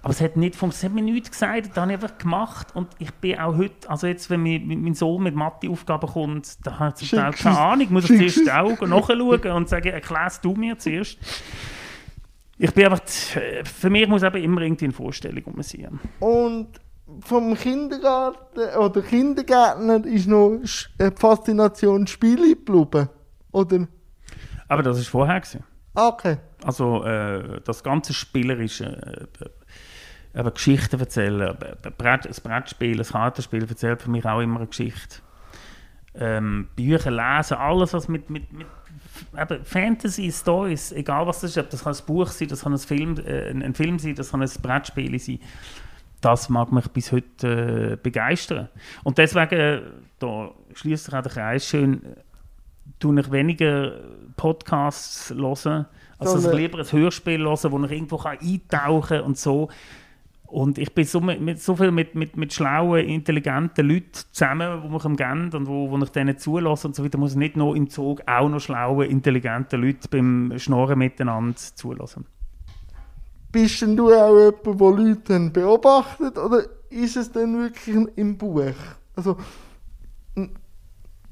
aber 0.04 0.12
es 0.12 0.20
hat 0.20 0.36
nicht 0.36 0.56
funktioniert, 0.58 0.84
es 0.84 0.84
hat 0.84 0.94
mir 1.06 1.14
nichts 1.14 1.32
gesagt, 1.32 1.70
das 1.70 1.78
habe 1.78 1.94
ich 1.94 1.96
einfach 2.04 2.18
gemacht 2.18 2.76
und 2.76 2.90
ich 3.00 3.12
bin 3.16 3.40
auch 3.40 3.56
heute, 3.56 3.90
also 3.90 4.06
jetzt, 4.06 4.30
wenn 4.30 4.44
mein 4.44 4.94
Sohn 4.96 5.24
mit 5.24 5.34
Mathe-Aufgaben 5.34 6.08
kommt, 6.10 6.66
da 6.68 6.78
hat 6.78 6.98
zum 6.98 7.08
Teil 7.08 7.32
keine 7.32 7.58
Ahnung, 7.58 7.88
muss 7.90 8.10
ich 8.10 8.18
zuerst 8.18 8.46
die 8.46 8.52
Augen 8.52 8.90
nachschauen 8.90 9.52
und 9.54 9.70
sagen, 9.70 9.88
erklärst 9.88 10.44
du 10.44 10.54
mir 10.56 10.78
zuerst. 10.78 11.18
Ich 12.58 12.72
bin 12.74 12.86
einfach, 12.86 13.02
für 13.06 13.90
mich 13.90 14.08
muss 14.08 14.24
eben 14.24 14.44
immer 14.44 14.62
irgendwie 14.62 14.86
eine 14.86 14.94
Vorstellung 14.94 15.44
um 15.46 15.64
sein. 15.64 16.00
Und 16.20 16.68
vom 17.22 17.56
Kindergarten 17.56 18.78
oder 18.78 19.02
Kindergärtner 19.02 20.06
ist 20.06 20.28
noch 20.28 20.60
äh, 20.98 21.12
die 21.12 21.16
Faszination 21.20 22.08
Spiele 22.08 22.56
geblieben? 22.56 23.08
Oder? 23.52 23.88
Aber 24.68 24.84
das 24.84 24.98
war 24.98 25.04
vorher. 25.06 25.40
Gewesen. 25.40 25.64
Ah, 25.94 26.10
Okay. 26.10 26.38
Also 26.66 27.04
äh, 27.04 27.60
das 27.66 27.84
ganze 27.84 28.14
Spielerische, 28.14 28.86
äh, 28.86 29.46
eben 30.36 30.54
Geschichten 30.54 31.00
erzählen, 31.00 31.42
äh, 31.42 31.76
ein 31.84 31.94
Brettspiel, 32.42 33.00
ein 33.00 33.08
Kartenspiel 33.08 33.68
erzählt 33.68 34.02
für 34.02 34.10
mich 34.10 34.26
auch 34.26 34.40
immer 34.40 34.58
eine 34.58 34.68
Geschichte. 34.68 35.18
Ähm, 36.16 36.68
Bücher 36.76 37.12
lesen, 37.12 37.58
alles 37.58 37.94
was 37.94 38.08
mit, 38.08 38.30
mit, 38.30 38.52
mit 38.54 38.68
eben 39.40 39.66
Fantasy, 39.66 40.32
Stories, 40.32 40.92
egal 40.92 41.26
was 41.26 41.42
das 41.42 41.52
ist, 41.52 41.58
ob 41.58 41.70
das 41.70 41.84
kann 41.84 41.94
ein 41.94 42.06
Buch 42.06 42.28
sein, 42.28 42.48
das 42.48 42.62
kann 42.62 42.74
ein 42.74 42.80
Film, 42.80 43.18
äh, 43.26 43.50
ein, 43.50 43.74
Film 43.74 43.98
sein, 43.98 44.16
das 44.16 44.32
kann 44.32 44.42
ein 44.42 44.50
Brettspiel 44.62 45.18
sein, 45.20 45.40
das 46.22 46.50
mag 46.50 46.72
mich 46.72 46.88
bis 46.90 47.12
heute 47.12 47.94
äh, 47.94 47.96
begeistern. 48.02 48.70
Und 49.04 49.18
deswegen, 49.18 49.56
äh, 49.56 49.82
da 50.20 50.52
schließt 50.76 51.06
sich 51.06 51.14
auch 51.14 51.22
der 51.24 51.32
Kreis 51.32 51.68
schön, 51.68 52.02
tue 53.00 53.20
ich 53.20 53.32
weniger 53.32 54.00
Podcasts 54.38 55.32
hören, 55.32 55.88
also 56.20 56.38
Sondern- 56.38 56.58
lieber 56.60 56.80
ein 56.80 56.92
Hörspiel 56.92 57.44
hören, 57.44 57.72
wo 57.72 57.84
ich 57.84 57.92
irgendwo 57.92 58.18
kann 58.18 58.38
eintauchen 58.40 59.18
kann 59.18 59.22
und 59.22 59.38
so. 59.38 59.70
Und 60.54 60.78
ich 60.78 60.94
bin 60.94 61.04
so 61.04 61.20
mit, 61.20 61.60
so 61.60 61.76
viel 61.76 61.90
mit, 61.90 62.14
mit, 62.14 62.38
mit 62.38 62.54
schlauen, 62.54 63.04
intelligenten 63.08 63.90
Leuten 63.90 64.12
zusammen, 64.32 64.84
die 64.84 64.88
mich 64.88 65.04
umgeben 65.04 65.50
und 65.52 65.68
wo, 65.68 65.90
wo 65.90 65.98
ich 65.98 66.10
denen 66.12 66.38
zulasse 66.38 66.88
und 66.88 66.96
so 66.96 67.04
weiter, 67.04 67.18
muss 67.18 67.32
ich 67.32 67.38
nicht 67.38 67.58
noch 67.58 67.74
im 67.74 67.90
Zug 67.90 68.22
auch 68.28 68.48
noch 68.48 68.60
schlaue, 68.60 69.08
intelligente 69.08 69.78
Leute 69.78 70.08
beim 70.12 70.54
Schnorren 70.58 71.00
miteinander 71.00 71.56
zulassen. 71.56 72.28
Bist 73.52 73.82
denn 73.82 73.98
du 73.98 74.14
auch 74.14 74.38
jemand, 74.38 74.80
der 74.80 74.92
Leute 74.92 75.50
beobachtet 75.50 76.38
oder 76.38 76.62
ist 76.92 77.18
es 77.18 77.32
dann 77.32 77.58
wirklich 77.58 77.98
im 78.16 78.38
Buch? 78.38 78.74
Also 79.16 79.38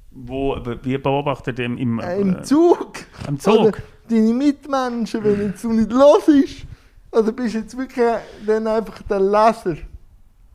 Wo, 0.09 0.57
wie 0.81 0.97
beobachtet 0.97 1.59
im, 1.59 1.77
im, 1.77 1.99
äh, 1.99 2.19
im 2.19 2.37
äh, 2.37 2.41
Zug? 2.41 2.93
am 3.27 3.39
Zug? 3.39 3.59
Oder 3.59 3.71
deine 4.09 4.33
Mitmenschen, 4.33 5.23
wenn 5.23 5.53
du 5.61 5.73
nicht 5.73 5.91
los 5.91 6.27
ist? 6.27 6.70
Oder 7.11 7.31
bist 7.31 7.55
du 7.55 7.59
jetzt 7.59 7.77
wirklich 7.77 8.05
dann 8.45 8.67
einfach 8.67 9.01
der 9.03 9.19
Leser? 9.19 9.77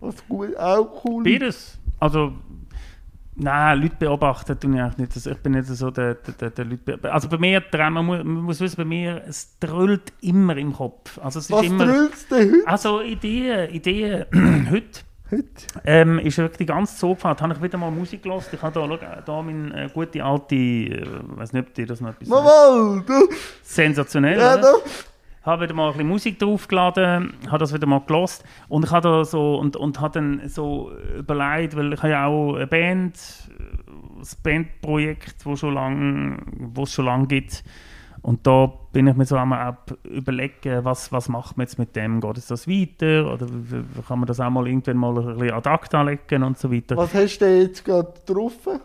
Was 0.00 0.26
gut, 0.28 0.56
auch 0.56 1.04
cool 1.04 1.26
ist. 1.26 1.40
Beides. 1.40 1.78
Also, 2.00 2.32
nein, 3.34 3.80
Leute 3.82 3.96
beobachten 3.98 4.58
tue 4.58 4.74
ich 4.74 4.80
eigentlich 4.80 4.98
nicht. 4.98 5.12
Also 5.14 5.30
ich 5.30 5.38
bin 5.38 5.52
nicht 5.52 5.66
so 5.66 5.90
der, 5.90 6.14
der, 6.14 6.34
der, 6.34 6.50
der 6.50 6.64
Leute 6.64 7.12
Also 7.12 7.28
bei 7.28 7.38
mir, 7.38 7.62
man 7.72 8.04
muss, 8.04 8.18
man 8.18 8.26
muss 8.42 8.60
wissen, 8.60 8.76
bei 8.76 8.84
mir, 8.84 9.22
es 9.26 9.58
dröhlt 9.58 10.12
immer 10.20 10.56
im 10.56 10.72
Kopf. 10.72 11.18
Also 11.22 11.38
es 11.38 11.46
ist 11.46 11.52
Was 11.52 11.66
immer... 11.66 11.84
drüllst 11.86 12.30
du 12.30 12.36
denn 12.36 12.52
heute? 12.52 12.68
Also 12.68 13.02
Ideen, 13.02 13.70
Ideen. 13.70 14.24
heute 14.70 15.00
heute? 15.30 15.44
ähm, 15.84 16.18
ist 16.20 16.38
wirklich 16.38 16.58
die 16.58 16.66
ganze 16.66 16.96
Zugfahrt, 16.96 17.42
habe 17.42 17.54
ich 17.54 17.62
wieder 17.62 17.78
mal 17.78 17.90
Musik 17.90 18.22
gehört. 18.22 18.48
Ich 18.52 18.62
habe 18.62 18.72
da, 18.72 18.86
schau, 18.86 19.22
da 19.24 19.42
meine 19.42 19.84
äh, 19.84 19.88
gute 19.92 20.24
alte, 20.24 20.54
äh, 20.54 21.06
weiß 21.36 21.52
nicht, 21.52 21.68
ob 21.68 21.74
dir 21.74 21.86
das 21.86 22.00
noch 22.00 22.10
etwas. 22.10 22.28
Mal, 22.28 23.02
du! 23.06 23.28
Sensationell, 23.62 24.38
Ja, 24.38 24.54
oder? 24.54 24.62
da. 24.62 24.74
Habe 25.46 25.64
wieder 25.64 25.74
mal 25.74 25.86
ein 25.86 25.92
bisschen 25.92 26.08
Musik 26.08 26.38
draufgeladen, 26.38 27.34
habe 27.46 27.58
das 27.58 27.72
wieder 27.72 27.86
mal 27.86 28.00
gelost 28.00 28.44
und 28.68 28.84
ich 28.84 28.90
habe 28.90 29.08
da 29.08 29.24
so 29.24 29.56
und, 29.56 29.76
und 29.76 30.00
habe 30.00 30.14
dann 30.14 30.48
so 30.48 30.90
überlegt, 31.16 31.76
weil 31.76 31.92
ich 31.92 32.02
habe 32.02 32.10
ja 32.10 32.26
auch 32.26 32.56
eine 32.56 32.66
Band, 32.66 33.14
ein 34.18 34.26
Bandprojekt, 34.42 35.46
wo 35.46 35.56
schon 35.56 35.74
lang, 35.74 36.42
wo 36.74 36.82
es 36.82 36.92
schon 36.92 37.06
lange 37.06 37.26
gibt 37.26 37.64
und 38.26 38.44
da 38.44 38.72
bin 38.92 39.06
ich 39.06 39.14
mir 39.14 39.24
so 39.24 39.36
einmal 39.36 39.60
ab 39.60 39.96
überlegen, 40.02 40.84
was, 40.84 41.12
was 41.12 41.28
macht 41.28 41.56
man 41.56 41.66
jetzt 41.66 41.78
mit 41.78 41.94
dem, 41.94 42.20
geht 42.20 42.38
es 42.38 42.48
das 42.48 42.66
weiter 42.66 43.32
oder 43.32 43.46
kann 44.08 44.18
man 44.18 44.26
das 44.26 44.40
auch 44.40 44.50
mal 44.50 44.66
irgendwann 44.66 44.96
mal 44.96 45.16
ein 45.16 45.38
bisschen 45.38 45.52
ad 45.52 45.68
acta 45.68 46.02
legen 46.02 46.42
und 46.42 46.58
so 46.58 46.72
weiter. 46.72 46.96
Was 46.96 47.14
hast 47.14 47.38
du 47.38 47.60
jetzt 47.60 47.84
gerade 47.84 48.12
getroffen? 48.12 48.80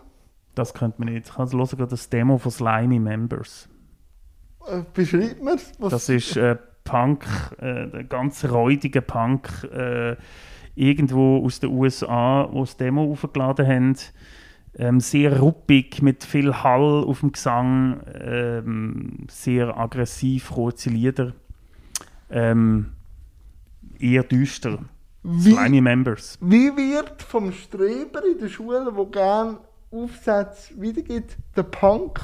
Das 0.54 0.74
könnte 0.74 1.00
man 1.00 1.12
nicht. 1.12 1.28
Ich 1.28 1.36
habe 1.36 1.50
gerade 1.50 1.86
das 1.88 2.08
Demo 2.08 2.38
von 2.38 2.52
Slimy 2.52 3.00
Members. 3.00 3.68
Äh, 4.68 4.82
Beschreib 4.92 5.42
mir 5.42 5.56
was 5.78 5.90
Das 5.90 6.08
ist 6.08 6.36
äh, 6.36 6.56
Punk, 6.84 7.24
äh, 7.58 8.04
ganz 8.04 8.44
räudige 8.44 9.02
Punk, 9.02 9.48
äh, 9.72 10.16
irgendwo 10.74 11.44
aus 11.44 11.60
den 11.60 11.70
USA, 11.70 12.48
wo 12.50 12.60
das 12.60 12.76
Demo 12.76 13.10
aufgeladen 13.10 13.66
haben. 13.66 13.96
Ähm, 14.74 15.00
sehr 15.00 15.38
ruppig, 15.38 16.00
mit 16.00 16.24
viel 16.24 16.54
Hall 16.62 17.04
auf 17.04 17.20
dem 17.20 17.32
Gesang, 17.32 18.00
ähm, 18.14 19.26
sehr 19.30 19.76
aggressiv, 19.76 20.50
kurze 20.52 20.88
Lieder. 20.88 21.34
Ähm, 22.30 22.92
eher 23.98 24.24
düster. 24.24 24.78
wie, 25.22 25.52
Slimy 25.52 25.80
Members. 25.82 26.38
wie 26.40 26.74
wird 26.74 27.22
vom 27.22 27.52
Streber 27.52 28.24
in 28.24 28.38
der 28.38 28.48
Schule, 28.48 28.90
der 28.90 29.04
gerne 29.04 29.58
Aufsätze 29.90 30.80
wiedergibt, 30.80 31.36
der 31.54 31.64
Punk? 31.64 32.20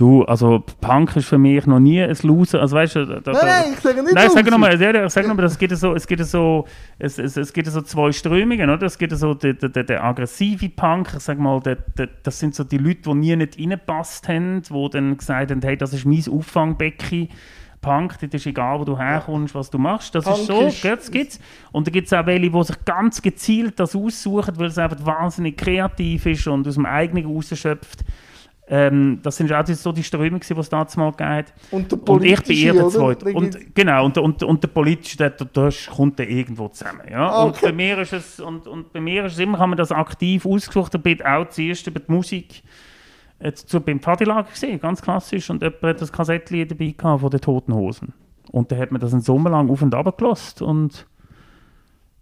Du, 0.00 0.22
also 0.24 0.64
Punk 0.80 1.14
ist 1.16 1.26
für 1.26 1.36
mich 1.36 1.66
noch 1.66 1.78
nie 1.78 2.02
ein 2.02 2.16
Loser. 2.22 2.62
Also 2.62 2.74
weißt 2.74 2.96
du, 2.96 3.04
da, 3.04 3.20
da, 3.20 3.32
Nein, 3.32 3.42
nein, 3.44 3.64
ich 3.74 3.80
sage 3.80 4.02
nicht 4.02 4.14
Nein, 4.14 4.26
ich 4.28 4.32
sage 4.32 4.50
nochmal, 4.50 4.72
ich 4.72 5.12
sage 5.12 5.28
nochmal, 5.28 5.44
es 5.44 5.58
gibt 5.58 5.76
so, 5.76 5.94
es 5.94 6.06
gibt 6.06 6.24
so, 6.24 6.66
es, 6.98 7.18
es, 7.18 7.36
es 7.36 7.52
gibt 7.52 7.68
so 7.68 7.82
zwei 7.82 8.10
Strömungen, 8.10 8.70
oder? 8.70 8.86
Es 8.86 8.96
gibt 8.96 9.14
so 9.14 9.34
der, 9.34 9.52
der, 9.52 9.68
der, 9.68 9.84
der 9.84 10.02
aggressive 10.02 10.70
Punk, 10.70 11.12
ich 11.14 11.22
sage 11.22 11.42
mal, 11.42 11.60
der, 11.60 11.76
der, 11.76 12.08
das 12.22 12.38
sind 12.38 12.54
so 12.54 12.64
die 12.64 12.78
Leute, 12.78 13.02
die 13.10 13.14
nie 13.14 13.36
nicht 13.36 13.58
reingepasst 13.58 14.26
haben, 14.28 14.62
die 14.62 14.88
dann 14.90 15.18
gesagt 15.18 15.50
haben, 15.50 15.60
hey, 15.60 15.76
das 15.76 15.92
ist 15.92 16.06
mein 16.06 16.24
Auffangbecken. 16.30 17.28
Punk, 17.80 18.18
das 18.20 18.28
ist 18.34 18.46
egal, 18.46 18.78
wo 18.80 18.84
du 18.84 18.98
herkommst, 18.98 19.54
was 19.54 19.70
du 19.70 19.78
machst. 19.78 20.14
Das 20.14 20.24
Punk 20.24 20.38
ist 20.38 20.46
so, 20.46 20.60
ist- 20.66 20.84
das 20.84 21.10
gibt's. 21.10 21.40
Und 21.72 21.86
dann 21.86 21.92
gibt 21.92 22.06
es 22.08 22.12
auch 22.12 22.26
welche, 22.26 22.50
die 22.50 22.62
sich 22.64 22.84
ganz 22.84 23.22
gezielt 23.22 23.80
das 23.80 23.96
aussuchen, 23.96 24.58
weil 24.58 24.66
es 24.66 24.76
einfach 24.78 25.04
wahnsinnig 25.06 25.56
kreativ 25.56 26.26
ist 26.26 26.46
und 26.46 26.68
aus 26.68 26.74
dem 26.74 26.84
eigenen 26.86 27.24
rausschöpft. 27.26 28.00
Ähm, 28.72 29.18
das 29.24 29.36
sind 29.36 29.52
auch 29.52 29.64
die- 29.64 29.74
so 29.74 29.90
die 29.90 30.04
Strömungen, 30.04 30.40
die 30.48 30.52
es 30.54 30.68
damals 30.68 30.96
mal 30.96 31.10
gegeben 31.10 31.30
hat. 31.30 31.52
Und 31.72 31.90
der 31.90 32.08
Und 32.08 32.24
ich 32.24 32.40
bin 32.44 32.56
eher 32.56 32.72
der? 32.74 32.88
Zweite. 32.88 33.24
Da 33.24 33.30
Und, 33.32 33.74
genau, 33.74 34.04
und, 34.04 34.16
und, 34.18 34.42
und 34.44 34.62
der 34.62 34.68
politische, 34.68 35.16
der, 35.16 35.30
der, 35.30 35.70
kommt 35.92 36.20
dann 36.20 36.28
irgendwo 36.28 36.68
zusammen. 36.68 37.00
Ja? 37.10 37.42
Und, 37.42 37.50
Okay. 37.56 37.66
bei 37.66 37.72
mir 37.72 37.98
ist 37.98 38.12
es, 38.12 38.38
und, 38.38 38.68
und 38.68 38.92
bei 38.92 39.00
mir 39.00 39.24
ist 39.24 39.32
es 39.32 39.38
immer, 39.40 39.58
haben 39.58 39.70
wir 39.70 39.76
das 39.76 39.90
aktiv 39.90 40.46
ausgesucht, 40.46 41.02
bin 41.02 41.20
auch 41.22 41.48
zuerst 41.48 41.86
über 41.88 41.98
die 41.98 42.12
Musik 42.12 42.62
äh, 43.40 43.52
zu, 43.52 43.80
beim 43.80 44.00
Pfadilager 44.00 44.48
gesehen, 44.50 44.80
ganz 44.80 45.02
klassisch. 45.02 45.50
Und 45.50 45.62
jemand 45.62 45.82
hat 45.82 46.00
das 46.00 46.12
Kassettchen 46.12 46.68
dabei 46.68 46.94
gehabt 46.96 47.20
von 47.20 47.30
den 47.30 47.40
Toten 47.40 47.74
Hosen. 47.74 48.12
Und 48.52 48.70
dann 48.70 48.78
hat 48.78 48.92
man 48.92 49.00
das 49.00 49.12
einen 49.12 49.22
Sommer 49.22 49.50
lang 49.50 49.70
auf 49.70 49.82
und 49.82 49.94
ab 49.94 50.16
gelost 50.16 50.62
und 50.62 51.06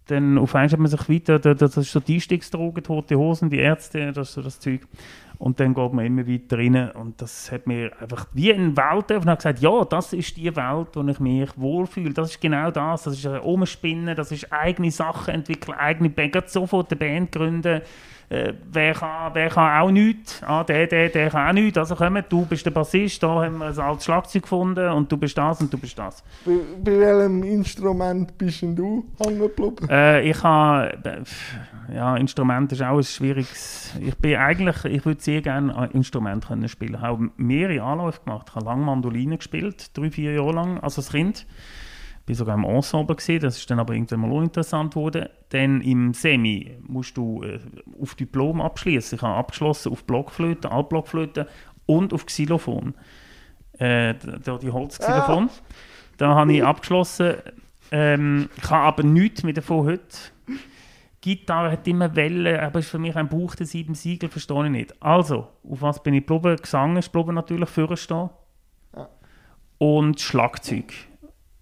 dann 0.06 0.38
auf 0.38 0.54
einmal 0.54 0.70
hat 0.70 0.78
man 0.78 0.90
sich 0.90 1.08
weiter, 1.08 1.38
da- 1.38 1.52
das 1.54 1.76
ist 1.76 1.92
so 1.92 2.00
die 2.00 2.14
Einstiegsdroge, 2.14 2.82
tote 2.82 3.16
Hosen, 3.16 3.50
die 3.50 3.58
Ärzte, 3.58 4.10
das 4.12 4.28
ist 4.28 4.34
so 4.34 4.42
das 4.42 4.58
Zeug. 4.58 4.80
Und 5.38 5.60
dann 5.60 5.74
geht 5.74 5.92
man 5.92 6.04
immer 6.04 6.26
weiter 6.26 6.58
rein 6.58 6.90
und 6.92 7.20
das 7.22 7.52
hat 7.52 7.66
mir 7.66 7.92
einfach 8.00 8.26
wie 8.32 8.52
eine 8.52 8.76
Welt 8.76 9.08
geöffnet 9.08 9.28
und 9.34 9.36
gesagt, 9.36 9.60
ja, 9.60 9.84
das 9.84 10.12
ist 10.12 10.36
die 10.36 10.54
Welt, 10.56 10.88
wo 10.94 11.02
ich 11.06 11.20
mich 11.20 11.50
wohlfühle. 11.56 12.12
Das 12.12 12.30
ist 12.30 12.40
genau 12.40 12.70
das, 12.70 13.04
das 13.04 13.14
ist 13.18 13.26
ein 13.26 13.40
Umspinnen, 13.40 14.16
das 14.16 14.32
ist 14.32 14.50
eigene 14.52 14.90
Sachen 14.90 15.34
entwickeln, 15.34 15.76
eigene 15.78 16.10
Band, 16.10 16.48
sofort 16.48 16.90
eine 16.90 16.98
Band 16.98 17.32
gründen. 17.32 17.82
Äh, 18.30 18.52
wer, 18.70 18.92
kann, 18.92 19.34
wer 19.34 19.48
kann 19.48 19.80
auch 19.80 19.90
nichts? 19.90 20.42
Ah, 20.42 20.62
der, 20.62 20.86
der, 20.86 21.08
der 21.08 21.30
kann 21.30 21.48
auch 21.48 21.52
nichts. 21.54 21.78
Also 21.78 21.94
komm, 21.94 22.18
du 22.28 22.44
bist 22.44 22.66
der 22.66 22.70
Bassist, 22.70 23.22
da 23.22 23.42
haben 23.42 23.58
wir 23.58 23.68
ein 23.68 23.78
altes 23.78 24.04
Schlagzeug 24.04 24.42
gefunden 24.42 24.90
und 24.90 25.10
du 25.10 25.16
bist 25.16 25.38
das 25.38 25.62
und 25.62 25.72
du 25.72 25.78
bist 25.78 25.98
das. 25.98 26.22
Bei, 26.44 26.52
bei 26.84 26.98
welchem 27.00 27.42
Instrument 27.42 28.36
bist 28.36 28.60
denn 28.60 28.76
du 28.76 29.06
hängen 29.18 29.38
geblieben? 29.38 29.88
Äh, 29.88 30.28
ich 30.28 30.42
habe, 30.42 31.24
ja, 31.94 32.16
Instrument 32.16 32.70
ist 32.72 32.82
auch 32.82 32.98
ein 32.98 33.02
schwieriges. 33.02 33.94
Ich 33.98 34.14
bin 34.16 34.36
eigentlich, 34.36 34.84
ich 34.84 35.06
würde 35.06 35.22
sehr 35.22 35.40
gerne 35.40 35.74
ein 35.74 35.90
Instrument 35.92 36.46
können 36.46 36.68
spielen. 36.68 36.94
Ich 36.94 37.00
habe 37.00 37.30
mehrere 37.38 37.82
Anläufe 37.82 38.20
gemacht. 38.24 38.48
Ich 38.50 38.56
habe 38.56 38.66
lange 38.66 38.84
Mandoline 38.84 39.38
gespielt, 39.38 39.96
drei, 39.96 40.10
vier 40.10 40.34
Jahre 40.34 40.52
lang, 40.52 40.80
als 40.80 41.10
Kind. 41.10 41.46
Ich 42.28 42.38
war 42.38 42.46
sogar 42.46 42.54
im 42.56 42.64
Ensemble, 42.64 43.16
gewesen, 43.16 43.40
das 43.40 43.56
ist 43.56 43.70
dann 43.70 43.80
aber 43.80 43.94
irgendwann 43.94 44.20
mal 44.20 44.32
uninteressant 44.32 44.92
geworden. 44.92 45.28
Dann 45.48 45.80
im 45.80 46.12
Semi 46.12 46.76
musst 46.86 47.16
du 47.16 47.42
äh, 47.42 47.58
auf 48.00 48.14
Diplom 48.14 48.60
abschließen. 48.60 49.16
Ich 49.16 49.22
habe 49.22 49.34
abgeschlossen 49.34 49.92
auf 49.92 50.04
Blockflöte, 50.04 50.70
Altblockflöte 50.70 51.48
und 51.86 52.12
auf 52.12 52.26
Xylophon. 52.26 52.94
Äh, 53.78 54.14
d- 54.14 54.58
die 54.60 54.70
Holzxylophon. 54.70 55.48
Da 56.18 56.34
habe 56.34 56.52
ich 56.52 56.62
abgeschlossen. 56.64 57.34
Ähm, 57.90 58.50
ich 58.56 58.70
habe 58.70 58.84
aber 58.84 59.02
nichts 59.04 59.42
mehr 59.42 59.54
davon 59.54 59.86
heute. 59.86 60.02
Gitarre 61.20 61.72
hat 61.72 61.88
immer 61.88 62.14
Wellen, 62.14 62.60
aber 62.60 62.80
ist 62.80 62.90
für 62.90 62.98
mich 62.98 63.16
ein 63.16 63.28
Buch 63.28 63.54
der 63.54 63.66
sieben 63.66 63.94
Siegel, 63.94 64.28
verstehe 64.28 64.66
ich 64.66 64.70
nicht. 64.70 65.02
Also, 65.02 65.48
auf 65.68 65.80
was 65.82 66.02
bin 66.02 66.14
ich 66.14 66.26
geblieben? 66.26 66.56
Gesang 66.60 66.96
ist 66.96 67.12
geblieben 67.12 67.34
natürlich, 67.34 67.68
Führerstehen. 67.68 68.30
Ja. 68.94 69.08
Und 69.78 70.20
Schlagzeug. 70.20 70.92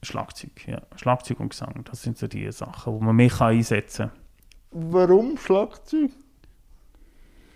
Schlagzeug, 0.03 0.67
ja. 0.67 0.83
Schlagzeug 0.97 1.41
und 1.41 1.51
Gesang, 1.51 1.85
das 1.85 2.03
sind 2.03 2.19
so 2.19 2.27
die 2.27 2.51
Sachen, 2.53 2.93
wo 2.93 3.01
man 3.01 3.17
mich 3.17 3.39
kann 3.39 3.49
einsetzen 3.49 4.11
kann. 4.11 4.93
Warum 4.93 5.39
Schlagzeug? 5.39 6.11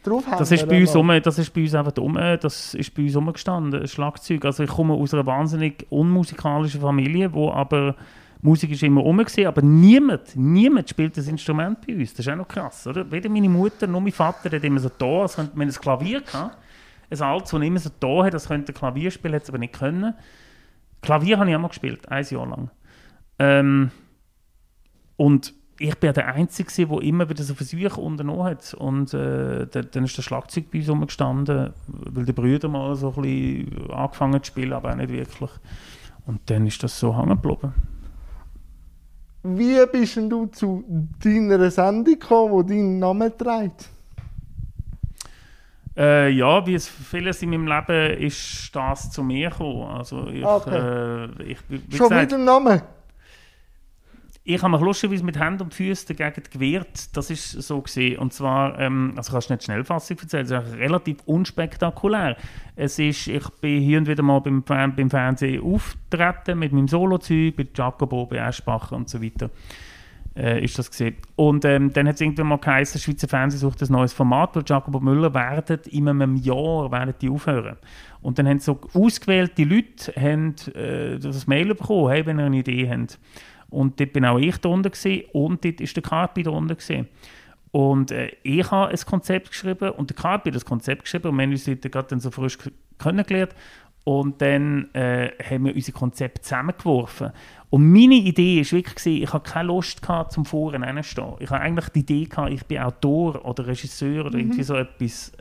draufhängen. 0.03 0.39
Das 0.39 0.51
ist, 0.51 0.69
bei 0.69 0.81
uns 0.81 0.95
um, 0.95 1.09
das 1.23 1.39
ist 1.39 1.53
bei 1.53 1.63
uns 1.63 1.75
einfach 1.75 1.97
um, 1.99 2.15
das 2.15 2.75
ist 2.75 2.95
bei 2.95 3.03
uns 3.03 3.17
rumgestanden, 3.17 3.83
ein 3.83 3.89
Schlagzeug. 3.89 4.45
Also 4.45 4.63
ich 4.63 4.71
komme 4.71 4.95
aus 4.95 5.15
einer 5.15 5.27
wahnsinnig 5.27 5.87
unmusikalischen 5.91 6.81
Familie, 6.81 7.33
wo 7.33 7.51
aber 7.51 7.95
Musik 8.43 8.71
ist 8.71 8.83
immer 8.83 9.03
gewesen, 9.03 9.47
aber 9.47 9.61
niemand, 9.61 10.35
niemand 10.35 10.89
spielt 10.89 11.17
das 11.17 11.29
Instrument 11.29 11.87
bei 11.87 11.95
uns. 11.95 12.15
Das 12.15 12.21
ist 12.27 12.33
auch 12.33 12.37
noch 12.37 12.49
krass, 12.49 12.87
oder? 12.87 13.11
Weder 13.11 13.29
meine 13.29 13.49
Mutter 13.49 13.87
noch 13.87 14.01
mein 14.01 14.13
Vater 14.13 14.57
hat 14.57 14.65
immer 14.65 14.81
so 14.81 14.91
da, 14.97 15.23
als 15.23 15.37
könnte 15.37 15.57
man 15.57 15.69
ein 15.69 15.75
Klavier 15.75 16.23
gehabt. 16.23 16.57
Ein 17.11 17.21
altes, 17.21 17.51
das 17.51 17.61
immer 17.61 17.79
so 17.79 17.91
da 17.99 18.25
hat, 18.25 18.35
das 18.35 18.49
könnte 18.49 18.73
ein 18.73 18.75
Klavier 18.75 19.11
spielen, 19.11 19.35
hat 19.35 19.43
es 19.43 19.51
aber 19.51 19.59
nicht 19.59 19.75
können. 19.75 20.15
Klavier 21.03 21.39
habe 21.39 21.49
ich 21.49 21.57
auch 21.57 21.61
mal 21.61 21.69
gespielt, 21.69 22.09
ein 22.09 22.25
Jahr 22.25 22.47
lang. 22.47 22.71
Ähm, 23.39 23.91
und 25.17 25.55
ich 25.79 25.97
bin 25.99 26.13
der 26.13 26.35
Einzige, 26.35 26.87
der 26.87 27.03
immer 27.03 27.29
wieder 27.31 27.43
so 27.43 27.55
Versuche 27.55 28.01
unternommen 28.01 28.45
hat. 28.45 28.75
Und 28.75 29.15
äh, 29.15 29.67
dann, 29.67 30.05
ist 30.05 30.17
der 30.17 30.23
Schlagzeug 30.23 30.71
bei 30.71 30.79
uns 30.79 30.91
rumgestanden, 30.91 31.73
weil 31.87 32.25
die 32.27 32.35
Brüder 32.35 32.69
mal 32.69 32.95
so 32.97 33.15
ein 33.17 33.23
bisschen 33.23 33.91
angefangen 33.91 34.43
zu 34.43 34.49
spielen, 34.49 34.75
aber 34.75 34.91
auch 34.91 34.97
nicht 34.97 35.11
wirklich. 35.11 35.51
Und 36.27 36.41
dann 36.51 36.67
ist 36.67 36.83
das 36.83 37.01
so 37.01 37.17
hängen 37.17 37.41
geblieben. 37.41 37.73
Wie 39.43 39.79
bist 39.91 40.17
denn 40.17 40.29
du 40.29 40.47
zu 40.47 40.85
deiner 41.25 41.71
Sendung 41.71 42.05
gekommen, 42.05 42.67
die 42.67 42.75
deinen 42.75 42.99
Namen 42.99 43.33
trägt? 43.39 43.89
Äh, 45.97 46.31
ja, 46.31 46.67
wie 46.67 46.75
es 46.75 46.89
vieles 46.89 47.43
in 47.43 47.51
meinem 47.51 47.67
Leben 47.67 48.19
ist 48.21 48.75
das 48.75 49.11
zu 49.11 49.23
mir 49.23 49.51
gekommen. 49.51 49.89
Also 49.91 50.29
ich, 50.29 50.45
Okay. 50.45 50.77
äh, 50.79 51.43
ich 51.43 51.59
wie 51.69 51.97
Schon 51.97 52.09
gesagt, 52.09 52.23
mit 52.23 52.33
dem 52.33 52.45
Namen? 52.45 52.81
ich 54.43 54.63
habe 54.63 54.73
mich 54.73 54.81
lustigerweise 54.81 55.25
mit 55.25 55.39
Händen 55.39 55.65
und 55.65 55.75
Füßen 55.75 56.17
dagegen 56.17 56.43
gewehrt. 56.51 57.17
Das 57.17 57.31
ist 57.31 57.51
so 57.51 57.81
gesehen. 57.83 58.19
Und 58.19 58.33
zwar, 58.33 58.79
ähm, 58.79 59.13
also 59.17 59.33
kannst 59.33 59.51
du 59.51 59.55
nicht 59.55 59.65
Schnellfassung 59.65 60.19
erzählen, 60.19 60.45
es 60.45 60.51
ist 60.51 60.79
relativ 60.79 61.19
unspektakulär. 61.27 62.37
Es 62.77 62.99
ist, 62.99 63.27
ich 63.27 63.49
bin 63.61 63.83
hier 63.83 63.99
und 63.99 64.09
wieder 64.09 64.23
mal 64.23 64.41
beim, 64.41 64.63
beim 64.63 65.11
Fernsehen 65.11 65.63
auftreten 65.63 66.59
mit 66.59 66.73
meinem 66.73 66.89
Solo-Zeug, 66.89 67.59
mit 67.59 67.77
Jacobo, 67.77 68.27
bei 68.27 68.37
Eschbacher 68.37 68.97
und 68.97 69.09
so 69.09 69.23
weiter. 69.23 69.51
Äh, 70.37 70.65
ist 70.65 70.79
das 70.79 70.89
gesehen. 70.89 71.17
Und 71.35 71.65
ähm, 71.65 71.93
dann 71.93 72.07
hat 72.07 72.15
es 72.15 72.21
irgendwann 72.21 72.47
mal 72.47 72.59
geheißen, 72.59 73.01
Schweizer 73.01 73.27
Fernsehen 73.27 73.59
sucht 73.59 73.83
ein 73.83 73.91
neues 73.91 74.13
Format, 74.13 74.55
weil 74.55 74.63
Jacobo 74.65 75.01
Müller 75.01 75.35
werden 75.35 75.81
in 75.91 76.09
einem 76.09 76.37
Jahr 76.37 76.93
werden 76.93 77.15
die 77.21 77.29
aufhören. 77.29 77.77
Und 78.23 78.39
dann 78.39 78.47
haben 78.47 78.61
so 78.61 78.79
ausgewählte 78.95 79.65
Leute 79.65 80.13
haben, 80.15 80.55
äh, 80.75 81.19
das 81.19 81.49
Mail 81.49 81.75
bekommen, 81.75 82.11
hey, 82.11 82.25
wenn 82.27 82.39
ihr 82.39 82.47
eine 82.47 82.59
Idee 82.59 82.89
habt. 82.89 83.19
Und 83.71 83.99
dort 83.99 84.13
bin 84.13 84.25
auch 84.25 84.39
ich 84.39 84.57
drunter 84.59 84.91
gewesen, 84.91 85.25
und 85.33 85.65
dort 85.65 85.81
ist 85.81 85.97
der 85.97 86.03
Carpi 86.05 86.45
drunter 86.45 86.77
gewesen. 86.77 87.09
Und 87.73 88.13
äh, 88.13 88.31
ich 88.45 88.71
habe 88.71 88.91
ein 88.91 88.99
Konzept 88.99 89.51
geschrieben 89.51 89.91
und 89.91 90.11
der 90.11 90.17
Carpi 90.17 90.51
hat 90.51 90.57
das 90.57 90.65
Konzept 90.65 91.05
geschrieben 91.05 91.29
und 91.29 91.37
wir 91.37 91.43
haben 91.45 91.51
uns 91.51 91.65
dort 91.65 91.83
gerade 91.83 92.09
dann 92.09 92.21
so 92.21 92.31
frisch 92.31 92.59
kennengelernt. 92.99 93.55
Und 94.05 94.41
dann 94.41 94.93
äh, 94.95 95.31
haben 95.43 95.67
wir 95.67 95.75
unser 95.75 95.93
Konzept 95.93 96.45
zusammengeworfen. 96.45 97.33
Und 97.69 97.93
meine 97.93 98.15
Idee 98.15 98.65
war 98.65 98.73
wirklich, 98.73 99.23
ich 99.23 99.33
hatte 99.33 99.51
keine 99.51 99.69
Lust 99.69 100.03
gehabt, 100.03 100.33
zum 100.33 100.45
Vorne 100.45 100.85
hinzustehen. 100.85 101.35
Ich 101.39 101.51
hatte 101.51 101.63
eigentlich 101.63 101.89
die 101.91 102.01
Idee, 102.01 102.25
gehabt, 102.25 102.51
ich 102.51 102.65
bin 102.67 102.79
Autor 102.79 103.45
oder 103.45 103.67
Regisseur 103.67 104.27
oder 104.27 104.39
irgendwie 104.39 104.63
so 104.63 104.75
etwas. 104.75 105.33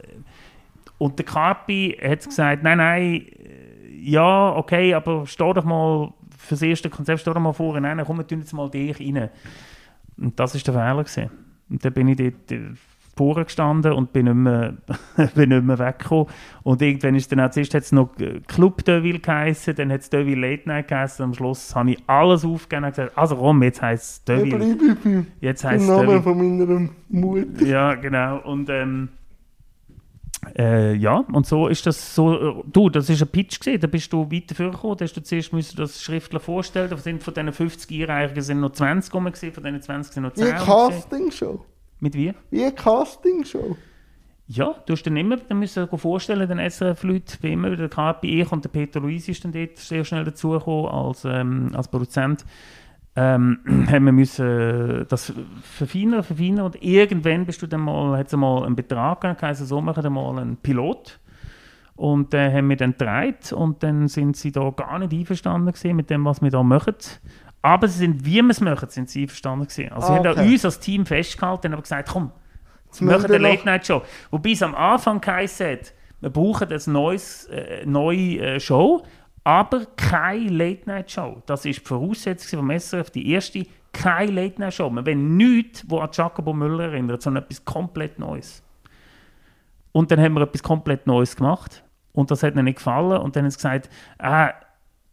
Und 0.97 1.17
der 1.17 1.25
Carpi 1.25 1.97
hat 2.01 2.25
gesagt, 2.25 2.61
nein, 2.61 2.77
nein, 2.77 3.03
äh, 3.03 3.79
ja, 4.01 4.55
okay, 4.55 4.93
aber 4.93 5.25
steh 5.25 5.53
doch 5.53 5.63
mal 5.63 6.13
für 6.37 6.55
das 6.55 6.61
erste 6.61 6.89
Konzept, 6.89 7.21
steh 7.21 7.33
doch 7.33 7.39
mal 7.39 7.53
vorne 7.53 7.87
rein, 7.87 8.03
komm, 8.05 8.17
wir 8.17 8.27
tun 8.27 8.39
jetzt 8.39 8.53
mal 8.53 8.69
dich 8.69 8.99
rein. 8.99 9.29
Und 10.17 10.39
das 10.39 10.53
war 10.53 10.61
der 10.61 10.73
Fehler. 10.73 11.03
Gewesen. 11.03 11.29
Und 11.69 11.85
dann 11.85 11.93
bin 11.93 12.07
ich 12.09 12.17
dort 12.17 12.51
vorne 13.19 13.43
gestanden 13.43 13.91
und 13.91 14.13
bin 14.13 14.25
nicht 14.27 14.35
mehr, 14.35 14.77
bin 15.35 15.49
nicht 15.49 15.63
mehr 15.65 15.77
weggekommen. 15.77 16.27
Und 16.63 16.81
irgendwann 16.81 17.15
ist 17.15 17.29
dann 17.29 17.41
auch 17.41 17.51
zuerst 17.51 17.73
hat's 17.73 17.91
noch 17.91 18.11
Club 18.47 18.85
Deville 18.85 19.19
geheißen, 19.19 19.75
dann 19.75 19.91
hat 19.91 19.99
es 19.99 20.09
Deville 20.09 20.39
Late 20.39 20.69
Night 20.69 20.87
geheißen. 20.87 21.25
Am 21.25 21.33
Schluss 21.33 21.75
habe 21.75 21.91
ich 21.91 22.03
alles 22.07 22.45
aufgegeben 22.45 22.85
und 22.85 22.91
gesagt, 22.91 23.17
also 23.17 23.35
komm, 23.35 23.61
jetzt 23.63 23.81
heisst 23.81 24.03
es 24.05 24.23
Deville. 24.23 25.25
Jetzt 25.41 25.65
heisst 25.65 25.83
es 25.83 25.89
Namen 25.89 26.07
Deville. 26.07 26.21
von 26.21 26.37
meiner 26.37 26.89
Mutter. 27.09 27.65
Ja, 27.65 27.95
genau. 27.95 28.39
Und 28.39 28.69
ähm, 28.69 29.09
äh, 30.57 30.93
ja, 30.93 31.25
und 31.33 31.45
so 31.45 31.67
ist 31.67 31.85
das 31.85 32.15
so. 32.15 32.63
Du, 32.71 32.89
das 32.89 33.09
ist 33.09 33.21
ein 33.21 33.27
Pitch 33.27 33.59
gesehen. 33.59 33.81
Da 33.81 33.87
bist 33.87 34.13
du 34.13 34.31
weiter 34.31 34.55
vorgekommen. 34.55 34.95
Da 34.95 35.03
hast 35.03 35.17
du 35.17 35.21
zuerst 35.21 35.51
müssen 35.51 35.75
das 35.75 36.01
schriftlich 36.01 36.41
vorstellen. 36.41 36.89
Da 36.89 36.95
sind 36.95 37.21
von 37.21 37.33
diesen 37.33 37.51
50 37.51 38.01
Einreichungen 38.01 38.41
sind 38.41 38.61
noch 38.61 38.71
20 38.71 39.13
rum 39.13 39.25
gewesen, 39.25 39.51
von 39.51 39.63
diesen 39.63 39.81
20 39.81 40.13
sind 40.13 40.23
noch 40.23 40.31
Wie 40.37 40.39
10 40.39 40.53
eine 40.53 40.61
rum 40.61 40.93
gewesen. 41.09 41.59
Mit 41.99 42.15
wie? 42.15 42.33
Wie 42.49 42.63
eine 42.63 42.73
Castingshow. 42.73 43.77
Ja, 44.47 44.73
du 44.85 44.93
hast 44.93 45.03
dann 45.03 45.15
immer 45.15 45.37
dann 45.37 45.59
müssen 45.59 45.87
dir 45.87 45.97
vorstellen, 45.97 46.47
den 46.49 46.57
SRF-Leute, 46.57 47.37
wie 47.41 47.53
immer 47.53 47.75
der 47.75 47.87
KPI 47.87 48.41
ich 48.41 48.51
und 48.51 48.63
der 48.63 48.69
Peter 48.69 48.99
Luis 48.99 49.27
ist 49.29 49.45
dann 49.45 49.51
dort 49.51 49.77
sehr 49.77 50.03
schnell 50.03 50.23
dazugekommen 50.23 50.89
als, 50.89 51.23
ähm, 51.23 51.71
als 51.75 51.87
Produzent. 51.87 52.45
Ähm, 53.15 53.59
haben 53.91 54.05
wir 54.05 54.11
müssen 54.11 55.05
das 55.07 55.33
verfeinern, 55.61 56.23
verfeinern 56.23 56.65
und 56.65 56.81
irgendwann 56.81 57.45
bist 57.45 57.61
du 57.61 57.67
dann 57.67 57.81
mal, 57.81 58.17
hat 58.17 58.27
es 58.27 58.35
mal 58.35 58.63
einen 58.63 58.75
Betrag 58.75 59.21
gegeben, 59.21 59.39
also 59.41 59.65
so 59.65 59.81
machen 59.81 60.03
wir 60.03 60.09
mal 60.09 60.39
einen 60.39 60.57
Pilot 60.57 61.19
und 61.95 62.33
den 62.33 62.53
haben 62.53 62.69
wir 62.69 62.77
dann 62.77 62.93
gedreht 62.93 63.51
und 63.51 63.83
dann 63.83 64.07
sind 64.07 64.37
sie 64.37 64.51
da 64.51 64.69
gar 64.71 64.97
nicht 64.97 65.13
einverstanden 65.13 65.73
gewesen 65.73 65.95
mit 65.95 66.09
dem, 66.09 66.25
was 66.25 66.41
wir 66.41 66.49
da 66.49 66.63
machen. 66.63 66.95
Aber 67.61 67.87
sie 67.87 67.99
sind, 67.99 68.25
wie 68.25 68.41
wir 68.41 68.49
es 68.49 68.61
machen, 68.61 68.89
sind 68.89 69.09
sie 69.09 69.23
einverstanden 69.23 69.67
gewesen. 69.67 69.91
Also 69.91 70.07
Ah, 70.07 70.11
sie 70.11 70.13
haben 70.19 70.27
okay. 70.27 70.39
auch 70.39 70.51
uns 70.51 70.65
als 70.65 70.79
Team 70.79 71.05
festgehalten 71.05 71.67
und 71.67 71.73
haben 71.73 71.81
gesagt, 71.81 72.09
komm, 72.09 72.31
Jetzt 72.85 73.01
machen 73.01 73.23
wir 73.23 73.35
eine 73.35 73.37
Late-Night-Show. 73.37 74.01
Wobei 74.31 74.51
es 74.51 74.63
am 74.63 74.73
Anfang 74.75 75.21
geheißen 75.21 75.71
hat, 75.71 75.93
wir 76.21 76.29
brauchen 76.29 76.67
eine 76.69 76.79
neues, 76.87 77.45
äh, 77.45 77.85
neue 77.85 78.39
äh, 78.39 78.59
Show, 78.59 79.03
aber 79.43 79.85
keine 79.95 80.49
Late-Night-Show. 80.49 81.43
Das 81.45 81.65
ist 81.65 81.81
die 81.81 81.85
Voraussetzung 81.85 82.59
vom 82.59 82.71
SRF, 82.79 83.11
die 83.11 83.29
erste, 83.31 83.65
keine 83.93 84.31
Late-Night-Show. 84.31 84.89
Wir 84.89 85.05
wollen 85.05 85.37
nichts, 85.37 85.85
das 85.87 85.99
an 85.99 86.09
Jacobo 86.11 86.53
Müller 86.53 86.85
erinnert, 86.85 87.21
sondern 87.21 87.43
etwas 87.43 87.63
komplett 87.63 88.17
Neues. 88.19 88.63
Und 89.91 90.11
dann 90.11 90.19
haben 90.19 90.33
wir 90.33 90.41
etwas 90.41 90.63
komplett 90.63 91.07
Neues 91.07 91.35
gemacht 91.35 91.83
und 92.13 92.31
das 92.31 92.43
hat 92.43 92.53
ihnen 92.53 92.65
nicht 92.65 92.77
gefallen 92.77 93.19
und 93.19 93.35
dann 93.35 93.43
haben 93.43 93.51
sie 93.51 93.57
gesagt, 93.57 93.89
ah, 94.19 94.53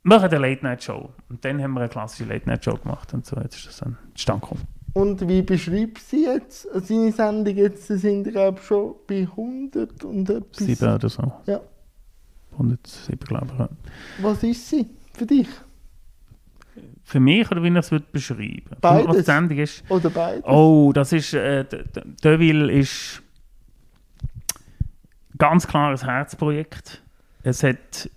machen 0.07 0.31
eine 0.31 0.39
Late-Night-Show. 0.39 1.11
Und 1.29 1.45
dann 1.45 1.63
haben 1.63 1.73
wir 1.73 1.81
eine 1.81 1.89
klassische 1.89 2.25
Late-Night-Show 2.29 2.77
gemacht 2.77 3.13
und 3.13 3.27
so 3.27 3.37
jetzt 3.37 3.57
ist 3.57 3.67
das 3.67 3.79
dann 3.79 3.99
zustande 4.15 4.41
gekommen. 4.43 4.63
Und 4.93 5.29
wie 5.29 5.43
beschreibst 5.43 6.13
du 6.13 6.17
jetzt 6.17 6.69
seine 6.87 7.13
Sendung? 7.13 7.57
Jetzt 7.57 7.87
sind 7.89 8.25
glaube 8.31 8.59
ich 8.61 8.67
schon 8.67 8.95
bei 9.07 9.23
100 9.23 10.05
und 10.05 10.31
etwas. 10.31 10.67
Sieben 10.67 10.95
oder 10.95 11.09
so. 11.09 11.33
Ja. 11.47 11.61
107, 12.53 13.19
glaube 13.27 13.49
ich. 13.53 13.59
ja. 13.59 13.69
Was 14.23 14.43
ist 14.43 14.71
sie 14.71 14.87
für 15.13 15.27
dich? 15.27 15.49
Für 17.05 17.21
mich 17.21 17.51
oder 17.51 17.63
wie 17.63 17.69
ich 17.69 17.77
es 17.77 17.91
würde 17.91 18.07
beschreiben? 18.11 18.63
Beides. 18.81 19.09
Was 19.09 19.17
die 19.19 19.23
Sendung 19.23 19.59
ist? 19.59 19.85
Oder 19.91 20.11
beide? 20.11 20.43
Oh, 20.47 20.93
das 20.95 21.13
ist. 21.13 21.35
Äh, 21.35 21.65
Deville 22.25 22.73
ist 22.73 23.23
ganz 25.37 25.67
klares 25.67 26.05
Herzprojekt. 26.05 27.03
Es 27.43 27.63
hat 27.63 28.11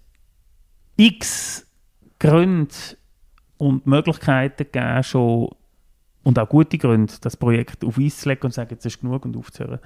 x 0.96 1.66
Gründe 2.20 2.76
und 3.58 3.88
Möglichkeiten 3.88 4.66
gegeben, 4.72 5.04
schon 5.04 5.50
und 6.24 6.38
auch 6.38 6.50
gute 6.50 6.78
Gründe, 6.78 7.14
das 7.22 7.38
Projekt 7.38 7.84
auf 7.84 7.98
Eis 7.98 8.18
zu 8.20 8.30
legen 8.30 8.44
und 8.44 8.52
zu 8.52 8.58
sagen, 8.58 8.72
jetzt 8.72 8.86
ist 8.86 9.00
genug 9.00 9.26
und 9.26 9.38
aufzuhören. 9.38 9.80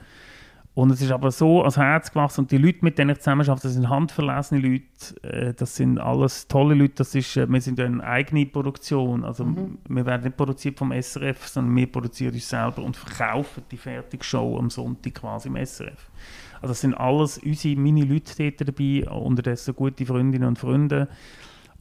Und 0.75 0.89
es 0.89 1.01
ist 1.01 1.11
aber 1.11 1.29
so 1.29 1.59
ans 1.59 1.77
Herz 1.77 2.11
gewachsen 2.11 2.41
und 2.41 2.51
die 2.51 2.57
Leute, 2.57 2.79
mit 2.81 2.97
denen 2.97 3.11
ich 3.11 3.19
zusammen 3.19 3.47
arbeite, 3.47 3.67
das 3.67 3.75
sind 3.75 3.89
handverlesene 3.89 4.59
Leute, 4.59 5.21
äh, 5.21 5.53
das 5.53 5.75
sind 5.75 5.99
alles 5.99 6.47
tolle 6.47 6.73
Leute, 6.73 6.95
das 6.95 7.13
ist, 7.13 7.37
äh, 7.37 7.47
wir 7.47 7.61
sind 7.61 7.77
ja 7.77 7.85
eine 7.85 8.03
eigene 8.03 8.47
Produktion, 8.47 9.23
also 9.23 9.45
wir 9.87 10.05
werden 10.07 10.23
nicht 10.23 10.35
produziert 10.35 10.79
vom 10.79 10.91
SRF, 10.91 11.47
sondern 11.47 11.75
wir 11.75 11.91
produzieren 11.91 12.33
uns 12.33 12.49
selber 12.49 12.81
und 12.81 12.97
verkaufen 12.97 13.63
die 13.69 13.77
fertige 13.77 14.23
Show 14.23 14.57
am 14.57 14.71
Sonntag 14.71 15.13
quasi 15.13 15.47
im 15.47 15.57
SRF. 15.63 16.09
Also 16.55 16.71
das 16.71 16.81
sind 16.81 16.95
alles 16.95 17.37
unsere, 17.37 17.79
meine 17.79 18.03
Leute 18.03 18.51
dort 18.51 18.67
dabei, 18.67 19.07
unterdessen 19.07 19.75
gute 19.75 20.07
Freundinnen 20.07 20.47
und 20.47 20.57
Freunde. 20.57 21.07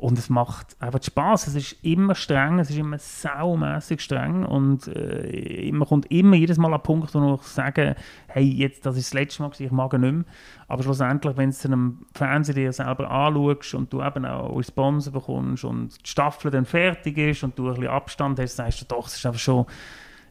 Und 0.03 0.19
es 0.19 0.29
macht 0.29 0.75
einfach 0.81 1.01
Spaß. 1.01 1.47
Es 1.47 1.55
ist 1.55 1.77
immer 1.85 2.17
streng, 2.17 2.59
es 2.59 2.71
ist 2.71 2.77
immer 2.77 2.99
saumässig 2.99 4.01
streng 4.01 4.45
und 4.45 4.89
äh, 4.89 5.71
man 5.71 5.87
kommt 5.87 6.11
immer 6.11 6.35
jedes 6.35 6.59
Mal 6.59 6.75
an 6.75 6.81
den 6.81 6.83
Punkt, 6.83 7.15
wo 7.15 7.35
ich 7.37 7.43
sage, 7.43 7.95
hey, 8.27 8.43
jetzt, 8.43 8.85
das 8.85 8.97
ist 8.97 9.11
das 9.11 9.15
letzte 9.15 9.43
Mal, 9.43 9.53
ich 9.57 9.71
mag 9.71 9.93
ihn 9.93 10.01
nicht 10.01 10.13
mehr. 10.13 10.25
Aber 10.67 10.83
schlussendlich, 10.83 11.37
wenn 11.37 11.51
du 11.51 11.55
es 11.55 11.65
einem 11.65 11.99
Fernseher 12.15 12.57
dir 12.57 12.73
selber 12.73 13.09
anschaust 13.09 13.75
und 13.75 13.93
du 13.93 14.03
eben 14.03 14.27
auch 14.27 14.59
Response 14.59 15.13
bekommst 15.13 15.63
und 15.63 15.97
die 16.05 16.11
Staffel 16.11 16.51
dann 16.51 16.65
fertig 16.65 17.17
ist 17.19 17.45
und 17.45 17.57
du 17.57 17.69
ein 17.69 17.75
bisschen 17.75 17.91
Abstand 17.93 18.41
hast, 18.41 18.57
sagst 18.57 18.81
du 18.81 18.87
doch, 18.87 19.07
es 19.07 19.15
ist 19.15 19.25
einfach 19.25 19.39
schon 19.39 19.67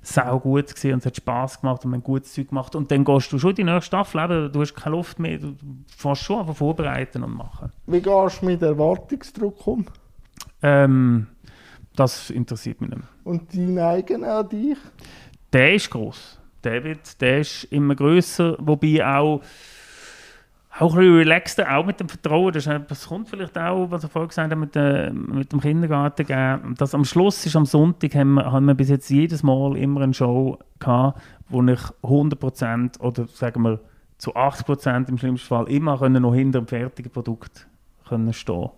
sau 0.02 0.40
gut 0.40 0.68
gewesen 0.68 0.94
und 0.94 1.00
es 1.00 1.06
hat 1.06 1.16
Spaß 1.18 1.62
gemacht 1.62 1.86
und 1.86 1.92
wir 1.92 1.98
haben 1.98 2.04
gutes 2.04 2.34
Zeug 2.34 2.50
gemacht. 2.50 2.76
Und 2.76 2.90
dann 2.92 3.06
gehst 3.06 3.32
du 3.32 3.40
schon 3.40 3.52
in 3.52 3.56
die 3.58 3.64
nächste 3.66 3.88
Staffel, 3.88 4.24
eben, 4.24 4.52
du 4.52 4.62
hast 4.62 4.74
keine 4.74 4.96
Luft 4.96 5.20
mehr, 5.20 5.38
du 5.38 5.56
fährst 5.96 6.24
schon 6.24 6.40
einfach 6.40 6.56
vorbereiten 6.56 7.24
und 7.24 7.36
machen. 7.36 7.72
Wie 7.86 8.02
gehst 8.02 8.42
du 8.42 8.46
mit 8.46 8.62
Erwartungsdruck 8.62 9.68
um? 9.68 9.86
Ähm, 10.64 11.28
das 11.96 12.30
interessiert 12.30 12.82
mich 12.82 12.90
nicht 12.90 13.00
mehr. 13.00 13.10
Und 13.24 13.54
dein 13.54 13.78
eigener 13.78 14.40
an 14.40 14.50
dich? 14.50 14.78
Der 15.54 15.76
ist 15.76 15.90
groß. 15.90 16.40
David, 16.62 17.20
der 17.22 17.40
ist 17.40 17.64
immer 17.66 17.96
grösser, 17.96 18.56
wobei 18.60 19.06
auch, 19.06 19.42
auch 20.80 20.94
ein 20.94 21.00
bisschen 21.00 21.16
relaxter, 21.16 21.78
auch 21.78 21.86
mit 21.86 22.00
dem 22.00 22.08
Vertrauen. 22.08 22.54
Das, 22.54 22.66
ist, 22.66 22.82
das 22.88 23.08
kommt 23.08 23.30
vielleicht 23.30 23.58
auch, 23.58 23.92
was 23.92 24.04
ich 24.04 24.12
vorhin 24.12 24.30
gesagt 24.30 24.52
habe, 24.52 24.62
mit, 24.62 24.76
äh, 24.76 25.12
mit 25.12 25.52
dem 25.52 25.60
Kindergarten 25.60 26.26
geben. 26.26 26.76
Das 26.78 26.96
am 26.96 27.06
Schluss 27.06 27.46
ist 27.46 27.56
am 27.56 27.66
Sonntag, 27.66 28.16
haben 28.16 28.36
wir, 28.36 28.52
haben 28.52 28.66
wir 28.66 28.74
bis 28.74 28.90
jetzt 28.90 29.10
jedes 29.10 29.44
Mal 29.44 29.76
immer 29.78 30.02
eine 30.02 30.14
Show 30.14 30.60
gehabt, 30.80 31.22
wo 31.50 31.62
ich 31.64 31.82
100% 32.04 33.00
oder 33.00 33.28
sagen 33.28 33.64
wir 33.64 33.80
zu 34.18 34.36
80% 34.36 35.10
im 35.10 35.18
schlimmsten 35.18 35.48
Fall 35.48 35.68
immer 35.68 35.98
können 35.98 36.22
noch 36.22 36.34
hinter 36.34 36.62
dem 36.62 36.68
fertigen 36.68 37.12
Produkt 37.12 37.68
können 38.08 38.34
stehen 38.34 38.70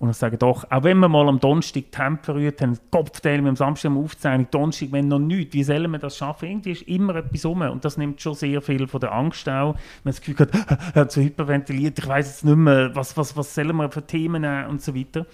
und 0.00 0.10
ich 0.10 0.16
sage 0.16 0.38
doch, 0.38 0.64
auch 0.70 0.84
wenn 0.84 0.98
wir 0.98 1.08
mal 1.08 1.28
am 1.28 1.40
Donnerstag 1.40 1.90
Tempo 1.90 2.22
verrührt 2.24 2.60
haben, 2.60 2.78
Kopfteil 2.90 3.42
mit 3.42 3.50
am 3.50 3.56
Samstag 3.56 3.90
aufzeichnen, 3.92 4.46
Donnerstag, 4.50 4.92
wenn 4.92 5.08
noch 5.08 5.18
nichts, 5.18 5.54
wie 5.54 5.64
sollen 5.64 5.90
wir 5.90 5.98
das 5.98 6.16
schaffen? 6.16 6.48
Irgendwie 6.48 6.70
ist 6.70 6.82
immer 6.82 7.16
etwas 7.16 7.44
rum 7.44 7.62
und 7.62 7.84
das 7.84 7.96
nimmt 7.96 8.20
schon 8.20 8.34
sehr 8.34 8.62
viel 8.62 8.86
von 8.86 9.00
der 9.00 9.12
Angst 9.12 9.48
auch. 9.48 9.74
Man 10.04 10.14
hat 10.14 10.18
das 10.18 10.20
Gefühl, 10.20 10.48
hat 10.94 11.10
so 11.10 11.20
hyperventiliert, 11.20 11.98
ich 11.98 12.06
weiß 12.06 12.28
jetzt 12.28 12.44
nicht 12.44 12.56
mehr, 12.56 12.94
was, 12.94 13.16
was, 13.16 13.36
was 13.36 13.54
sollen 13.54 13.74
wir 13.76 13.90
für 13.90 14.06
Themen 14.06 14.42
nehmen 14.42 14.66
und 14.66 14.82
so 14.82 14.94
weiter. 14.94 15.26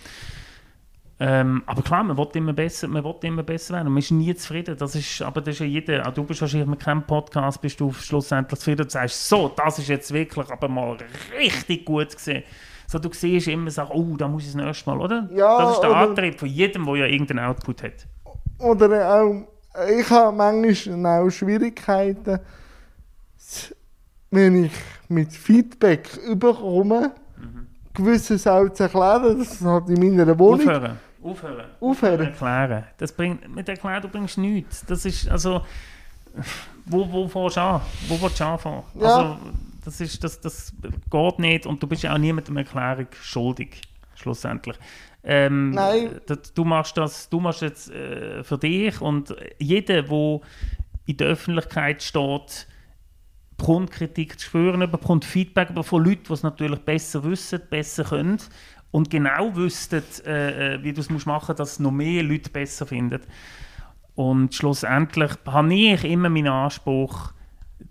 Ähm, 1.20 1.62
aber 1.66 1.82
klar, 1.82 2.02
man 2.02 2.16
will 2.16 2.26
immer 2.34 2.52
besser, 2.52 2.88
man 2.88 3.04
will 3.04 3.14
immer 3.22 3.42
besser 3.42 3.74
werden. 3.74 3.92
Man 3.92 3.98
ist 3.98 4.10
nie 4.10 4.34
zufrieden. 4.34 4.76
Das 4.76 4.96
ist, 4.96 5.22
aber 5.22 5.40
das 5.40 5.54
ist 5.54 5.60
ja 5.60 5.66
jeder. 5.66 6.08
Auch 6.08 6.12
du 6.12 6.24
bist 6.24 6.40
wahrscheinlich 6.40 6.68
mit 6.68 6.80
keinem 6.80 7.04
Podcast, 7.04 7.60
bist 7.60 7.78
du 7.78 7.92
schlussendlich 7.92 8.58
zufrieden 8.58 8.82
und 8.82 8.90
sagst, 8.90 9.28
so, 9.28 9.48
das 9.54 9.78
ist 9.78 9.88
jetzt 9.88 10.12
wirklich 10.12 10.50
aber 10.50 10.68
mal 10.68 10.96
richtig 11.38 11.84
gut 11.84 12.12
gesehen. 12.12 12.42
So, 12.86 12.98
du 12.98 13.10
siehst 13.12 13.48
immer 13.48 13.70
so, 13.70 13.82
oh, 13.90 14.16
da 14.16 14.28
muss 14.28 14.42
ich 14.46 14.52
das 14.52 14.56
nächste 14.64 14.90
Mal, 14.90 15.00
oder? 15.00 15.28
Ja, 15.32 15.58
das 15.58 15.74
ist 15.74 15.80
der 15.80 15.90
oder- 15.90 15.98
Antrieb 15.98 16.38
von 16.38 16.48
jedem, 16.48 16.84
der 16.86 16.96
ja 16.96 17.06
irgendeinen 17.06 17.46
Output 17.46 17.82
hat. 17.82 18.06
Oder 18.58 19.14
auch, 19.20 19.46
ich 19.98 20.08
habe 20.10 20.36
manchmal 20.36 21.22
auch 21.26 21.30
Schwierigkeiten, 21.30 22.38
wenn 24.30 24.64
ich 24.64 24.72
mit 25.08 25.32
Feedback 25.32 26.08
überkomme, 26.28 27.12
gewisses 27.92 28.46
auch 28.46 28.68
zu 28.70 28.84
erklären, 28.84 29.38
das 29.38 29.60
hat 29.60 29.88
in 29.88 30.16
meiner 30.16 30.38
Wohnung. 30.38 30.60
Aufhören. 30.68 30.98
Aufhören. 31.22 31.66
Aufhören. 31.80 32.20
Erklären. 32.20 32.84
Das 32.98 33.12
bringt, 33.12 33.54
mit 33.54 33.68
Erklären 33.68 34.02
du 34.02 34.08
bringst 34.08 34.36
nichts. 34.38 34.84
Das 34.86 35.04
ist, 35.04 35.28
also, 35.28 35.62
wo, 36.86 37.10
wo 37.10 37.28
fährst 37.28 37.56
du 37.56 37.60
an? 37.60 37.80
Wo 38.08 38.20
willst 38.20 38.40
du 38.40 38.44
anfangen? 38.44 38.82
Ja. 38.94 39.06
Also, 39.06 39.36
das, 39.84 40.00
ist, 40.00 40.24
das, 40.24 40.40
das 40.40 40.72
geht 41.10 41.38
nicht 41.38 41.66
und 41.66 41.82
du 41.82 41.86
bist 41.86 42.02
ja 42.02 42.14
auch 42.14 42.18
niemandem 42.18 42.56
Erklärung 42.56 43.06
schuldig, 43.20 43.82
schlussendlich. 44.14 44.76
Ähm, 45.22 45.70
Nein. 45.70 46.20
Du 46.54 46.64
machst 46.64 46.96
das, 46.96 47.28
du 47.28 47.40
machst 47.40 47.62
jetzt 47.62 47.90
äh, 47.90 48.44
für 48.44 48.58
dich 48.58 49.00
und 49.00 49.34
jeder, 49.58 50.02
der 50.02 50.40
in 51.06 51.16
der 51.16 51.28
Öffentlichkeit 51.28 52.02
steht, 52.02 52.66
bekommt 53.56 53.90
Kritik 53.90 54.38
zu 54.38 54.46
spüren, 54.46 54.90
bekommt 54.90 55.24
Feedback 55.24 55.68
von 55.82 56.04
Leuten, 56.04 56.24
die 56.28 56.32
es 56.32 56.42
natürlich 56.42 56.80
besser 56.80 57.24
wissen, 57.24 57.60
besser 57.70 58.04
können 58.04 58.38
und 58.90 59.10
genau 59.10 59.54
wüssten, 59.54 60.02
äh, 60.26 60.74
äh, 60.74 60.82
wie 60.82 60.92
du 60.92 61.00
es 61.00 61.10
musst 61.10 61.26
machen 61.26 61.56
dass 61.56 61.72
es 61.72 61.80
noch 61.80 61.90
mehr 61.90 62.22
Leute 62.22 62.50
besser 62.50 62.86
finden. 62.86 63.20
Und 64.14 64.54
schlussendlich 64.54 65.32
habe 65.46 65.74
ich 65.74 66.04
immer 66.04 66.28
meinen 66.28 66.48
Anspruch, 66.48 67.32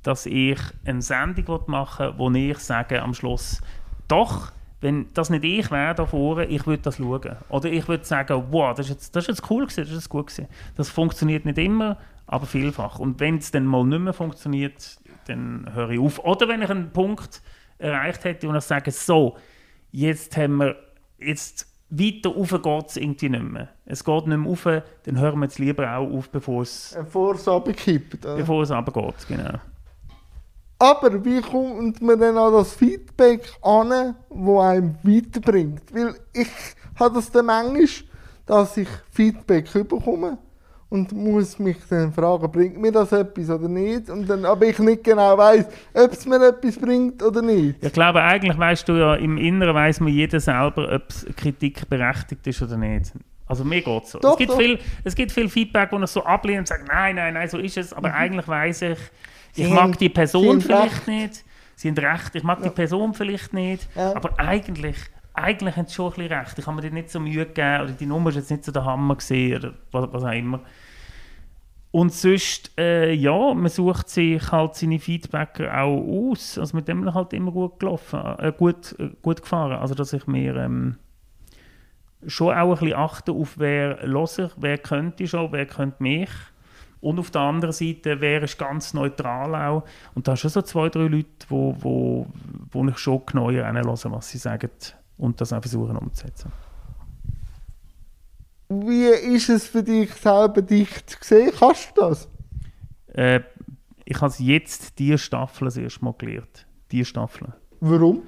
dass 0.03 0.25
ich 0.25 0.59
eine 0.85 1.01
Sendung 1.01 1.61
machen 1.67 2.07
will, 2.07 2.13
wo 2.17 2.31
ich 2.31 2.59
sage 2.59 3.01
am 3.01 3.13
Schluss, 3.13 3.61
doch, 4.07 4.51
wenn 4.81 5.07
das 5.13 5.29
nicht 5.29 5.45
ich 5.45 5.71
wäre 5.71 5.95
da 5.95 6.05
vorne, 6.05 6.45
ich 6.45 6.67
würde 6.67 6.83
das 6.83 6.97
schauen. 6.97 7.37
Oder 7.49 7.71
ich 7.71 7.87
würde 7.87 8.03
sagen, 8.03 8.43
wow, 8.51 8.75
das 8.75 8.87
ist 8.87 8.91
jetzt, 8.93 9.15
das 9.15 9.23
ist 9.23 9.39
jetzt 9.39 9.49
cool 9.49 9.63
gewesen, 9.63 9.81
das 9.81 9.89
ist 9.89 9.95
jetzt 9.95 10.09
gut 10.09 10.27
gewesen. 10.27 10.47
Das 10.75 10.89
funktioniert 10.89 11.45
nicht 11.45 11.57
immer, 11.57 11.97
aber 12.27 12.45
vielfach. 12.45 12.99
Und 12.99 13.19
wenn 13.19 13.37
es 13.37 13.51
dann 13.51 13.65
mal 13.65 13.85
nicht 13.85 13.99
mehr 14.01 14.13
funktioniert, 14.13 14.97
dann 15.27 15.69
höre 15.73 15.91
ich 15.91 15.99
auf. 15.99 16.19
Oder 16.19 16.49
wenn 16.49 16.61
ich 16.61 16.69
einen 16.69 16.91
Punkt 16.91 17.41
erreicht 17.77 18.25
hätte 18.25 18.49
und 18.49 18.55
ich 18.57 18.63
sage, 18.63 18.91
so, 18.91 19.37
jetzt 19.91 20.35
haben 20.35 20.57
wir, 20.57 20.75
jetzt 21.17 21.67
weiter 21.89 22.29
rauf 22.31 22.49
geht 22.49 22.89
es 22.89 22.97
irgendwie 22.97 23.29
nicht 23.29 23.43
mehr. 23.43 23.69
Es 23.85 24.03
geht 24.03 24.27
nicht 24.27 24.37
mehr 24.37 24.49
rauf, 24.49 24.63
dann 25.03 25.19
hören 25.19 25.39
wir 25.39 25.45
jetzt 25.45 25.59
lieber 25.59 25.95
auch 25.95 26.11
auf, 26.11 26.29
bevor 26.29 26.63
es, 26.63 26.93
Bevor 26.97 27.35
es 27.35 27.47
runterkippt. 27.47 28.21
bevor 28.21 28.63
es 28.63 28.71
runtergeht. 28.71 29.27
Genau. 29.27 29.59
Aber 30.83 31.23
wie 31.23 31.39
kommt 31.39 32.01
man 32.01 32.19
denn 32.19 32.37
an 32.37 32.51
das 32.51 32.73
Feedback 32.73 33.49
an, 33.61 34.15
wo 34.27 34.59
einem 34.59 34.95
weiterbringt? 35.01 35.81
Weil 35.93 36.13
ich 36.33 36.49
habe 36.99 37.15
das 37.15 37.31
dann 37.31 37.45
manchmal, 37.45 37.87
dass 38.45 38.75
ich 38.75 38.89
Feedback 39.09 39.71
bekomme 39.71 40.39
und 40.89 41.13
muss 41.13 41.57
mich 41.57 41.77
dann 41.89 42.11
fragen, 42.11 42.51
bringt 42.51 42.81
mir 42.81 42.91
das 42.91 43.13
etwas 43.13 43.49
oder 43.49 43.69
nicht? 43.69 44.09
Und 44.09 44.29
dann, 44.29 44.43
aber 44.43 44.65
ich 44.65 44.77
nicht 44.79 45.05
genau 45.05 45.37
weiß, 45.37 45.67
ob 45.93 46.11
es 46.11 46.25
mir 46.25 46.45
etwas 46.49 46.77
bringt 46.77 47.23
oder 47.23 47.41
nicht. 47.41 47.81
Ich 47.81 47.93
glaube, 47.93 48.21
eigentlich 48.21 48.57
weißt 48.57 48.89
du 48.89 48.93
ja, 48.93 49.15
im 49.15 49.37
Inneren 49.37 49.75
weiß 49.75 50.01
man 50.01 50.11
jeder 50.11 50.41
selber, 50.41 50.93
ob 50.93 51.07
Kritik 51.37 51.87
berechtigt 51.87 52.45
ist 52.45 52.61
oder 52.61 52.75
nicht. 52.75 53.13
Also 53.53 53.63
mir 53.65 53.81
geht 53.81 54.03
es 54.03 54.11
so. 54.11 54.19
Doch, 54.19 54.31
es, 54.31 54.37
gibt 54.37 54.51
doch. 54.51 54.57
viel, 54.57 54.79
es 55.03 55.13
gibt 55.13 55.31
viel 55.31 55.47
Feedback, 55.47 55.91
wo 55.91 55.99
ich 55.99 56.07
so 56.07 56.23
ablehne 56.23 56.59
und 56.59 56.67
sage, 56.67 56.85
nein, 56.87 57.15
nein, 57.15 57.35
nein, 57.35 57.47
so 57.47 57.59
ist 57.59 57.77
es. 57.77 57.93
Aber 57.93 58.11
eigentlich 58.13 58.47
weiß 58.47 58.81
ich, 58.81 58.97
ich 59.55 59.63
Mhm. 59.63 59.67
Sie 59.67 59.73
mag 59.73 59.97
die 59.99 60.09
Person 60.09 60.59
vielleicht 60.59 61.07
recht. 61.07 61.07
nicht. 61.07 61.45
Sie 61.75 61.89
haben 61.89 61.97
recht, 61.99 62.33
ich 62.33 62.43
mag 62.43 62.63
die 62.63 62.69
Person 62.71 63.13
vielleicht 63.13 63.53
nicht. 63.53 63.87
Ja. 63.95 64.15
Aber 64.15 64.39
eigentlich, 64.39 64.95
eigentlich 65.35 65.75
haben 65.75 65.85
sie 65.87 65.93
schon 65.93 66.13
ein 66.13 66.15
bisschen 66.15 66.39
recht. 66.39 66.57
Ich 66.57 66.65
habe 66.65 66.75
mir 66.75 66.81
dir 66.81 66.91
nicht 66.91 67.11
so 67.11 67.19
Mühe 67.19 67.45
gegeben 67.45 67.81
oder 67.83 67.91
die 67.91 68.05
Nummer 68.07 68.29
ist 68.31 68.37
jetzt 68.37 68.49
nicht 68.49 68.65
so 68.65 68.71
der 68.71 68.85
Hammer 68.85 69.15
gesehen 69.15 69.57
oder 69.59 69.73
was, 69.91 70.11
was 70.13 70.23
auch 70.23 70.31
immer. 70.31 70.61
Und 71.91 72.11
sonst, 72.11 72.71
äh, 72.79 73.13
ja, 73.13 73.53
man 73.53 73.69
sucht 73.69 74.09
sich 74.09 74.51
halt 74.51 74.73
seine 74.73 74.99
Feedbacker 74.99 75.79
auch 75.79 76.31
aus. 76.31 76.57
Also 76.57 76.75
mit 76.75 76.87
dem 76.87 77.13
halt 77.13 77.33
immer 77.33 77.51
gut 77.51 77.79
gelaufen, 77.79 78.19
äh, 78.39 78.51
gut, 78.51 78.95
äh, 78.97 79.09
gut 79.21 79.43
gefahren. 79.43 79.73
Also 79.73 79.93
dass 79.93 80.11
ich 80.13 80.25
mir 80.25 80.55
ähm, 80.55 80.97
schon 82.27 82.55
auch 82.55 82.73
ein 82.73 82.79
bisschen 82.79 82.93
achte 82.93 83.31
auf 83.31 83.57
wer 83.57 84.01
höre 84.01 84.23
ich, 84.23 84.51
wer 84.57 84.77
könnte 84.77 85.27
schon, 85.27 85.51
wer 85.51 85.65
könnte 85.65 86.01
mich. 86.01 86.29
Und 87.01 87.19
auf 87.19 87.31
der 87.31 87.41
anderen 87.41 87.73
Seite, 87.73 88.21
wer 88.21 88.43
ist 88.43 88.57
ganz 88.57 88.93
neutral 88.93 89.53
auch. 89.55 89.83
Und 90.15 90.27
da 90.27 90.31
sind 90.31 90.51
schon 90.51 90.51
so 90.51 90.61
zwei, 90.61 90.87
drei 90.87 91.07
Leute, 91.07 91.27
wo, 91.49 91.75
wo, 91.79 92.27
wo 92.71 92.87
ich 92.87 92.97
schon 92.97 93.25
genau 93.25 93.51
hinhöre, 93.51 93.97
was 94.11 94.29
sie 94.29 94.37
sagen 94.37 94.69
und 95.17 95.41
das 95.41 95.51
auch 95.51 95.59
versuchen 95.59 95.97
umzusetzen. 95.97 96.51
Wie 98.69 99.05
ist 99.05 99.49
es 99.49 99.67
für 99.67 99.83
dich 99.83 100.13
selber, 100.13 100.61
dich 100.61 101.05
zu 101.05 101.17
sehen? 101.21 101.51
Kannst 101.57 101.91
du 101.95 102.01
das? 102.01 102.29
Äh, 103.07 103.41
ich 104.05 104.19
habe 104.19 104.33
jetzt 104.39 104.97
diese 104.99 105.17
Staffel 105.17 105.65
das 105.65 105.77
erste 105.77 106.03
Mal 106.03 106.13
gelernt. 106.17 106.65
Diese 106.91 107.05
Staffel. 107.05 107.53
Warum? 107.79 108.23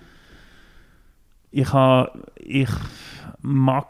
Ich 1.57 1.71
habe, 1.71 2.11
ich 2.35 2.69
mag, 3.41 3.89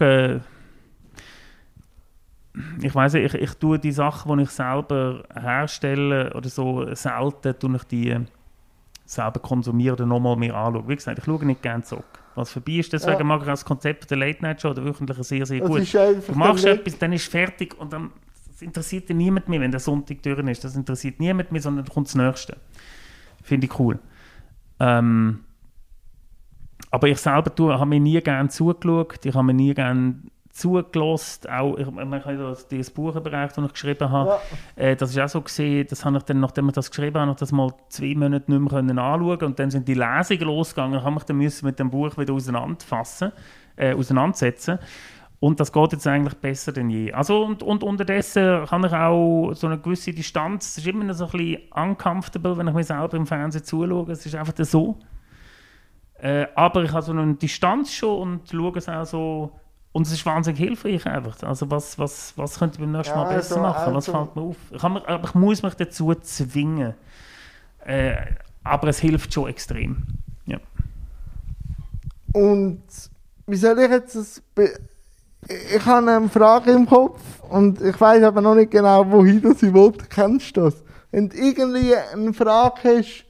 ich 2.79 2.93
weiß 2.93 3.15
ich, 3.15 3.33
ich 3.33 3.53
tue 3.55 3.79
die 3.79 3.91
Sachen, 3.91 4.37
die 4.37 4.43
ich 4.43 4.51
selber 4.51 5.23
herstelle 5.33 6.31
oder 6.35 6.47
so, 6.47 6.93
selten 6.93 7.57
tue 7.57 7.75
ich 7.75 7.83
die 7.85 8.15
selber 9.03 9.39
konsumieren 9.39 9.95
oder 9.95 10.05
nochmal 10.05 10.35
mir 10.35 10.55
anschauen. 10.55 10.87
Wie 10.87 10.95
gesagt, 10.95 11.17
ich 11.17 11.25
schaue 11.25 11.43
nicht 11.43 11.63
gerne 11.63 11.83
zurück. 11.83 12.05
Was 12.35 12.51
vorbei 12.51 12.73
ist, 12.73 12.93
deswegen 12.93 13.17
Ja. 13.17 13.23
mag 13.23 13.39
ich 13.41 13.47
das 13.47 13.65
Konzept 13.65 14.11
der 14.11 14.17
Late 14.17 14.43
Night 14.43 14.61
Show 14.61 14.69
oder 14.69 14.85
wöchentlichen 14.85 15.23
sehr, 15.23 15.47
sehr 15.47 15.61
gut. 15.61 15.91
Du 15.91 16.35
machst 16.35 16.65
etwas, 16.65 16.99
dann 16.99 17.13
ist 17.13 17.23
es 17.23 17.27
fertig 17.29 17.75
und 17.79 17.91
dann 17.91 18.11
das 18.51 18.61
interessiert 18.61 19.09
dich 19.09 19.15
niemand 19.15 19.49
mehr, 19.49 19.59
wenn 19.59 19.71
der 19.71 19.79
Sonntag 19.79 20.21
durch 20.21 20.37
ist. 20.47 20.63
Das 20.63 20.75
interessiert 20.75 21.19
niemand 21.19 21.51
mehr, 21.51 21.61
sondern 21.61 21.83
dann 21.83 21.93
kommt 21.93 22.07
das 22.09 22.15
Nächste. 22.15 22.57
Finde 23.41 23.65
ich 23.65 23.79
cool. 23.79 23.97
Ähm, 24.79 25.44
aber 26.95 27.09
ich 27.09 27.17
selber 27.17 27.53
tue, 27.53 27.73
habe 27.73 27.85
mir 27.87 27.99
nie 27.99 28.21
gerne 28.21 28.47
zugeschaut, 28.47 29.25
ich 29.25 29.35
habe 29.35 29.43
mir 29.45 29.53
nie 29.53 29.73
gerne 29.73 30.15
zugelost. 30.49 31.49
Auch, 31.49 31.77
ich, 31.77 31.91
man 31.91 32.21
kann 32.21 32.39
ja 32.39 32.49
das, 32.49 32.69
das 32.69 32.89
Buchbereich, 32.89 33.51
das 33.51 33.65
ich 33.65 33.73
geschrieben 33.73 34.09
habe, 34.09 34.39
Ja. 34.77 34.83
äh, 34.83 34.95
das 34.95 35.09
ist 35.11 35.19
auch 35.19 35.27
so 35.27 35.41
gesehen, 35.41 35.85
das 35.89 36.05
habe 36.05 36.15
ich 36.15 36.23
dann, 36.23 36.39
nachdem 36.39 36.69
ich 36.69 36.73
das 36.73 36.89
geschrieben 36.89 37.17
habe, 37.17 37.27
noch 37.27 37.35
das 37.35 37.51
mal 37.51 37.73
zwei 37.89 38.15
Monate 38.15 38.49
nicht 38.49 38.61
mehr 38.61 38.69
können 38.69 38.97
anschauen 38.97 39.43
und 39.43 39.59
dann 39.59 39.69
sind 39.71 39.89
die 39.89 39.93
Lesungen 39.93 40.43
losgegangen, 40.45 41.03
habe 41.03 41.15
mich 41.15 41.23
dann 41.23 41.35
müssen 41.37 41.65
mit 41.65 41.77
dem 41.79 41.89
Buch 41.91 42.17
wieder 42.17 42.33
auseinanderfassen, 42.33 43.33
äh, 43.75 43.93
auseinandersetzen 43.93 44.79
und 45.41 45.59
das 45.59 45.73
geht 45.73 45.91
jetzt 45.91 46.07
eigentlich 46.07 46.35
besser 46.35 46.71
denn 46.71 46.89
je. 46.89 47.11
Also 47.11 47.43
und, 47.43 47.61
und 47.61 47.83
unterdessen 47.83 48.65
kann 48.67 48.85
ich 48.85 48.93
auch 48.93 49.51
so 49.53 49.67
eine 49.67 49.77
gewisse 49.77 50.13
Distanz, 50.13 50.69
es 50.69 50.77
ist 50.77 50.87
immer 50.87 51.03
noch 51.03 51.15
so 51.15 51.25
ein 51.25 51.31
bisschen 51.31 51.61
uncomfortable, 51.75 52.55
wenn 52.57 52.69
ich 52.69 52.73
mir 52.73 52.83
selber 52.85 53.17
im 53.17 53.27
Fernsehen 53.27 53.65
zuschaue, 53.65 54.09
es 54.13 54.25
ist 54.25 54.35
einfach 54.35 54.53
so. 54.63 54.97
Äh, 56.19 56.47
aber 56.55 56.83
ich 56.83 56.91
habe 56.91 57.01
so 57.01 57.11
eine 57.11 57.33
Distanz 57.35 57.91
schon 57.91 58.21
und 58.21 58.49
schaue 58.49 58.77
es 58.77 58.87
auch 58.87 59.05
so 59.05 59.51
und 59.91 60.07
es 60.07 60.13
ist 60.13 60.25
wahnsinnig 60.25 60.59
hilfreich 60.59 61.05
einfach. 61.05 61.41
Also 61.43 61.69
was, 61.71 61.97
was, 61.99 62.33
was 62.37 62.59
könnte 62.59 62.75
ich 62.75 62.81
beim 62.81 62.91
nächsten 62.91 63.15
Ja, 63.17 63.23
Mal 63.23 63.35
besser 63.35 63.55
also- 63.57 63.61
machen? 63.61 63.93
Was 63.95 64.09
also- 64.09 64.11
fällt 64.25 64.35
mir 64.35 64.41
auf? 64.41 64.55
Ich, 64.71 64.83
mir, 64.83 65.07
aber 65.09 65.23
ich 65.27 65.35
muss 65.35 65.63
mich 65.63 65.73
dazu 65.75 66.13
zwingen. 66.15 66.93
Äh, 67.85 68.15
aber 68.63 68.87
es 68.89 68.99
hilft 68.99 69.33
schon 69.33 69.47
extrem. 69.49 70.03
Ja. 70.45 70.57
Und 72.33 72.81
wie 73.47 73.55
soll 73.55 73.79
ich 73.79 73.89
jetzt 73.89 74.15
das. 74.15 74.41
Ich 75.75 75.85
habe 75.85 76.11
eine 76.11 76.27
Frage 76.29 76.71
im 76.71 76.87
Kopf 76.87 77.21
und 77.49 77.79
ich 77.81 77.99
weiß 78.01 78.23
aber 78.23 78.41
noch 78.41 78.55
nicht 78.55 78.71
genau, 78.71 79.09
wohin 79.11 79.41
das 79.41 79.61
ich 79.61 79.71
wollte. 79.73 80.05
Kennst 80.07 80.57
du 80.57 80.61
das? 80.61 80.83
Wenn 81.11 81.29
du 81.29 81.37
irgendwie 81.37 81.95
eine 81.95 82.33
Frage 82.33 82.97
hast, 82.97 83.24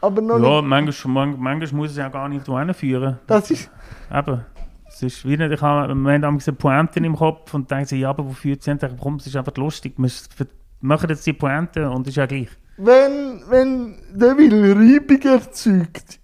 aber 0.00 0.20
noch 0.22 0.38
Ja, 0.38 0.60
nicht. 0.60 0.68
manchmal, 0.68 1.26
man- 1.28 1.40
manchmal 1.40 1.80
muss 1.82 1.90
es 1.92 1.96
ja 1.96 2.08
gar 2.08 2.28
nicht 2.28 2.46
dahin 2.48 2.72
führen. 2.74 3.18
Das 3.26 3.50
ist. 3.50 3.70
Eben. 4.14 4.44
Es 4.88 5.02
ist 5.02 5.24
wie 5.24 5.36
nicht, 5.36 5.52
ich 5.52 5.62
habe, 5.62 5.94
wir 5.94 6.12
haben 6.12 6.20
manchmal 6.20 6.56
Pointen 6.56 7.04
im 7.04 7.14
Kopf 7.16 7.54
und 7.54 7.70
denken 7.70 7.86
sich, 7.86 8.00
ja, 8.00 8.10
aber 8.10 8.24
wofür 8.26 8.56
sind 8.60 8.80
sie? 8.80 8.88
Komm, 9.00 9.16
es 9.16 9.26
ist 9.26 9.36
einfach 9.36 9.56
lustig. 9.56 9.94
Wir 9.96 10.10
machen 10.80 11.08
jetzt 11.10 11.26
die 11.26 11.32
Pointe 11.32 11.88
und 11.88 12.06
ist 12.08 12.16
ja 12.16 12.26
gleich. 12.26 12.48
Wenn, 12.76 13.42
wenn 13.48 13.96
der 14.12 14.36
Will 14.36 14.72
Reibung 14.72 15.20
erzeugt, 15.22 16.18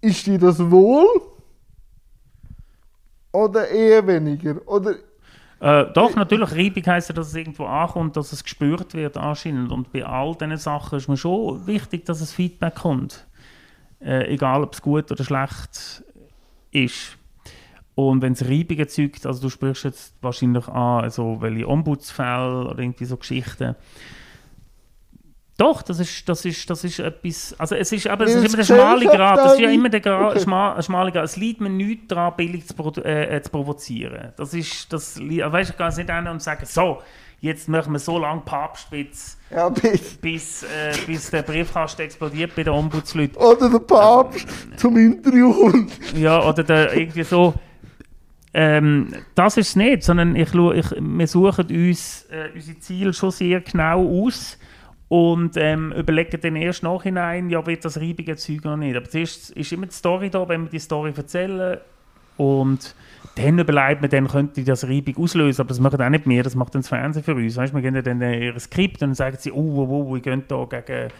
ist 0.00 0.26
dir 0.26 0.38
das 0.38 0.58
wohl? 0.70 1.06
Oder 3.32 3.68
eher 3.68 4.06
weniger? 4.06 4.56
Oder 4.66 4.94
Äh, 5.64 5.86
doch, 5.94 6.14
natürlich, 6.14 6.52
Reibung 6.52 6.84
heisst 6.84 7.08
ja, 7.08 7.14
dass 7.14 7.28
es 7.28 7.34
irgendwo 7.34 7.64
ankommt, 7.64 8.18
dass 8.18 8.34
es 8.34 8.44
gespürt 8.44 8.92
wird 8.92 9.16
anscheinend. 9.16 9.72
Und 9.72 9.90
bei 9.92 10.04
all 10.04 10.34
diesen 10.34 10.58
Sachen 10.58 10.98
ist 10.98 11.08
mir 11.08 11.16
schon 11.16 11.66
wichtig, 11.66 12.04
dass 12.04 12.20
es 12.20 12.34
Feedback 12.34 12.74
kommt. 12.74 13.26
Äh, 13.98 14.34
egal, 14.34 14.62
ob 14.62 14.74
es 14.74 14.82
gut 14.82 15.10
oder 15.10 15.24
schlecht 15.24 16.04
ist. 16.70 17.16
Und 17.94 18.20
wenn 18.20 18.34
es 18.34 18.44
Reibung 18.44 18.76
erzeugt, 18.76 19.24
also 19.24 19.40
du 19.40 19.48
sprichst 19.48 19.84
jetzt 19.84 20.14
wahrscheinlich 20.20 20.68
an, 20.68 21.02
also 21.02 21.40
welche 21.40 21.66
Ombudsfälle 21.66 22.68
oder 22.68 22.80
irgendwie 22.80 23.06
so 23.06 23.16
Geschichten. 23.16 23.74
Doch, 25.56 25.82
das 25.82 26.00
ist, 26.00 26.28
das 26.28 26.44
ist, 26.44 26.68
das 26.68 26.82
ist 26.82 26.98
etwas, 26.98 27.54
also 27.58 27.76
es 27.76 27.92
ist, 27.92 28.08
aber 28.08 28.24
es 28.24 28.34
ist 28.34 28.44
immer 28.44 28.50
der 28.56 28.60
es 28.60 28.66
schmale 28.66 29.06
Grad, 29.06 29.38
das 29.38 29.52
ist 29.54 29.60
ja 29.60 29.70
immer 29.70 29.88
der 29.88 30.00
Grad, 30.00 30.32
Okay. 30.32 30.40
schma, 30.40 30.82
schmale 30.82 31.12
Grad. 31.12 31.24
Es 31.24 31.36
liegt 31.36 31.60
mir 31.60 31.70
nichts 31.70 32.08
daran, 32.08 32.32
billig 32.36 32.66
zu, 32.66 32.74
äh, 33.04 33.36
äh, 33.36 33.40
zu 33.42 33.50
provozieren. 33.50 34.32
Das 34.36 34.52
ist, 34.52 34.92
das, 34.92 35.16
weißt 35.20 35.68
du, 35.68 35.72
ich 35.72 35.78
kann 35.78 35.90
jetzt 35.90 35.98
nicht 35.98 36.10
hin 36.10 36.26
und 36.26 36.42
sagen, 36.42 36.66
so, 36.66 37.02
jetzt 37.40 37.68
machen 37.68 37.92
wir 37.92 38.00
so 38.00 38.18
lange 38.18 38.40
Papstwitz, 38.40 39.38
ja, 39.50 39.68
bis, 39.68 40.14
bis, 40.14 40.62
äh, 40.64 40.92
bis 41.06 41.30
der 41.30 41.42
Briefkasten 41.42 42.02
explodiert 42.02 42.56
bei 42.56 42.64
den 42.64 42.72
Ombudsleuten. 42.72 43.36
oder 43.36 43.70
der 43.70 43.78
Papst 43.78 44.48
zum 44.76 44.96
Interview 44.96 45.52
kommt. 45.52 45.92
Ja, 46.16 46.42
oder 46.42 46.64
der, 46.64 46.94
irgendwie 46.94 47.22
so. 47.22 47.54
Ähm, 48.52 49.12
das 49.34 49.56
ist 49.56 49.68
es 49.70 49.76
nicht, 49.76 50.02
sondern 50.04 50.34
ich, 50.36 50.52
ich, 50.54 50.86
wir 50.98 51.26
suchen 51.26 51.66
uns 51.66 52.26
äh, 52.30 52.50
unsere 52.54 52.78
Ziele 52.78 53.12
schon 53.12 53.30
sehr 53.30 53.60
genau 53.60 54.26
aus 54.26 54.58
und 55.08 55.56
ähm, 55.56 55.92
überlegen 55.92 56.40
dann 56.40 56.56
erst 56.56 56.82
nachhinein, 56.82 57.50
ja, 57.50 57.66
wird 57.66 57.84
das 57.84 58.00
Reibung 58.00 58.26
erzeugen 58.26 58.66
oder 58.66 58.76
nicht. 58.76 58.96
Aber 58.96 59.08
zuerst 59.08 59.50
ist 59.50 59.72
immer 59.72 59.86
die 59.86 59.94
Story 59.94 60.30
da, 60.30 60.48
wenn 60.48 60.64
wir 60.64 60.70
die 60.70 60.78
Story 60.78 61.12
erzählen 61.14 61.78
und 62.36 62.94
dann 63.36 63.58
überlegt 63.58 64.00
man, 64.00 64.10
dann 64.10 64.28
könnte 64.28 64.64
das 64.64 64.84
Reibung 64.84 65.16
auslösen, 65.18 65.60
aber 65.60 65.68
das 65.68 65.80
macht 65.80 66.00
auch 66.00 66.08
nicht 66.08 66.26
mehr, 66.26 66.42
das 66.42 66.54
macht 66.54 66.74
dann 66.74 66.82
das 66.82 66.88
Fernsehen 66.88 67.22
für 67.22 67.34
uns. 67.34 67.56
Weißt, 67.56 67.74
wir 67.74 67.82
gehen 67.82 68.02
dann 68.02 68.20
ihr 68.20 68.58
Skript 68.58 69.02
und 69.02 69.10
dann 69.10 69.14
sagen 69.14 69.36
sie, 69.38 69.52
oh, 69.52 69.56
oh, 69.56 69.88
oh, 69.88 70.14
wir 70.14 70.20
gehen 70.20 70.44
da 70.48 70.64
gegen 70.64 71.10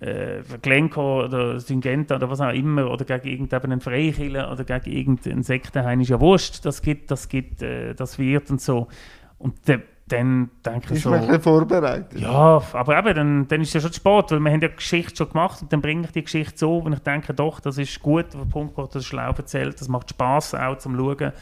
äh, 0.00 0.42
Glencoe 0.60 1.24
oder 1.24 1.60
Syngenta 1.60 2.16
oder 2.16 2.28
was 2.28 2.40
auch 2.40 2.52
immer 2.52 2.90
oder 2.90 3.04
gegen 3.04 3.28
irgendeinen 3.28 3.80
Freikiller 3.80 4.50
oder 4.50 4.64
gegen 4.64 4.96
irgendeinen 4.96 5.42
Sektenhain 5.42 6.00
ist 6.00 6.08
ja 6.08 6.20
wurscht, 6.20 6.64
das 6.64 6.82
gibt, 6.82 7.10
das 7.10 7.28
gibt, 7.28 7.62
äh, 7.62 7.94
das 7.94 8.18
wird 8.18 8.50
und 8.50 8.60
so. 8.60 8.88
Und 9.38 9.66
de, 9.68 9.80
dann 10.08 10.50
denke 10.64 10.88
ich 10.88 10.96
Ist 10.96 11.02
so, 11.02 11.10
man 11.10 11.20
ein 11.20 11.26
bisschen 11.26 11.42
vorbereitet. 11.42 12.20
ja, 12.20 12.62
aber 12.72 12.98
eben, 12.98 13.14
dann, 13.14 13.48
dann 13.48 13.60
ist 13.60 13.68
es 13.68 13.74
ja 13.74 13.80
schon 13.80 13.92
spät, 13.92 14.30
weil 14.30 14.40
wir 14.40 14.50
haben 14.52 14.60
ja 14.60 14.68
die 14.68 14.76
Geschichte 14.76 15.16
schon 15.16 15.30
gemacht 15.30 15.62
und 15.62 15.72
dann 15.72 15.80
bringe 15.80 16.04
ich 16.04 16.12
die 16.12 16.22
Geschichte 16.22 16.58
so, 16.58 16.78
und 16.78 16.92
ich 16.92 16.98
denke, 17.00 17.32
doch, 17.32 17.60
das 17.60 17.78
ist 17.78 18.00
gut, 18.00 18.34
den 18.34 18.48
Punkt 18.48 18.74
gebracht, 18.74 18.94
das 18.94 19.02
ist 19.02 19.08
schlau 19.08 19.32
erzählt, 19.32 19.80
das 19.80 19.88
macht 19.88 20.10
Spaß 20.10 20.54
auch 20.54 20.78
zum 20.78 20.96
Schauen, 20.96 21.32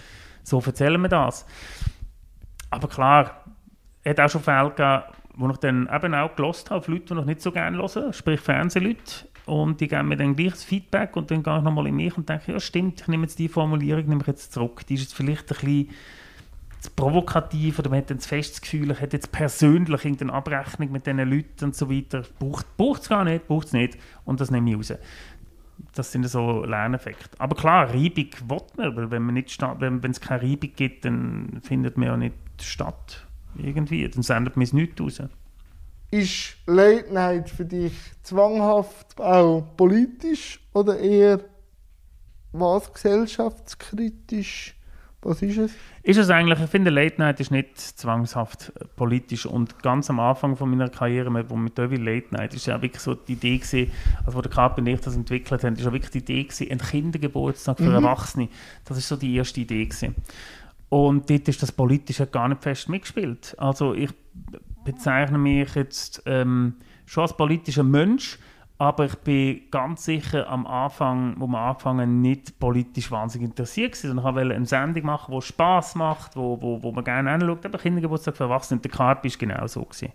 so 0.43 0.63
erzählen 0.65 1.01
wir 1.01 1.09
das. 1.09 1.47
Aber 2.71 2.89
klar, 2.89 3.45
es 4.03 4.11
hat 4.11 4.21
auch 4.21 4.31
schon 4.31 4.43
Fälle 4.43 4.71
gegeben, 4.71 5.03
wo 5.37 5.49
ich 5.49 5.57
dann 5.57 5.89
eben 5.93 6.15
auch 6.15 6.37
gelost 6.37 6.71
habe, 6.71 6.81
auf 6.81 6.89
Leute, 6.89 7.15
die 7.15 7.21
ich 7.21 7.27
nicht 7.27 7.43
so 7.43 7.51
gerne 7.51 7.79
höre, 7.79 8.13
sprich 8.13 8.41
Fernsehleute, 8.41 9.27
und 9.47 9.81
die 9.81 9.89
geben 9.89 10.09
mir 10.09 10.17
dann 10.17 10.37
gleich 10.37 10.53
das 10.53 10.65
Feedback 10.65 11.17
und 11.17 11.31
dann 11.31 11.43
gehe 11.43 11.57
ich 11.57 11.63
nochmal 11.63 11.87
in 11.89 11.97
mich 11.97 12.17
und 12.17 12.29
denke, 12.29 12.53
ja 12.53 12.61
stimmt, 12.61 13.01
ich 13.01 13.09
nehme 13.09 13.25
jetzt 13.25 13.39
die 13.39 13.49
Formulierung 13.49 14.07
nehme 14.07 14.21
ich 14.21 14.27
jetzt 14.29 14.53
zurück, 14.53 14.87
die 14.87 14.95
ist 14.95 15.01
jetzt 15.01 15.15
vielleicht 15.15 15.51
ein 15.51 15.59
bisschen 15.59 15.91
zu 16.81 16.91
provokativ 16.91 17.79
oder 17.79 17.91
man 17.91 17.99
hat 17.99 18.11
dann 18.11 18.17
das 18.17 18.27
festes 18.27 18.61
Gefühl, 18.61 18.91
ich 18.91 19.01
hätte 19.01 19.17
jetzt 19.17 19.33
persönlich 19.33 20.05
irgendeine 20.05 20.33
Abrechnung 20.33 20.91
mit 20.93 21.07
diesen 21.07 21.19
Leuten 21.19 21.67
und 21.67 21.77
so 21.77 21.91
weiter. 21.91 22.23
Braucht 22.39 23.03
es 23.03 23.09
gar 23.09 23.25
nicht, 23.25 23.47
braucht 23.47 23.69
es 23.69 23.73
nicht 23.73 23.99
und 24.25 24.41
das 24.41 24.51
nehme 24.51 24.71
ich 24.71 24.77
raus. 24.77 24.95
Das 25.95 26.13
sind 26.13 26.29
so 26.29 26.65
Lerneffekte. 26.65 27.31
Aber 27.39 27.57
klar, 27.57 27.89
Reibung 27.89 28.31
will 28.49 28.63
man, 28.77 28.97
weil 28.97 29.11
wenn 29.11 29.23
man 29.23 29.35
wenn 29.37 30.11
es 30.11 30.21
keine 30.21 30.43
Reibung 30.43 30.71
gibt, 30.75 31.05
dann 31.05 31.61
findet 31.63 31.97
man 31.97 32.09
ja 32.09 32.17
nicht 32.17 32.35
statt 32.61 33.27
irgendwie, 33.57 34.09
dann 34.09 34.23
sendet 34.23 34.57
man 34.57 34.65
es 34.65 34.73
nicht 34.73 35.01
raus. 35.01 35.23
Ist 36.11 36.57
Late 36.67 37.13
Night 37.13 37.51
für 37.51 37.65
dich 37.65 37.93
zwanghaft 38.23 39.21
auch 39.21 39.63
politisch 39.77 40.61
oder 40.73 40.99
eher 40.99 41.41
was 42.53 42.93
gesellschaftskritisch? 42.93 44.75
Was 45.23 45.43
ist 45.43 45.59
es? 45.59 45.73
Ist 46.03 46.17
es 46.17 46.31
eigentlich, 46.31 46.61
ich 46.61 46.71
finde, 46.71 46.91
Late 46.91 47.17
Night 47.19 47.41
ist 47.41 47.51
nicht 47.51 47.79
zwangshaft 47.79 48.73
äh, 48.75 48.87
politisch 48.97 49.45
und 49.45 49.83
ganz 49.83 50.09
am 50.09 50.19
Anfang 50.19 50.57
von 50.57 50.71
meiner 50.71 50.89
Karriere 50.89 51.31
mit, 51.31 51.51
mit 51.55 51.77
Devil 51.77 52.03
Late 52.03 52.35
Night 52.35 52.55
ist 52.55 52.67
ja 52.67 52.81
wirklich 52.81 53.03
so 53.03 53.15
die 53.15 53.35
Idee 53.35 53.59
gewesen, 53.59 53.93
also 54.25 54.39
wo 54.39 54.41
der 54.41 54.51
Kapi 54.51 54.81
und 54.81 54.87
ich 54.87 55.01
das 55.01 55.17
entwickelt 55.17 55.63
haben, 55.63 55.75
ist 55.75 55.85
ja 55.85 55.93
wirklich 55.93 56.11
die 56.11 56.19
Idee 56.19 56.45
gewesen, 56.45 56.71
ein 56.71 56.79
Kindergeburtstag 56.79 57.77
für 57.77 57.93
Erwachsene. 57.93 58.49
Das 58.87 58.97
ist 58.97 59.09
so 59.09 59.17
die 59.17 59.35
erste 59.35 59.61
Idee 59.61 59.85
gewesen. 59.85 60.15
Und 60.89 61.29
dort 61.29 61.47
ist 61.49 61.63
das 61.63 61.71
Politische 61.71 62.27
gar 62.27 62.49
nicht 62.49 62.63
fest 62.63 62.89
mitgespielt. 62.89 63.55
Also 63.59 63.95
ich 63.95 64.11
bezeichne 64.85 65.39
mich 65.39 65.75
jetzt 65.75 66.23
ähm, 66.25 66.77
schon 67.05 67.23
als 67.23 67.37
politischer 67.37 67.85
Mensch, 67.85 68.39
aber 68.81 69.05
ich 69.05 69.15
bin 69.17 69.61
ganz 69.71 70.07
sicher 70.07 70.49
am 70.49 70.67
Anfang, 70.67 71.35
wo 71.39 71.47
wir 71.47 71.59
angefangen 71.59 72.01
haben, 72.01 72.21
nicht 72.23 72.59
politisch 72.59 73.11
wahnsinnig 73.11 73.51
interessiert 73.51 73.93
gewesen, 73.93 74.09
sondern 74.09 74.27
ich 74.27 74.35
wollte 74.35 74.55
eine 74.55 74.65
Sendung 74.65 75.05
machen, 75.05 75.35
die 75.35 75.43
Spass 75.43 75.95
macht, 75.95 76.35
wo, 76.35 76.61
wo, 76.63 76.83
wo 76.83 76.91
man 76.91 77.05
gerne 77.05 77.31
anschaut, 77.31 77.67
aber 77.67 77.77
Kindergeburtstag 77.77 78.39
für 78.39 78.45
Erwachsene. 78.45 78.79
Und 78.79 78.85
der 78.87 78.91
Karp 78.91 79.27
ist 79.27 79.39
genau 79.39 79.67
so 79.67 79.83
gewesen. 79.83 80.13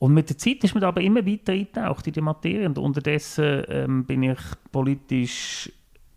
Und 0.00 0.12
mit 0.12 0.28
der 0.28 0.36
Zeit 0.36 0.64
ist 0.64 0.74
man 0.74 0.82
aber 0.82 1.00
immer 1.00 1.24
weiter 1.24 1.52
eingetaucht 1.52 2.04
in 2.08 2.14
die 2.14 2.20
Materie 2.20 2.66
und 2.66 2.78
unterdessen 2.78 3.62
ähm, 3.68 4.04
bin 4.04 4.24
ich 4.24 4.40
politisch 4.72 5.70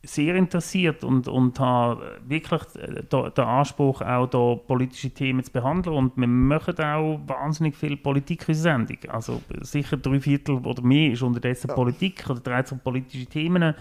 sehr 0.03 0.35
interessiert 0.35 1.03
und, 1.03 1.27
und 1.27 1.59
habe 1.59 2.19
wirklich 2.27 2.61
äh, 2.75 3.03
den 3.03 3.45
Anspruch, 3.45 4.01
auch 4.01 4.27
da 4.27 4.55
politische 4.55 5.11
Themen 5.11 5.43
zu 5.43 5.51
behandeln. 5.51 5.95
Und 5.95 6.17
wir 6.17 6.27
machen 6.27 6.75
auch 6.79 7.19
wahnsinnig 7.27 7.75
viel 7.75 7.97
Politik 7.97 8.47
in 8.49 8.55
Sendung. 8.55 8.97
Also 9.09 9.41
sicher 9.61 9.97
drei 9.97 10.19
Viertel 10.19 10.55
oder 10.55 10.81
mehr 10.81 11.11
ist 11.11 11.21
unterdessen 11.21 11.67
Politik 11.67 12.27
oder 12.29 12.39
dreht 12.39 12.67
sich 12.67 12.77
um 12.77 12.83
politische 12.83 13.27
Themen, 13.27 13.75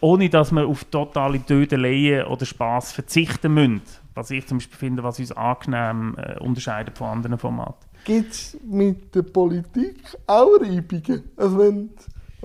ohne 0.00 0.28
dass 0.28 0.52
wir 0.52 0.66
auf 0.66 0.84
totale 0.84 1.40
Dödeleien 1.40 2.26
oder 2.26 2.46
Spaß 2.46 2.92
verzichten 2.92 3.52
müssen. 3.54 3.82
Was 4.14 4.30
ich 4.30 4.46
zum 4.46 4.58
Beispiel 4.58 4.78
finde, 4.78 5.02
was 5.02 5.18
uns 5.18 5.32
angenehm 5.32 6.16
äh, 6.16 6.38
unterscheidet 6.38 6.96
von 6.96 7.08
anderen 7.08 7.38
Formaten. 7.38 7.86
Gibt 8.04 8.30
es 8.30 8.56
mit 8.64 9.12
der 9.14 9.22
Politik 9.22 10.16
auch 10.28 10.60
Reibungen? 10.60 11.24
Also 11.36 11.58
wenn 11.58 11.90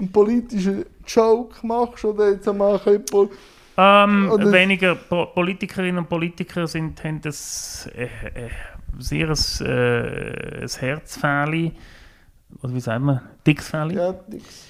einen 0.02 0.12
politischen 0.12 0.86
Joke 1.06 1.66
machst 1.66 2.04
oder 2.04 2.32
jetzt 2.32 2.48
einmal 2.48 2.80
ein 2.86 3.04
Ähm, 3.78 4.30
weniger 4.52 4.96
po 4.96 5.28
Politikerinnen 5.28 6.00
und 6.00 6.10
Politiker 6.10 6.68
sind, 6.68 7.04
haben 7.04 7.22
das 7.22 7.90
äh, 7.96 8.06
äh, 8.06 8.50
sehr 9.00 9.30
ein, 9.30 9.66
äh, 9.66 10.62
ein 10.64 10.68
Herzfähli, 10.68 11.72
oder 12.62 12.74
wie 12.74 12.80
sagt 12.80 13.02
man, 13.02 13.22
Dicksfäli. 13.48 13.96
ja, 13.96 14.14
nix. 14.28 14.68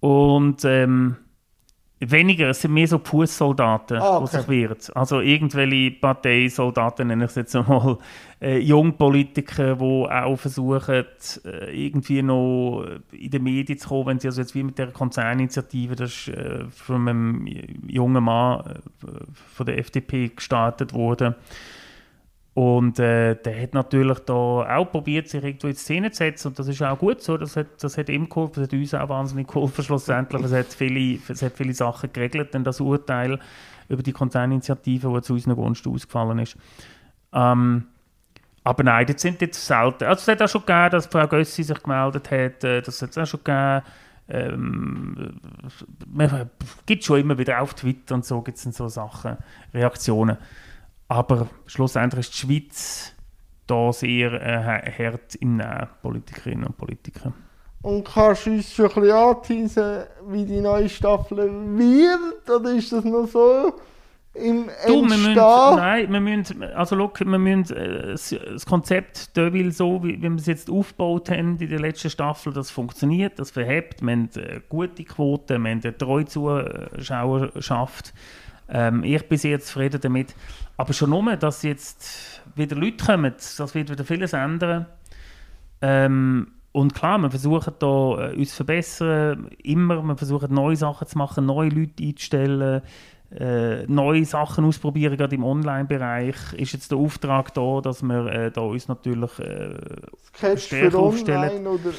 Und 0.00 0.64
ähm, 0.64 1.16
weniger, 2.10 2.50
es 2.50 2.60
sind 2.60 2.74
mehr 2.74 2.88
so 2.88 2.98
Fußsoldaten, 2.98 3.98
Ah, 3.98 4.18
die 4.18 4.24
okay. 4.24 4.36
sich 4.38 4.48
wehren. 4.48 4.76
Also 4.94 5.20
irgendwelche 5.20 5.92
Parteisoldaten, 5.92 7.08
nenne 7.08 7.24
ich 7.24 7.30
es 7.30 7.36
jetzt 7.36 7.56
einmal, 7.56 7.98
äh, 8.40 8.58
Jungpolitiker, 8.58 9.76
die 9.76 9.82
auch 9.82 10.36
versuchen, 10.36 11.04
äh, 11.44 11.86
irgendwie 11.86 12.22
noch 12.22 12.84
in 13.12 13.30
den 13.30 13.42
Medien 13.42 13.78
zu 13.78 13.88
kommen, 13.88 14.06
wenn 14.06 14.18
sie 14.18 14.28
also 14.28 14.40
jetzt 14.40 14.54
wie 14.54 14.62
mit 14.62 14.78
der 14.78 14.88
Konzerninitiative, 14.88 15.96
das 15.96 16.10
ist 16.10 16.28
äh, 16.28 16.64
von 16.70 17.08
einem 17.08 17.46
jungen 17.86 18.24
Mann 18.24 18.60
äh, 18.60 19.08
von 19.54 19.66
der 19.66 19.78
FDP 19.78 20.28
gestartet 20.28 20.92
worden. 20.92 21.34
Und 22.54 22.98
äh, 22.98 23.34
der 23.34 23.62
hat 23.62 23.72
natürlich 23.72 24.18
da 24.20 24.34
auch 24.34 24.84
probiert, 24.84 25.28
sich 25.28 25.42
irgendwo 25.42 25.68
in 25.68 25.74
Szene 25.74 26.10
zu 26.10 26.18
setzen. 26.18 26.48
Und 26.48 26.58
das 26.58 26.68
ist 26.68 26.82
auch 26.82 26.98
gut 26.98 27.22
so. 27.22 27.38
Das 27.38 27.56
hat, 27.56 27.82
das 27.82 27.96
hat 27.96 28.10
ihm 28.10 28.28
geholfen, 28.28 28.54
das 28.56 28.64
hat 28.64 28.72
uns 28.74 28.94
auch 28.94 29.08
wahnsinnig 29.08 29.48
geholfen 29.48 29.82
schlussendlich. 29.82 30.42
Es 30.42 30.52
hat 30.52 30.66
viele, 30.66 31.18
es 31.28 31.40
hat 31.42 31.56
viele 31.56 31.72
Sachen 31.72 32.12
geregelt, 32.12 32.52
denn 32.52 32.62
das 32.62 32.80
Urteil 32.80 33.38
über 33.88 34.02
die 34.02 34.12
Konzerninitiative, 34.12 35.12
die 35.14 35.22
zu 35.22 35.32
unseren 35.32 35.56
Gunsten 35.56 35.94
ausgefallen 35.94 36.40
ist. 36.40 36.58
Ähm, 37.32 37.86
aber 38.64 38.82
nein, 38.84 39.06
das 39.06 39.22
sind 39.22 39.40
jetzt 39.40 39.66
selten. 39.66 40.04
Also 40.04 40.20
es 40.20 40.28
hat 40.28 40.42
auch 40.42 40.48
schon 40.48 40.66
gegeben, 40.66 40.90
dass 40.90 41.06
Frau 41.06 41.26
Gössi 41.26 41.62
sich 41.62 41.82
gemeldet 41.82 42.30
hat. 42.30 42.64
äh, 42.64 42.82
Das 42.82 43.00
hat 43.00 43.10
es 43.10 43.18
auch 43.18 43.26
schon 43.26 43.40
gegeben. 43.42 43.82
Ähm, 44.28 45.40
man 46.06 46.50
gibt 46.86 47.02
schon 47.04 47.20
immer 47.20 47.36
wieder 47.38 47.60
auf 47.60 47.74
Twitter 47.74 48.14
und 48.14 48.24
so 48.24 48.40
gibt 48.42 48.58
es 48.58 48.62
so 48.62 48.88
Sachen, 48.88 49.36
Reaktionen. 49.74 50.36
Aber 51.12 51.48
schlussendlich 51.66 52.20
ist 52.28 52.34
die 52.34 52.46
Schweiz 52.46 53.12
da 53.66 53.92
sehr 53.92 54.32
äh, 54.32 54.90
hart 54.98 55.34
im 55.36 55.56
Nehmen, 55.56 55.88
Politikerinnen 56.00 56.64
und 56.64 56.76
Politiker. 56.78 57.32
Und 57.82 58.04
kannst 58.04 58.46
du 58.46 58.52
uns 58.52 58.72
schon 58.72 58.86
ein 58.86 58.94
bisschen 58.94 59.10
anteasen, 59.16 60.02
wie 60.28 60.44
die 60.46 60.60
neue 60.60 60.88
Staffel 60.88 61.36
wird? 61.76 62.48
Oder 62.48 62.72
ist 62.72 62.92
das 62.92 63.04
noch 63.04 63.26
so 63.26 63.74
im 64.34 64.70
Du, 64.86 65.02
wir 65.02 65.18
müssen, 65.18 65.34
nein, 65.34 66.10
wir 66.10 66.20
müssen, 66.20 66.62
also 66.62 66.96
look, 66.96 67.20
wir 67.20 67.38
müssen 67.38 67.76
äh, 67.76 68.12
das- 68.12 68.34
das 68.54 68.64
Konzept 68.64 69.36
Deville 69.36 69.70
so, 69.72 70.02
wie, 70.02 70.16
wie 70.16 70.22
wir 70.22 70.36
es 70.36 70.46
jetzt 70.46 70.70
aufgebaut 70.70 71.28
haben 71.28 71.58
in 71.58 71.68
der 71.68 71.80
letzten 71.80 72.08
Staffel, 72.08 72.54
das 72.54 72.70
funktioniert, 72.70 73.38
das 73.38 73.50
verhebt, 73.50 74.00
wir 74.00 74.12
haben 74.12 74.30
äh, 74.36 74.60
gute 74.70 75.04
Quoten, 75.04 75.62
wir 75.62 75.70
haben 75.72 75.80
eine 75.84 75.98
treue 75.98 76.24
Zuschauerschaft. 76.24 78.14
Ähm, 78.70 79.04
ich 79.04 79.28
bin 79.28 79.36
sehr 79.38 79.60
zufrieden 79.60 80.00
damit. 80.00 80.34
Aber 80.76 80.92
schon 80.92 81.10
nur, 81.10 81.36
dass 81.36 81.62
jetzt 81.62 82.42
wieder 82.54 82.76
Leute 82.76 83.04
kommen, 83.04 83.34
das 83.36 83.74
wird 83.74 83.90
wieder 83.90 84.04
vieles 84.04 84.32
ändern. 84.32 84.86
Ähm, 85.80 86.52
und 86.72 86.94
klar, 86.94 87.18
wir 87.18 87.30
versuchen 87.30 87.74
da 87.78 88.30
äh, 88.30 88.36
uns 88.36 88.50
zu 88.50 88.56
verbessern, 88.56 89.50
immer, 89.62 90.02
wir 90.02 90.16
versuchen 90.16 90.54
neue 90.54 90.76
Sachen 90.76 91.06
zu 91.06 91.18
machen, 91.18 91.44
neue 91.44 91.68
Leute 91.68 92.02
einzustellen, 92.02 92.82
äh, 93.38 93.86
neue 93.86 94.24
Sachen 94.24 94.64
ausprobieren, 94.64 95.16
gerade 95.16 95.34
im 95.36 95.44
Online-Bereich. 95.44 96.54
Ist 96.54 96.72
jetzt 96.72 96.90
der 96.90 96.98
Auftrag 96.98 97.52
da, 97.54 97.80
dass 97.82 98.02
wir 98.02 98.26
äh, 98.26 98.50
da 98.50 98.62
uns 98.62 98.88
natürlich 98.88 99.38
äh, 99.38 99.76
stärker 100.56 100.98
aufstellen. 100.98 101.66
online 101.66 101.68
oder 101.68 101.90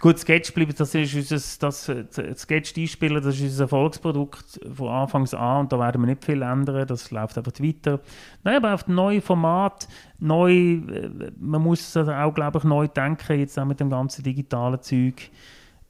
Gut, 0.00 0.16
Sketch 0.20 0.54
bleiben, 0.54 0.72
das 0.76 0.94
ist 0.94 1.12
unser, 1.12 1.64
das 1.64 2.40
Sketch 2.40 2.72
einspielen, 2.76 3.20
das 3.20 3.34
ist 3.34 3.42
unser 3.42 3.64
Erfolgsprodukt 3.64 4.60
von 4.72 4.88
Anfangs 4.88 5.34
an 5.34 5.60
und 5.60 5.72
da 5.72 5.78
werden 5.80 6.02
wir 6.02 6.06
nicht 6.06 6.24
viel 6.24 6.40
ändern, 6.42 6.86
das 6.86 7.10
läuft 7.10 7.36
einfach 7.36 7.52
weiter. 7.58 7.98
Nein, 8.44 8.56
aber 8.58 8.74
auf 8.74 8.86
neue 8.86 9.20
Format, 9.20 9.88
neu, 10.20 10.52
äh, 10.52 11.10
man 11.40 11.62
muss 11.62 11.96
also 11.96 12.12
auch, 12.12 12.32
glaube 12.32 12.58
ich, 12.58 12.64
neu 12.64 12.86
denken, 12.86 13.40
jetzt 13.40 13.58
auch 13.58 13.64
mit 13.64 13.80
dem 13.80 13.90
ganzen 13.90 14.22
digitalen 14.22 14.80
Zeug. 14.82 15.30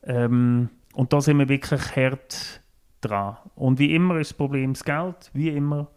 Ähm, 0.04 0.70
und 0.94 1.12
da 1.12 1.20
sind 1.20 1.38
wir 1.38 1.50
wirklich 1.50 1.94
hart 1.94 2.62
dran. 3.02 3.36
Und 3.56 3.78
wie 3.78 3.94
immer 3.94 4.18
ist 4.18 4.30
das 4.30 4.38
Problem 4.38 4.72
das 4.72 4.84
Geld, 4.84 5.30
wie 5.34 5.50
immer. 5.50 5.88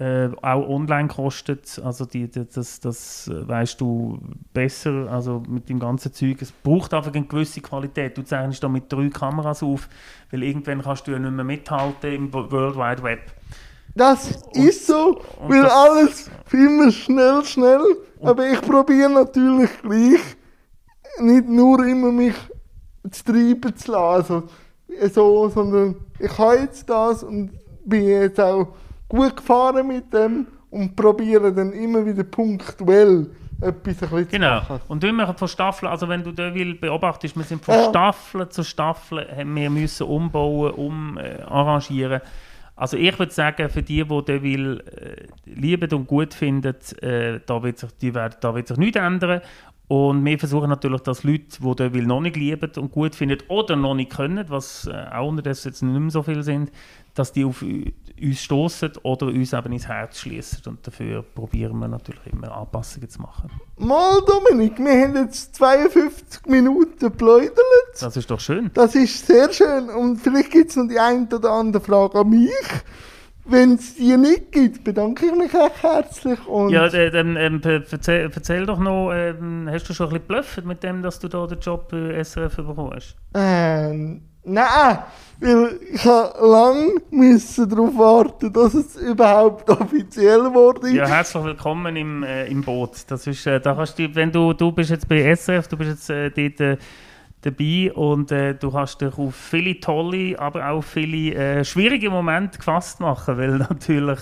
Äh, 0.00 0.30
auch 0.40 0.66
online 0.66 1.08
kostet, 1.08 1.78
also 1.84 2.06
die, 2.06 2.26
die, 2.26 2.46
das, 2.48 2.80
das 2.80 3.28
äh, 3.28 3.46
weißt 3.46 3.78
du 3.82 4.18
besser, 4.54 5.06
also 5.12 5.42
mit 5.46 5.68
dem 5.68 5.78
ganzen 5.78 6.10
Zeug. 6.14 6.40
Es 6.40 6.52
braucht 6.52 6.94
einfach 6.94 7.12
eine 7.12 7.26
gewisse 7.26 7.60
Qualität. 7.60 8.16
Du 8.16 8.22
zeichnest 8.22 8.62
da 8.62 8.68
mit 8.70 8.90
drei 8.90 9.10
Kameras 9.10 9.62
auf, 9.62 9.90
weil 10.30 10.42
irgendwann 10.42 10.80
kannst 10.80 11.06
du 11.06 11.10
ja 11.10 11.18
nicht 11.18 11.32
mehr 11.32 11.44
mithalten 11.44 12.14
im 12.14 12.32
World 12.32 12.76
Wide 12.76 13.02
Web. 13.02 13.20
Das 13.94 14.38
ist 14.54 14.86
so, 14.86 15.20
und 15.38 15.50
weil 15.50 15.62
das- 15.64 15.72
alles 15.72 16.30
immer 16.50 16.90
schnell, 16.90 17.44
schnell. 17.44 17.82
Aber 18.22 18.48
ich 18.50 18.60
probiere 18.62 19.10
natürlich 19.10 19.70
gleich 19.82 20.20
nicht 21.18 21.46
nur 21.46 21.84
immer 21.86 22.10
mich 22.10 22.36
zu 23.10 23.22
treiben 23.24 23.76
zu 23.76 23.92
lassen, 23.92 24.44
also, 24.98 25.12
so, 25.12 25.48
sondern 25.50 25.96
ich 26.18 26.38
habe 26.38 26.56
jetzt 26.60 26.88
das 26.88 27.22
und 27.22 27.50
bin 27.84 28.04
jetzt 28.06 28.40
auch 28.40 28.68
gut 29.10 29.36
gefahren 29.36 29.86
mit 29.86 30.12
dem 30.14 30.46
und 30.70 30.96
probiere 30.96 31.52
dann 31.52 31.72
immer 31.72 32.06
wieder 32.06 32.24
punktuell 32.24 33.26
etwas 33.60 34.02
ein 34.02 34.08
bisschen 34.08 34.08
zu 34.08 34.26
Genau. 34.36 34.54
machen. 34.54 34.80
Und 34.88 35.04
immer 35.04 35.34
von 35.34 35.48
Staffel, 35.48 35.88
also 35.88 36.08
wenn 36.08 36.24
du 36.24 36.32
Deville 36.32 36.74
beobachtest, 36.74 37.36
wir 37.36 37.44
sind 37.44 37.62
von 37.62 37.74
Ja. 37.74 37.84
Staffel 37.90 38.48
zu 38.48 38.64
Staffel, 38.64 39.26
haben 39.36 39.54
wir 39.54 39.68
müssen 39.68 40.06
umbauen, 40.06 40.72
um 40.72 41.18
äh. 41.18 42.20
Also 42.76 42.96
ich 42.96 43.18
würde 43.18 43.32
sagen, 43.32 43.68
für 43.68 43.82
die, 43.82 44.02
die 44.02 44.24
Deville 44.24 44.80
äh, 44.86 45.26
lieben 45.44 45.92
und 45.92 46.06
gut 46.06 46.32
finden, 46.32 46.74
äh, 47.02 47.40
da 47.44 47.62
wird 47.62 47.78
sich, 47.78 47.90
die 48.00 48.14
werden, 48.14 48.36
da 48.40 48.54
wird 48.54 48.68
sich 48.68 48.78
nichts 48.78 48.98
ändern. 48.98 49.42
Und 49.86 50.24
wir 50.24 50.38
versuchen 50.38 50.70
natürlich, 50.70 51.00
dass 51.02 51.24
Leute, 51.24 51.44
die 51.60 51.74
Deville 51.74 52.06
noch 52.06 52.20
nicht 52.20 52.36
lieben 52.36 52.70
und 52.76 52.92
gut 52.92 53.14
finden 53.16 53.38
oder 53.48 53.74
noch 53.76 53.94
nicht 53.94 54.12
können, 54.12 54.46
was 54.48 54.86
äh, 54.86 54.94
auch 55.12 55.28
unterdessen 55.28 55.68
jetzt 55.68 55.82
nicht 55.82 56.00
mehr 56.00 56.10
so 56.10 56.22
viel 56.22 56.42
sind, 56.42 56.70
dass 57.14 57.32
die 57.32 57.44
auf 57.44 57.62
uns 58.22 58.40
stoßen 58.42 58.92
oder 59.02 59.26
uns 59.26 59.52
eben 59.52 59.72
ins 59.72 59.88
Herz 59.88 60.18
schließen. 60.20 60.62
Und 60.66 60.86
dafür 60.86 61.22
probieren 61.22 61.78
wir 61.78 61.88
natürlich 61.88 62.26
immer 62.32 62.54
Anpassungen 62.56 63.08
zu 63.08 63.20
machen. 63.20 63.50
Mal, 63.76 64.18
Dominik, 64.26 64.78
wir 64.78 65.02
haben 65.02 65.16
jetzt 65.16 65.54
52 65.56 66.46
Minuten 66.46 67.10
pläudert. 67.12 67.56
Das 68.00 68.16
ist 68.16 68.30
doch 68.30 68.40
schön. 68.40 68.70
Das 68.74 68.94
ist 68.94 69.26
sehr 69.26 69.52
schön. 69.52 69.88
Und 69.90 70.18
vielleicht 70.18 70.50
gibt 70.50 70.70
es 70.70 70.76
noch 70.76 70.88
die 70.88 70.98
eine 70.98 71.26
oder 71.32 71.50
andere 71.50 71.82
Frage 71.82 72.18
an 72.20 72.28
mich. 72.30 72.50
Wenn 73.46 73.72
es 73.74 73.94
die 73.96 74.16
nicht 74.16 74.52
gibt, 74.52 74.84
bedanke 74.84 75.26
ich 75.26 75.32
mich 75.32 75.52
recht 75.54 75.82
herzlich. 75.82 76.46
Und 76.46 76.68
Ja, 76.68 76.86
äh, 76.86 77.10
dann 77.10 77.36
ähm, 77.36 77.60
erzähl, 77.64 78.30
erzähl 78.32 78.66
doch 78.66 78.78
noch, 78.78 79.10
ähm, 79.12 79.66
hast 79.68 79.88
du 79.88 79.94
schon 79.94 80.06
ein 80.06 80.10
bisschen 80.12 80.26
geblufft 80.28 80.64
mit 80.64 80.82
dem, 80.84 81.02
dass 81.02 81.18
du 81.18 81.26
da 81.26 81.46
den 81.46 81.58
Job 81.58 81.88
bei 81.90 82.22
SRF 82.22 82.56
bekommen 82.56 82.92
hast? 82.94 83.16
ähm, 83.34 84.22
nein, 84.44 84.98
weil 85.40 85.80
ich 85.92 86.04
habe 86.04 86.46
lange 86.46 86.92
müssen 87.10 87.68
darauf 87.68 87.96
warten, 87.96 88.52
dass 88.52 88.74
es 88.74 88.96
überhaupt 88.96 89.68
offiziell 89.70 90.52
wurde. 90.52 90.90
Ja, 90.90 91.06
herzlich 91.06 91.44
willkommen 91.44 91.96
im, 91.96 92.22
äh, 92.22 92.46
im 92.46 92.62
Boot. 92.62 93.04
Das 93.08 93.26
ist, 93.26 93.46
äh, 93.46 93.60
da 93.60 93.74
kannst 93.74 93.98
du, 93.98 94.14
wenn 94.14 94.30
du, 94.30 94.52
du 94.52 94.72
bist 94.72 94.90
jetzt 94.90 95.08
bei 95.08 95.34
SRF, 95.34 95.68
du 95.68 95.76
bist 95.76 95.90
jetzt 95.90 96.10
äh, 96.10 96.30
dort 96.30 96.60
äh, 96.60 96.76
dabei 97.42 97.92
und 97.94 98.30
äh, 98.32 98.54
du 98.54 98.70
kannst 98.70 99.00
dich 99.00 99.16
auf 99.16 99.34
viele 99.34 99.80
tolle, 99.80 100.38
aber 100.38 100.68
auch 100.68 100.82
viele 100.82 101.34
äh, 101.34 101.64
schwierige 101.64 102.10
Momente 102.10 102.58
gefasst 102.58 103.00
machen, 103.00 103.38
weil 103.38 103.50
natürlich 103.70 104.20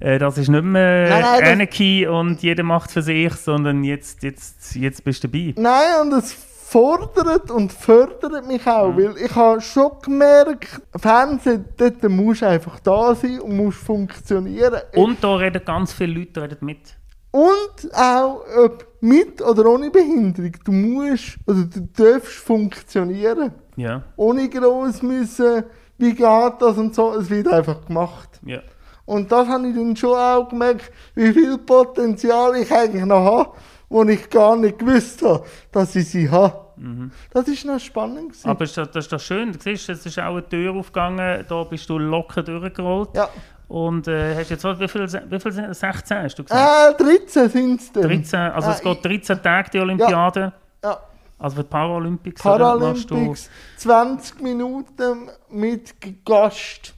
äh, 0.00 0.18
das 0.18 0.38
ist 0.38 0.48
nicht 0.48 0.64
mehr 0.64 1.08
Nein, 1.08 1.44
Anarchy 1.44 2.06
und 2.06 2.42
jeder 2.42 2.62
macht 2.62 2.90
für 2.90 3.02
sich, 3.02 3.32
sondern 3.34 3.84
jetzt, 3.84 4.22
jetzt, 4.22 4.74
jetzt 4.74 5.04
bist 5.04 5.24
du 5.24 5.28
dabei. 5.28 5.54
Nein, 5.56 6.00
und 6.02 6.12
es 6.14 6.32
fordert 6.70 7.50
und 7.50 7.72
fördert 7.72 8.46
mich 8.46 8.64
Mhm. 8.64 8.70
auch, 8.72 8.96
weil 8.96 9.14
ich 9.18 9.34
habe 9.34 9.60
schon 9.60 9.90
gemerkt, 10.02 10.80
Fernsehen, 10.96 11.64
dort 11.76 12.02
musst 12.08 12.42
du 12.42 12.46
einfach 12.46 12.78
da 12.80 13.14
sein 13.14 13.40
und 13.40 13.56
musst 13.56 13.78
funktionieren. 13.78 14.80
Und 14.94 15.22
da 15.24 15.34
reden 15.34 15.62
ganz 15.64 15.92
viele 15.92 16.14
Leute 16.20 16.42
reden 16.42 16.58
mit. 16.60 16.96
Und 17.32 17.94
auch 17.94 18.42
ob 18.64 18.86
mit 19.00 19.42
oder 19.42 19.66
ohne 19.66 19.90
Behinderung, 19.90 20.52
du 20.64 20.72
musst, 20.72 21.38
oder 21.46 21.64
du 21.64 21.80
darfst 21.96 22.34
funktionieren. 22.38 23.52
Ja, 23.76 24.02
Ohne 24.16 24.48
groß 24.48 25.02
müssen, 25.02 25.64
wie 25.98 26.14
geht 26.14 26.54
das 26.60 26.76
und 26.78 26.94
so, 26.94 27.14
es 27.14 27.30
wird 27.30 27.48
einfach 27.48 27.84
gemacht. 27.86 28.40
ja. 28.46 28.60
Und 29.06 29.32
das 29.32 29.48
habe 29.48 29.66
ich 29.66 29.74
dann 29.74 29.96
schon 29.96 30.16
auch 30.16 30.48
gemerkt, 30.48 30.92
wie 31.16 31.32
viel 31.32 31.58
Potenzial 31.58 32.54
ich 32.56 32.70
eigentlich 32.72 33.04
noch 33.04 33.24
habe, 33.24 33.50
wo 33.90 34.02
ich 34.04 34.30
gar 34.30 34.56
nicht 34.56 34.78
gewusst 34.78 35.20
habe, 35.22 35.44
dass 35.72 35.94
ich 35.94 36.08
sie 36.08 36.30
habe. 36.30 36.70
Das 37.32 37.46
ist 37.46 37.66
noch 37.66 37.78
spannend. 37.78 38.30
Gewesen. 38.30 38.46
Mhm. 38.46 38.50
Aber 38.50 38.64
ist 38.64 38.76
das, 38.78 38.90
das 38.90 39.04
ist 39.04 39.12
doch 39.12 39.20
schön. 39.20 39.52
Du 39.52 39.58
siehst, 39.60 39.90
es 39.90 40.06
ist 40.06 40.18
auch 40.18 40.32
eine 40.32 40.48
Tür 40.48 40.74
aufgegangen, 40.74 41.44
da 41.46 41.64
bist 41.64 41.90
du 41.90 41.98
locker 41.98 42.42
durchgerollt. 42.42 43.10
ja. 43.14 43.28
Und 43.68 44.08
äh, 44.08 44.34
hast 44.34 44.50
jetzt, 44.50 44.64
wie 44.64 44.88
viel, 44.88 45.06
wie 45.06 45.38
viel 45.40 45.52
sind 45.52 45.72
16 45.76 46.16
hast 46.24 46.34
du 46.36 46.42
gesagt? 46.42 47.00
Äh, 47.00 47.04
13 47.04 47.48
sind 47.50 47.80
es 47.80 47.92
dann. 47.92 48.02
13, 48.02 48.40
also 48.40 48.70
es 48.70 48.80
äh, 48.80 48.82
geht 48.82 49.04
13 49.04 49.42
Tage 49.42 49.70
die 49.70 49.78
Olympiade. 49.78 50.52
Ja, 50.82 50.98
Also 51.38 51.54
für 51.56 51.62
die 51.62 51.68
Paralympics. 51.68 52.42
Paralympics, 52.42 53.48
20 53.76 54.40
Minuten 54.40 55.30
mit 55.50 55.94
Gast. 56.24 56.94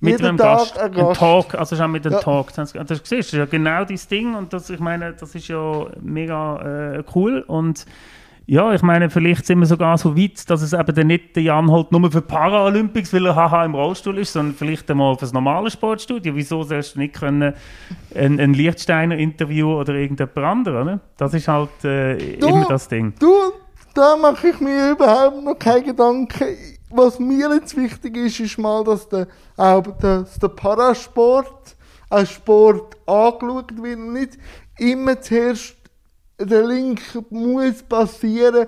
Mit 0.00 0.12
Jeden 0.12 0.26
einem 0.26 0.38
Tag 0.38 0.58
Gast, 0.58 0.78
ein 0.78 0.84
ein 0.92 0.92
Gast. 0.96 1.20
Talk, 1.20 1.54
also 1.54 1.76
schon 1.76 1.92
mit 1.92 2.04
dem 2.06 2.12
Ja. 2.12 2.20
Talk. 2.20 2.54
Das, 2.54 2.72
das, 2.72 3.00
siehst, 3.04 3.32
du, 3.32 3.36
ja 3.36 3.44
genau 3.44 3.84
dein 3.84 4.00
Ding 4.10 4.34
und 4.34 4.52
das, 4.52 4.70
ich 4.70 4.80
meine, 4.80 5.12
das 5.12 5.34
ist 5.34 5.48
ja 5.48 5.86
mega 6.00 6.94
äh, 6.96 7.02
cool 7.14 7.44
und 7.46 7.84
ja, 8.46 8.72
ich 8.72 8.82
meine, 8.82 9.10
vielleicht 9.10 9.46
sind 9.46 9.60
wir 9.60 9.66
sogar 9.66 9.96
so 9.96 10.16
weit, 10.16 10.50
dass 10.50 10.62
es 10.62 10.72
eben 10.72 10.92
dann 10.94 11.06
nicht 11.06 11.36
der 11.36 11.42
Jan 11.44 11.70
Holt 11.70 11.92
nur 11.92 12.10
für 12.10 12.20
Paralympics, 12.22 13.12
weil 13.12 13.26
er 13.26 13.36
haha 13.36 13.64
im 13.64 13.76
Rollstuhl 13.76 14.18
ist, 14.18 14.32
sondern 14.32 14.56
vielleicht 14.56 14.90
einmal 14.90 15.14
für 15.14 15.20
das 15.20 15.32
normale 15.32 15.70
Sportstudio. 15.70 16.34
Wieso 16.34 16.64
sollst 16.64 16.96
du 16.96 16.98
nicht 16.98 17.14
können 17.14 17.52
ein, 18.16 18.40
ein 18.40 18.54
Lichtsteiner 18.54 19.16
Interview 19.18 19.72
oder 19.78 19.94
irgendjemand 19.94 20.36
anderes, 20.38 20.82
oder? 20.82 21.00
Das 21.16 21.32
ist 21.34 21.46
halt 21.46 21.84
äh, 21.84 22.38
Du- 22.38 22.48
immer 22.48 22.66
das 22.68 22.88
Ding. 22.88 23.12
Du, 23.20 23.32
da 23.94 24.16
mache 24.16 24.48
ich 24.48 24.58
mir 24.60 24.92
überhaupt 24.92 25.44
noch 25.44 25.54
keine 25.56 25.84
Gedanken. 25.84 26.46
Was 26.90 27.18
mir 27.18 27.54
jetzt 27.54 27.76
wichtig 27.76 28.16
ist, 28.16 28.40
ist 28.40 28.58
mal, 28.58 28.82
dass 28.84 29.08
der, 29.08 29.28
auch 29.56 29.82
dass 29.98 30.38
der 30.38 30.48
Parasport 30.48 31.76
als 32.08 32.30
Sport 32.30 32.96
angeschaut 33.06 33.80
wird. 33.80 33.98
Nicht 33.98 34.38
immer 34.78 35.20
zuerst 35.20 35.76
der 36.38 36.66
Link 36.66 37.00
muss 37.30 37.82
passieren, 37.82 38.66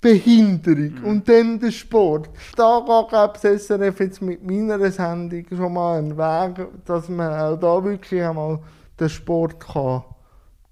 Behinderung 0.00 0.94
und 1.04 1.28
dann 1.28 1.60
der 1.60 1.70
Sport. 1.70 2.28
Da 2.56 2.78
ich, 2.78 3.40
das 3.40 3.66
SRF 3.66 4.00
jetzt 4.00 4.20
mit 4.20 4.42
meiner 4.42 4.90
Sendung 4.90 5.44
schon 5.48 5.72
mal 5.72 5.98
einen 5.98 6.16
Weg, 6.16 6.66
dass 6.84 7.08
man 7.08 7.32
auch 7.32 7.56
da 7.56 7.84
wirklich 7.84 8.22
einmal 8.22 8.58
den 8.98 9.08
Sport 9.08 9.60
kann 9.60 10.02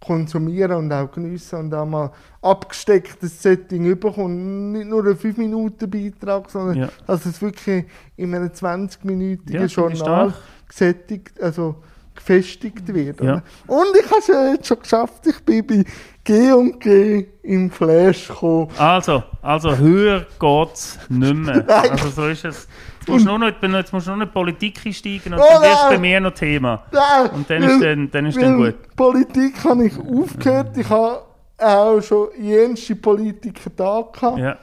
konsumieren 0.00 0.72
und 0.72 0.92
auch 0.92 1.10
geniessen 1.10 1.58
und 1.58 1.74
auch 1.74 1.86
mal 1.86 2.10
abgestecktes 2.40 3.42
Setting 3.42 3.84
überkommt. 3.84 4.72
Nicht 4.72 4.88
nur 4.88 5.04
ein 5.04 5.14
5-Minuten-Beitrag, 5.16 6.50
sondern 6.50 6.76
Ja. 6.78 6.88
dass 7.06 7.26
es 7.26 7.40
wirklich 7.42 7.84
in 8.16 8.34
einem 8.34 8.48
20-minütigen 8.48 9.60
Ja, 9.60 9.66
Journal 9.66 10.32
gesättigt, 10.66 11.40
also 11.40 11.76
gefestigt 12.14 12.92
wird. 12.92 13.20
Ja. 13.20 13.42
Und 13.66 13.88
ich 13.98 14.06
habe 14.06 14.20
es 14.20 14.26
jetzt 14.28 14.66
schon 14.66 14.80
geschafft, 14.80 15.26
ich 15.26 15.40
bin 15.40 15.66
bei 15.66 15.84
G 16.24 16.52
und 16.52 16.80
G 16.80 17.26
im 17.42 17.70
Flash 17.70 18.28
gekommen. 18.28 18.68
Also, 18.78 19.22
also 19.42 19.76
höher 19.76 20.26
geht's 20.38 20.98
nicht 21.08 21.34
mehr. 21.34 21.64
Nein. 21.68 21.90
Also 21.92 22.08
so 22.10 22.26
ist 22.28 22.44
es. 22.44 22.68
Jetzt 23.00 23.08
musst 23.08 23.24
du 23.24 23.30
nur 23.30 23.38
noch, 23.38 23.62
jetzt 23.62 23.92
musst 23.92 24.06
du 24.06 24.10
nur 24.14 24.26
noch 24.26 24.32
Politik 24.32 24.80
einsteigen 24.84 25.32
und 25.32 25.40
Oh 25.40 25.44
dann 25.50 25.62
wirst 25.62 25.88
bei 25.88 25.98
mir 25.98 26.20
noch 26.20 26.32
Thema. 26.34 26.84
Nein, 26.92 27.30
Und 27.30 27.48
dann 27.50 27.62
ist 27.62 27.82
dann- 27.82 28.10
dann 28.10 28.26
ist 28.26 28.40
dann 28.40 28.60
weil 28.60 28.72
gut. 28.72 28.96
Politik 28.96 29.64
habe 29.64 29.86
ich 29.86 29.98
aufgehört. 29.98 30.76
Ich 30.76 30.88
habe 30.90 31.22
auch 31.58 32.00
schon 32.02 32.28
jenste 32.38 32.96
Politiker 32.96 33.70
da 33.74 34.02
gehabt. 34.12 34.38
Ja. 34.38 34.58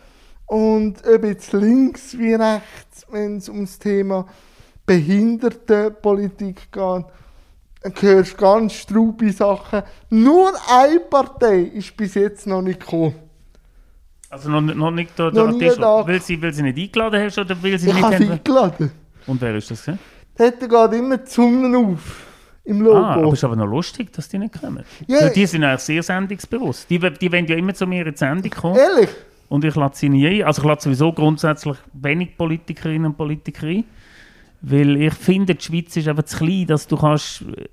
Und 0.45 0.95
ob 1.05 1.23
jetzt 1.25 1.51
links 1.53 2.17
wie 2.17 2.35
rechts, 2.35 3.05
wenn 3.11 3.37
es 3.37 3.49
ums 3.49 3.79
Thema 3.79 4.25
Behindertenpolitik 4.85 6.71
geht, 6.71 7.05
hörst 7.99 8.37
ganz 8.37 8.73
straube 8.73 9.31
Sachen. 9.31 9.83
Nur 10.09 10.51
eine 10.69 10.99
Partei 10.99 11.61
ist 11.61 11.95
bis 11.95 12.13
jetzt 12.15 12.47
noch 12.47 12.61
nicht 12.61 12.79
gekommen. 12.79 13.15
Also 14.29 14.49
noch, 14.49 14.61
noch 14.61 14.91
nicht 14.91 15.11
da, 15.17 15.31
Noch 15.31 15.57
da 15.57 16.05
weil, 16.07 16.21
sie, 16.21 16.41
weil 16.41 16.53
sie 16.53 16.63
nicht 16.63 16.77
eingeladen 16.77 17.23
hast 17.23 17.37
oder 17.39 17.55
weil 17.63 17.79
sie 17.79 17.87
Ich 17.89 17.93
nicht 17.93 18.03
haben- 18.03 18.31
eingeladen. 18.31 18.91
Und 19.25 19.41
wer 19.41 19.55
ist 19.55 19.71
das? 19.71 19.85
gewesen? 19.85 19.99
Dort 20.37 20.59
geht 20.59 20.99
immer 20.99 21.17
die 21.17 21.25
Zunge 21.25 21.77
auf 21.77 22.25
im 22.65 22.81
Logo. 22.81 22.97
Ah, 22.97 23.15
aber 23.15 23.31
ist 23.33 23.43
aber 23.43 23.55
noch 23.55 23.65
lustig, 23.65 24.11
dass 24.11 24.27
die 24.27 24.37
nicht 24.37 24.59
kommen. 24.61 24.83
Ja. 25.07 25.21
Ja, 25.21 25.29
die 25.29 25.45
sind 25.45 25.63
eigentlich 25.63 25.81
sehr 25.81 26.03
sendungsbewusst. 26.03 26.89
Die, 26.89 26.99
die 26.99 27.31
wollen 27.31 27.47
ja 27.47 27.55
immer 27.55 27.73
zu 27.73 27.87
mir 27.87 28.05
in 28.05 28.11
die 28.11 28.17
Sendung 28.17 28.51
kommen. 28.51 28.75
Ehrlich? 28.77 29.09
Und 29.49 29.63
ich 29.63 29.73
lade 29.75 29.95
sie 29.95 30.09
nie 30.09 30.27
ein. 30.27 30.43
Also 30.45 30.61
ich 30.61 30.67
lade 30.67 30.81
sowieso 30.81 31.13
grundsätzlich 31.13 31.77
wenig 31.93 32.37
Politikerinnen 32.37 33.05
und 33.05 33.17
Politiker 33.17 33.67
ein. 33.67 33.85
Weil 34.61 34.97
ich 34.97 35.13
finde, 35.13 35.55
die 35.55 35.63
Schweiz 35.63 35.95
ist 35.95 36.07
einfach 36.07 36.23
zu 36.23 36.37
klein, 36.37 36.65
dass 36.67 36.87
du 36.87 36.97
kannst 36.97 37.43
äh, 37.43 37.65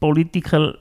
Politiker 0.00 0.74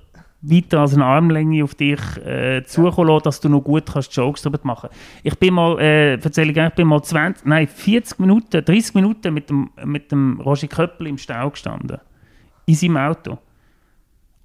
weiter 0.43 0.81
als 0.81 0.93
eine 0.93 1.05
Armlänge 1.05 1.63
auf 1.63 1.75
dich 1.75 1.99
äh, 2.17 2.63
zukommen 2.65 3.07
lassen, 3.07 3.23
dass 3.23 3.39
du 3.39 3.49
noch 3.49 3.61
gut 3.61 3.85
kannst 3.91 4.15
Jokes 4.15 4.41
darüber 4.41 4.59
machen. 4.63 4.89
Ich 5.23 5.37
bin 5.39 5.53
mal, 5.53 5.79
äh, 5.79 6.13
erzähle 6.15 6.51
ich 6.51 6.57
ich 6.57 6.75
bin 6.75 6.87
mal 6.87 7.01
20, 7.01 7.45
nein, 7.45 7.67
40 7.67 8.19
Minuten, 8.19 8.63
30 8.63 8.95
Minuten 8.95 9.33
mit 9.33 9.49
dem, 9.49 9.69
mit 9.85 10.11
dem 10.11 10.39
Roger 10.41 10.67
Köppel 10.67 11.07
im 11.07 11.17
Stau 11.17 11.49
gestanden. 11.49 11.99
In 12.65 12.75
seinem 12.75 12.97
Auto. 12.97 13.37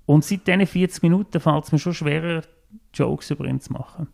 Und 0.06 0.24
seit 0.24 0.46
diesen 0.46 0.66
40 0.66 1.02
Minuten 1.02 1.40
fällt 1.40 1.64
es 1.64 1.72
mir 1.72 1.78
schon 1.78 1.94
schwerer, 1.94 2.42
Jokes 2.94 3.30
über 3.30 3.44
ihn 3.44 3.60
zu 3.60 3.72
machen. 3.72 4.08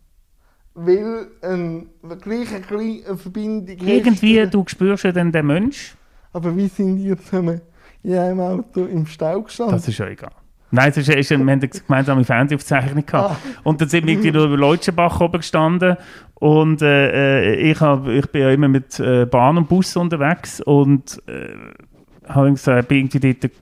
Weil 0.73 1.27
ein, 1.41 1.87
gleich 2.21 2.53
eine 2.53 2.61
kleine 2.61 3.17
Verbindung 3.17 3.77
Irgendwie, 3.77 4.45
du 4.47 4.65
spürst 4.67 5.05
ja 5.05 5.11
dann 5.11 5.31
den 5.31 5.45
Mensch. 5.45 5.95
Aber 6.35 6.55
wie 6.57 6.67
sind 6.67 6.97
ihr 6.97 7.17
zusammen 7.17 7.61
in 8.03 8.17
einem 8.17 8.39
Auto 8.41 8.85
im 8.85 9.05
Stau 9.05 9.41
gestanden? 9.41 9.75
Das 9.77 9.87
ist 9.87 9.97
ja 9.97 10.07
egal. 10.07 10.31
Nein, 10.71 10.89
es 10.89 10.97
ist, 10.97 11.07
ist, 11.09 11.29
wir 11.29 11.37
haben 11.37 11.47
eine 11.47 11.67
gemeinsame 11.69 12.25
Fernsehaufzeichnung 12.25 13.05
gehabt. 13.05 13.31
Ah. 13.31 13.59
Und 13.63 13.79
dann 13.79 13.87
sind 13.87 14.05
wir 14.05 14.13
irgendwie 14.13 14.29
über 14.29 14.57
Leutschenbach 14.57 15.21
oben 15.21 15.37
gestanden. 15.37 15.95
Und 16.33 16.81
äh, 16.81 17.53
äh, 17.53 17.71
ich, 17.71 17.79
hab, 17.79 18.05
ich 18.07 18.25
bin 18.31 18.41
ja 18.41 18.49
immer 18.51 18.67
mit 18.67 18.99
äh, 18.99 19.25
Bahn 19.25 19.57
und 19.57 19.69
Bus 19.69 19.95
unterwegs. 19.95 20.59
Und 20.59 21.21
äh, 21.27 21.55
habe 22.27 22.51
gesagt, 22.51 22.89
bin 22.89 23.05
irgendwie 23.05 23.33
dort 23.33 23.53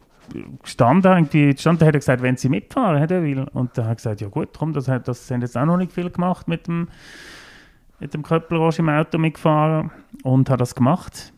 gestanden, 0.63 1.11
irgendwie 1.11 1.53
gestanden, 1.53 1.86
hat 1.86 1.93
er 1.93 1.99
gesagt, 1.99 2.24
wenn 2.24 2.38
sie 2.38 2.49
mitfahren, 2.49 2.99
hat 2.99 3.11
er 3.11 3.21
will. 3.21 3.45
Und 3.53 3.78
dann 3.78 3.86
habe 3.86 3.93
ich 3.93 3.97
gesagt, 3.97 4.21
ja 4.21 4.30
gut, 4.30 4.49
komm, 4.57 4.74
das, 4.74 4.88
hat- 4.88 5.07
das 5.07 5.30
haben 5.30 5.41
jetzt 5.41 5.55
auch 5.55 5.65
noch 5.65 5.78
nicht 5.78 5.91
viel 5.91 6.09
gemacht 6.09 6.47
mit 6.47 6.65
dem, 6.65 6.88
mit 7.99 8.15
dem 8.15 8.24
Köppelrosch 8.24 8.80
im 8.80 8.89
Auto 8.89 9.19
mitgefahren. 9.19 9.91
Und 10.24 10.49
habe 10.49 10.57
das 10.57 10.74
gemacht. 10.74 11.32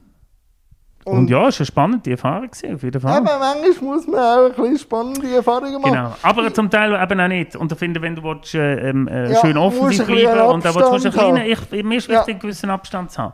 Und, 1.06 1.30
ja, 1.30 1.47
es 1.47 1.60
war 1.60 1.60
eine 1.60 1.66
spannende 1.68 2.12
Erfahrung, 2.12 2.49
gewesen, 2.49 2.76
auf 2.76 2.84
jeden 2.84 2.99
Fall. 2.99 3.18
Aber 3.18 3.38
manchmal 3.38 3.95
muss 3.95 4.08
man 4.08 4.20
auch 4.20 4.45
ein 4.45 4.56
bisschen 4.56 4.80
spannende 4.80 5.36
Erfahrungen 5.36 5.80
machen. 5.80 5.93
Genau, 5.93 6.16
aber 6.24 6.51
zum 6.51 6.68
Teil 6.70 6.99
eben 6.99 7.20
auch 7.20 7.28
nicht. 7.28 7.56
Und 7.56 7.72
ich 7.72 7.78
finde, 7.78 8.01
wenn 8.01 8.16
du 8.16 8.24
willst, 8.24 8.56
äh, 8.56 8.89
ähm, 8.89 9.08
äh, 9.08 9.32
Ja, 9.34 9.39
schön 9.39 9.56
musst 9.56 9.78
offensiv 9.78 10.01
ein 10.01 10.08
bisschen 10.08 10.32
bleiben 10.32 10.53
und 10.53 10.66
da 10.66 10.74
willst 10.74 10.89
du 10.89 10.95
einen 10.95 11.14
kleinen, 11.14 11.45
ich, 11.45 11.84
mir 11.84 11.97
ist 11.97 12.08
Ja. 12.08 12.16
wichtig, 12.18 12.34
einen 12.34 12.39
gewissen 12.39 12.70
Abstand 12.72 13.12
zu 13.12 13.22
haben. 13.22 13.34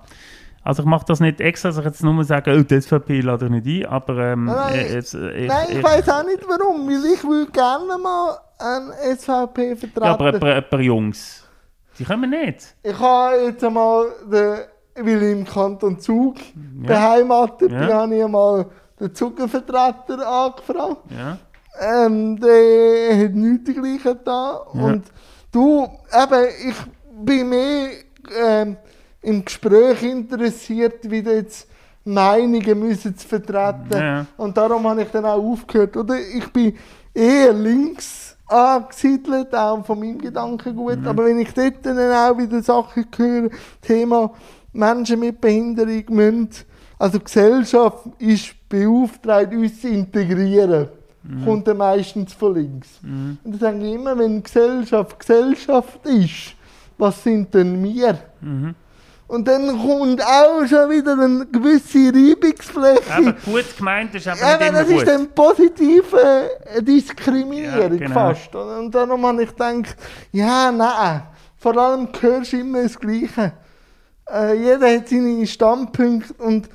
Also 0.64 0.84
ich 0.84 0.88
mache 0.90 1.06
das 1.08 1.22
nicht 1.22 1.40
extra, 1.40 1.70
dass 1.70 1.78
ich 1.78 1.86
jetzt 1.86 2.04
nur 2.04 2.24
sage, 2.26 2.56
oh, 2.56 2.62
die 2.62 2.82
SVP 2.82 3.22
lade 3.22 3.46
ich 3.46 3.52
nicht 3.52 3.86
ein, 3.86 3.92
aber 3.92 4.18
ähm, 4.20 4.46
Nein, 4.46 4.76
äh, 4.76 4.94
jetzt, 4.94 5.14
äh, 5.14 5.32
ich, 5.32 5.48
Nein, 5.48 5.68
ich, 5.70 5.78
ich, 5.78 5.84
weiß 5.84 6.10
auch 6.10 6.26
nicht 6.26 6.46
warum, 6.48 6.88
weil 6.88 7.06
ich 7.14 7.24
will 7.24 7.48
gerne 7.48 7.98
mal 7.98 8.38
einen 8.60 8.92
SVP 9.18 9.76
vertreten. 9.78 10.04
ja, 10.04 10.12
aber 10.12 10.34
ein 10.34 10.70
paar 10.70 10.80
Jungs, 10.82 11.48
die 11.98 12.04
kommen 12.04 12.30
nicht. 12.30 12.76
Ich 12.84 13.00
habe 13.00 13.38
jetzt 13.38 13.64
einmal, 13.64 14.08
den, 14.32 14.60
weil 14.96 15.24
ich 15.24 15.32
im 15.32 15.46
Kanton 15.46 16.00
Zug 16.00 16.36
Ja. 16.38 16.88
beheimatet 16.88 17.72
Ja. 17.72 17.80
bin, 17.80 17.94
habe 17.94 18.16
ich 18.16 18.24
einmal 18.24 18.66
den 19.00 19.14
Zugenvertreter 19.16 20.28
angefragt. 20.28 20.98
Ja, 21.10 21.38
Ähm, 21.82 22.38
der 22.40 23.24
hat 23.26 23.34
nichts 23.34 23.64
dergleichen 23.66 24.20
da. 24.26 24.62
Ja. 24.74 24.82
Und 24.84 25.04
du, 25.52 25.84
eben, 26.14 26.48
ich 26.68 26.76
bin 27.26 27.50
mehr 27.50 27.90
ähm, 28.38 28.78
im 29.22 29.46
Gespräch 29.46 30.04
interessiert, 30.04 31.10
wie 31.10 31.22
du 31.24 31.34
jetzt 31.34 31.68
Meinungen 32.04 32.80
müssen 32.80 33.16
zu 33.16 33.28
vertreten. 33.28 33.88
Ja. 33.94 34.26
Und 34.38 34.58
darum 34.58 34.88
habe 34.88 35.04
ich 35.04 35.10
dann 35.10 35.26
auch 35.26 35.42
aufgehört. 35.42 35.96
Oder 35.96 36.16
ich 36.20 36.52
bin 36.52 36.76
eher 37.14 37.54
links 37.54 38.36
angesiedelt, 38.48 39.54
auch 39.56 39.86
von 39.86 40.00
meinem 40.00 40.18
Gedankengut. 40.20 41.00
Mhm. 41.00 41.08
Aber 41.08 41.26
wenn 41.26 41.40
ich 41.40 41.54
dort 41.54 41.84
dann 41.84 41.98
auch 42.12 42.38
wieder 42.38 42.62
Sachen 42.62 43.06
höre, 43.16 43.50
Thema 43.82 44.32
Menschen 44.74 45.20
mit 45.20 45.40
Behinderung 45.42 46.04
müssen, 46.10 46.50
also 46.98 47.18
die 47.18 47.24
Gesellschaft 47.24 48.06
ist 48.20 48.54
beauftragt, 48.70 49.54
uns 49.54 49.82
zu 49.82 49.88
integrieren. 49.90 50.88
Mhm. 51.24 51.46
Kommt 51.46 51.68
dann 51.68 51.78
meistens 51.78 52.34
von 52.34 52.56
links. 52.56 52.88
Und 53.04 53.38
dann 53.44 53.60
sage 53.60 53.78
ich 53.88 53.94
immer, 53.94 54.18
wenn 54.18 54.42
Gesellschaft 54.42 55.20
Gesellschaft 55.20 56.00
ist, 56.06 56.56
was 56.98 57.24
sind 57.24 57.54
denn 57.54 57.84
wir? 57.84 58.18
Mhm. 58.42 58.76
Und 59.28 59.48
dann 59.48 59.68
kommt 59.80 60.22
auch 60.22 60.66
schon 60.68 60.90
wieder 60.90 61.14
eine 61.14 61.46
gewisse 61.46 62.12
Reibungsfläche. 62.14 63.14
aber 63.14 63.34
gut 63.46 63.78
gemeint 63.78 64.14
ist 64.16 64.28
aber 64.28 64.40
Ja, 64.42 64.58
nicht 64.58 64.68
immer 64.70 64.80
das 64.80 64.88
gut. 64.90 64.98
ist 64.98 65.08
dann 65.08 65.28
positive 65.30 66.50
äh, 66.76 66.84
Diskriminierung 66.84 67.80
Ja, 67.80 67.88
genau. 67.88 68.14
fast. 68.14 68.54
Und 68.56 68.92
darum 68.94 69.26
habe 69.26 69.44
ich 69.44 69.50
gedacht, 69.50 69.96
ja, 70.34 70.72
nein, 70.72 71.22
vor 71.58 71.78
allem 71.78 72.10
hörst 72.20 72.52
du 72.54 72.58
immer 72.58 72.84
das 72.84 73.00
Gleiche. 73.00 73.54
Äh, 74.32 74.54
jeder 74.54 74.96
hat 74.96 75.10
seine 75.10 75.46
Standpunkte 75.46 76.34
und 76.36 76.70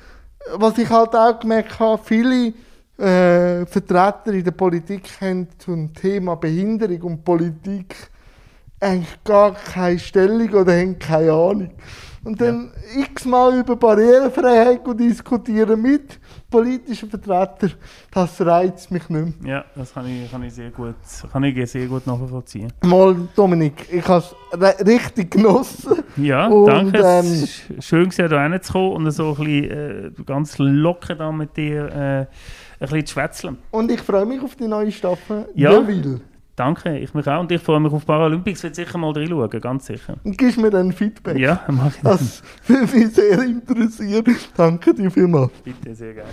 was 0.53 0.77
ich 0.77 0.89
halt 0.89 1.15
auch 1.15 1.39
gemerkt 1.39 1.79
habe, 1.79 2.01
viele 2.03 2.53
äh, 2.97 3.65
Vertreter 3.65 4.33
in 4.33 4.43
der 4.43 4.51
Politik 4.51 5.09
haben 5.19 5.47
zum 5.57 5.93
Thema 5.93 6.35
Behinderung 6.35 7.01
und 7.01 7.25
Politik 7.25 7.95
eigentlich 8.79 9.23
gar 9.23 9.53
keine 9.53 9.99
Stellung 9.99 10.49
oder 10.49 10.79
haben 10.79 10.99
keine 10.99 11.31
Ahnung. 11.31 11.71
Und 12.27 12.41
dann 12.41 12.71
x-mal 12.93 13.57
über 13.57 13.77
Barrierefreiheit 13.77 14.81
diskutieren 14.99 15.81
mit 15.81 16.19
politischen 16.49 17.09
Vertretern, 17.09 17.71
das 18.11 18.41
reizt 18.41 18.91
mich 18.91 19.07
nicht 19.09 19.39
mehr. 19.43 19.55
Ja, 19.55 19.65
das 19.73 19.93
kann 19.93 20.05
ich, 20.07 20.29
kann 20.29 20.43
ich 20.43 20.53
sehr 20.53 20.71
gut, 20.71 20.95
kann 21.31 21.43
ich 21.45 21.71
sehr 21.71 21.85
gut 21.87 22.05
nachvollziehen. 22.05 22.73
Mal, 22.83 23.15
Dominik, 23.33 23.85
ich 23.89 24.05
habe 24.05 24.25
es 24.51 24.85
richtig 24.85 25.31
genossen. 25.31 26.03
Ja, 26.17 26.47
Und, 26.47 26.67
danke. 26.67 26.99
ähm, 27.01 27.47
schön, 27.79 28.09
gewesen, 28.09 28.27
hier 28.27 28.37
reinzukommen 28.37 29.05
und 29.05 29.11
so 29.11 29.29
ein 29.29 29.45
bisschen 29.45 30.17
äh, 30.19 30.23
ganz 30.25 30.57
locker 30.57 31.15
da 31.15 31.31
mit 31.31 31.55
dir 31.55 31.85
äh, 31.87 32.19
ein 32.19 32.27
bisschen 32.79 33.05
zu 33.05 33.13
schwätzeln. 33.13 33.57
Und 33.71 33.89
ich 33.89 34.01
freue 34.01 34.25
mich 34.25 34.41
auf 34.41 34.55
die 34.55 34.67
neue 34.67 34.91
Staffel. 34.91 35.47
Ja. 35.55 35.79
Deville. 35.79 36.19
Danke, 36.57 36.97
ich 36.97 37.13
mich 37.13 37.27
auch. 37.27 37.39
Und 37.39 37.51
ich 37.51 37.61
freue 37.61 37.79
mich 37.79 37.93
auf 37.93 38.03
Paralympics, 38.03 38.63
werde 38.63 38.75
sicher 38.75 38.97
mal 38.97 39.11
reinschauen, 39.11 39.61
ganz 39.61 39.85
sicher. 39.85 40.15
Und 40.23 40.35
gibst 40.39 40.57
mir 40.57 40.71
dann 40.71 40.91
Feedback. 40.91 41.37
Ja, 41.37 41.61
mach 41.67 41.95
ich 41.95 42.01
das. 42.01 42.41
Das 42.67 42.69
würde 42.69 42.97
mich 42.97 43.13
sehr 43.13 43.43
interessieren. 43.43 44.35
Danke 44.57 44.91
dir 44.95 45.11
vielmals. 45.11 45.51
Bitte, 45.63 45.93
sehr 45.93 46.15
gerne. 46.15 46.31